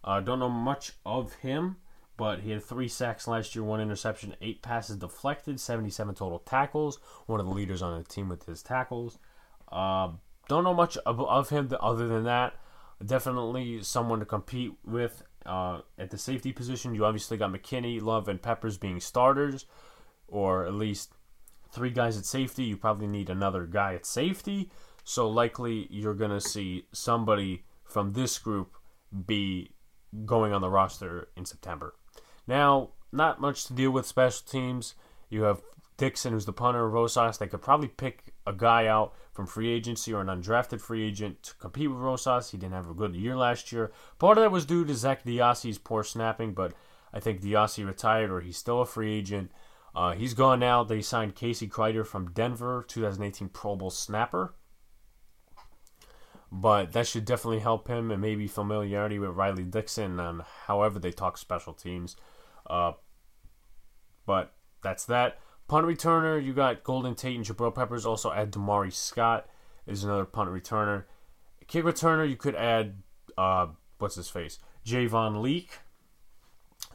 Uh, 0.03 0.19
don't 0.19 0.39
know 0.39 0.49
much 0.49 0.91
of 1.05 1.33
him, 1.35 1.77
but 2.17 2.41
he 2.41 2.51
had 2.51 2.63
three 2.63 2.87
sacks 2.87 3.27
last 3.27 3.55
year, 3.55 3.63
one 3.63 3.81
interception, 3.81 4.35
eight 4.41 4.61
passes 4.61 4.97
deflected, 4.97 5.59
77 5.59 6.15
total 6.15 6.39
tackles. 6.39 6.99
One 7.25 7.39
of 7.39 7.45
the 7.45 7.51
leaders 7.51 7.81
on 7.81 7.97
the 7.97 8.07
team 8.07 8.29
with 8.29 8.45
his 8.45 8.63
tackles. 8.63 9.17
Uh, 9.71 10.11
don't 10.47 10.63
know 10.63 10.73
much 10.73 10.97
of, 11.05 11.19
of 11.19 11.49
him 11.49 11.69
other 11.79 12.07
than 12.07 12.23
that. 12.23 12.53
Definitely 13.05 13.83
someone 13.83 14.19
to 14.19 14.25
compete 14.25 14.71
with 14.85 15.23
uh, 15.45 15.81
at 15.97 16.11
the 16.11 16.17
safety 16.17 16.53
position. 16.53 16.95
You 16.95 17.05
obviously 17.05 17.37
got 17.37 17.51
McKinney, 17.51 18.01
Love, 18.01 18.29
and 18.29 18.41
Peppers 18.41 18.77
being 18.77 18.99
starters, 18.99 19.65
or 20.27 20.65
at 20.65 20.73
least 20.73 21.11
three 21.75 21.89
guys 21.89 22.17
at 22.17 22.25
safety, 22.25 22.63
you 22.63 22.77
probably 22.77 23.07
need 23.07 23.29
another 23.29 23.65
guy 23.65 23.93
at 23.93 24.05
safety. 24.05 24.71
So 25.03 25.29
likely 25.29 25.87
you're 25.91 26.13
going 26.13 26.31
to 26.31 26.41
see 26.41 26.87
somebody 26.93 27.65
from 27.83 28.13
this 28.13 28.37
group 28.39 28.75
be 29.25 29.71
going 30.25 30.53
on 30.53 30.61
the 30.61 30.69
roster 30.69 31.27
in 31.35 31.45
September. 31.45 31.93
Now, 32.47 32.89
not 33.11 33.41
much 33.41 33.65
to 33.65 33.73
deal 33.73 33.91
with 33.91 34.05
special 34.05 34.45
teams. 34.45 34.95
You 35.29 35.43
have 35.43 35.61
Dixon, 35.97 36.33
who's 36.33 36.45
the 36.45 36.53
punter, 36.53 36.85
of 36.85 36.93
Rosas. 36.93 37.37
They 37.37 37.47
could 37.47 37.61
probably 37.61 37.87
pick 37.87 38.33
a 38.45 38.53
guy 38.53 38.87
out 38.87 39.13
from 39.33 39.47
free 39.47 39.69
agency 39.69 40.13
or 40.13 40.21
an 40.21 40.27
undrafted 40.27 40.81
free 40.81 41.05
agent 41.05 41.43
to 41.43 41.55
compete 41.55 41.89
with 41.89 41.99
Rosas. 41.99 42.51
He 42.51 42.57
didn't 42.57 42.73
have 42.73 42.89
a 42.89 42.93
good 42.93 43.15
year 43.15 43.35
last 43.35 43.71
year. 43.71 43.91
Part 44.19 44.37
of 44.37 44.43
that 44.43 44.51
was 44.51 44.65
due 44.65 44.85
to 44.85 44.93
Zak 44.93 45.23
DeOssie's 45.23 45.77
poor 45.77 46.03
snapping, 46.03 46.53
but 46.53 46.73
I 47.13 47.19
think 47.19 47.41
Diassi 47.41 47.85
retired 47.85 48.29
or 48.29 48.41
he's 48.41 48.57
still 48.57 48.81
a 48.81 48.85
free 48.85 49.13
agent. 49.17 49.51
Uh, 49.95 50.13
he's 50.13 50.33
gone 50.33 50.59
now. 50.59 50.83
They 50.83 51.01
signed 51.01 51.35
Casey 51.35 51.67
Kreiter 51.67 52.05
from 52.05 52.31
Denver, 52.31 52.83
2018 52.87 53.49
Pro 53.49 53.77
Bowl 53.77 53.89
snapper. 53.89 54.53
But 56.51 56.91
that 56.91 57.07
should 57.07 57.25
definitely 57.25 57.59
help 57.59 57.87
him 57.87 58.11
and 58.11 58.21
maybe 58.21 58.47
familiarity 58.47 59.19
with 59.19 59.31
Riley 59.31 59.63
Dixon 59.63 60.19
and 60.19 60.41
however 60.67 60.99
they 60.99 61.11
talk 61.11 61.37
special 61.37 61.73
teams. 61.73 62.15
Uh, 62.67 62.93
but 64.25 64.53
that's 64.81 65.05
that. 65.05 65.39
Punt 65.67 65.87
returner, 65.87 66.43
you 66.43 66.53
got 66.53 66.83
Golden 66.83 67.15
Tate 67.15 67.35
and 67.35 67.45
Jabril 67.45 67.73
Peppers. 67.73 68.05
Also 68.05 68.31
add 68.31 68.51
Da'Mari 68.51 68.93
Scott 68.93 69.47
is 69.87 70.03
another 70.03 70.25
punt 70.25 70.49
returner. 70.49 71.05
Kick 71.67 71.83
returner, 71.83 72.29
you 72.29 72.35
could 72.35 72.55
add 72.55 73.01
uh, 73.37 73.67
what's 73.97 74.15
his 74.15 74.29
face, 74.29 74.59
Javon 74.85 75.41
Leake 75.41 75.79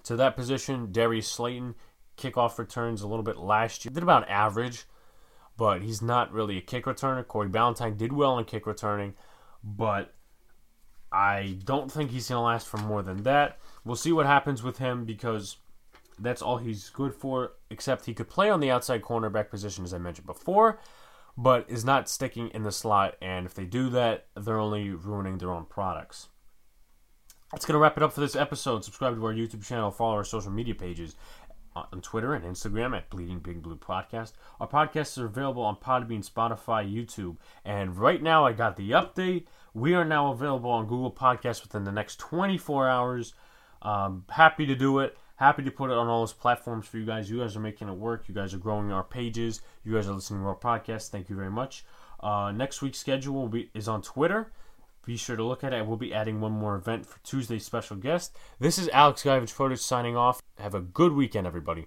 to 0.05 0.17
that 0.17 0.37
position. 0.37 0.93
Darius 0.93 1.29
Slayton 1.29 1.75
kickoff 2.17 2.59
returns 2.59 3.03
a 3.03 3.09
little 3.09 3.23
bit 3.23 3.39
last 3.39 3.85
year. 3.85 3.93
Did 3.93 4.03
about 4.03 4.29
average, 4.29 4.85
but 5.57 5.83
he's 5.83 6.01
not 6.01 6.33
really 6.33 6.59
a 6.59 6.63
kick 6.63 6.85
returner. 6.85 7.27
Corey 7.27 7.49
Ballentine 7.49 7.97
did 7.97 8.13
well 8.13 8.39
in 8.39 8.45
kick 8.45 8.67
returning, 8.67 9.15
but 9.65 10.15
I 11.13 11.59
don't 11.65 11.91
think 11.91 12.11
he's 12.11 12.29
going 12.29 12.39
to 12.39 12.43
last 12.43 12.69
for 12.69 12.79
more 12.79 13.03
than 13.03 13.25
that. 13.25 13.59
We'll 13.85 13.97
see 13.97 14.13
what 14.13 14.27
happens 14.27 14.63
with 14.63 14.79
him 14.79 15.05
because 15.05 15.57
that's 16.21 16.43
all 16.43 16.59
he's 16.59 16.91
good 16.91 17.15
for, 17.15 17.53
except 17.71 18.07
he 18.07 18.15
could 18.15 18.29
play 18.29 18.51
on 18.51 18.61
the 18.61 18.71
outside 18.71 19.03
cornerback 19.03 19.51
position, 19.51 19.85
as 19.85 19.95
I 19.95 19.99
mentioned 19.99 20.27
before, 20.27 20.79
but 21.37 21.65
is 21.69 21.85
not 21.85 22.09
sticking 22.09 22.49
in 22.51 22.63
the 22.63 22.73
slot. 22.73 23.17
And 23.21 23.47
if 23.47 23.55
they 23.55 23.65
do 23.65 23.89
that, 23.91 24.27
they're 24.37 24.59
only 24.59 24.91
ruining 24.91 25.39
their 25.39 25.51
own 25.51 25.65
products. 25.65 26.29
That's 27.53 27.65
going 27.65 27.75
to 27.75 27.81
wrap 27.81 27.97
it 27.97 28.03
up 28.03 28.13
for 28.13 28.21
this 28.21 28.37
episode. 28.37 28.85
Subscribe 28.85 29.17
to 29.17 29.25
our 29.25 29.35
YouTube 29.35 29.65
channel, 29.65 29.91
follow 29.91 30.15
our 30.15 30.25
social 30.25 30.53
media 30.53 30.75
pages 30.75 31.17
on 31.75 32.01
Twitter 32.01 32.35
and 32.35 32.45
Instagram 32.45 32.97
at 32.97 33.11
Bleeding 33.11 33.39
Big 33.39 33.63
Blue 33.63 33.77
Podcast. 33.77 34.33
Our 34.61 34.69
podcasts 34.69 35.19
are 35.19 35.27
available 35.27 35.63
on 35.63 35.77
Podbean, 35.77 36.29
Spotify, 36.29 36.93
YouTube, 36.93 37.37
and 37.65 37.97
right 37.97 38.23
now 38.23 38.45
I 38.45 38.53
got 38.53 38.77
the 38.77 38.91
update. 38.91 39.47
We 39.73 39.95
are 39.95 40.05
now 40.05 40.33
available 40.33 40.71
on 40.71 40.87
Google 40.87 41.13
Podcasts 41.13 41.63
within 41.63 41.85
the 41.85 41.93
next 41.93 42.19
24 42.19 42.89
hours. 42.89 43.35
Um, 43.83 44.25
happy 44.29 44.67
to 44.67 44.75
do 44.75 44.99
it. 44.99 45.17
Happy 45.41 45.63
to 45.63 45.71
put 45.71 45.91
it 45.91 45.97
on 45.97 46.07
all 46.07 46.21
those 46.21 46.35
platforms 46.35 46.87
for 46.87 46.99
you 46.99 47.07
guys. 47.07 47.31
You 47.31 47.39
guys 47.39 47.57
are 47.57 47.61
making 47.61 47.89
it 47.89 47.95
work. 47.95 48.29
You 48.29 48.35
guys 48.35 48.53
are 48.53 48.59
growing 48.59 48.93
our 48.93 49.03
pages. 49.03 49.63
You 49.87 49.95
guys 49.95 50.07
are 50.07 50.13
listening 50.13 50.43
to 50.43 50.49
our 50.49 50.55
podcast. 50.55 51.09
Thank 51.09 51.31
you 51.31 51.35
very 51.35 51.51
much. 51.51 51.83
Uh, 52.23 52.53
next 52.55 52.83
week's 52.83 52.99
schedule 52.99 53.49
be 53.49 53.71
is 53.73 53.89
on 53.89 54.03
Twitter. 54.03 54.53
Be 55.07 55.17
sure 55.17 55.37
to 55.37 55.43
look 55.43 55.65
at 55.65 55.73
it. 55.73 55.87
We'll 55.87 55.97
be 55.97 56.13
adding 56.13 56.43
one 56.43 56.53
more 56.53 56.77
event 56.77 57.07
for 57.07 57.19
Tuesday's 57.25 57.65
special 57.65 57.97
guest. 57.97 58.37
This 58.59 58.79
is 58.79 58.91
Alex 58.91 59.23
Guyevich 59.23 59.51
Photos 59.51 59.83
signing 59.83 60.15
off. 60.15 60.43
Have 60.59 60.75
a 60.75 60.81
good 60.83 61.13
weekend, 61.13 61.47
everybody. 61.47 61.87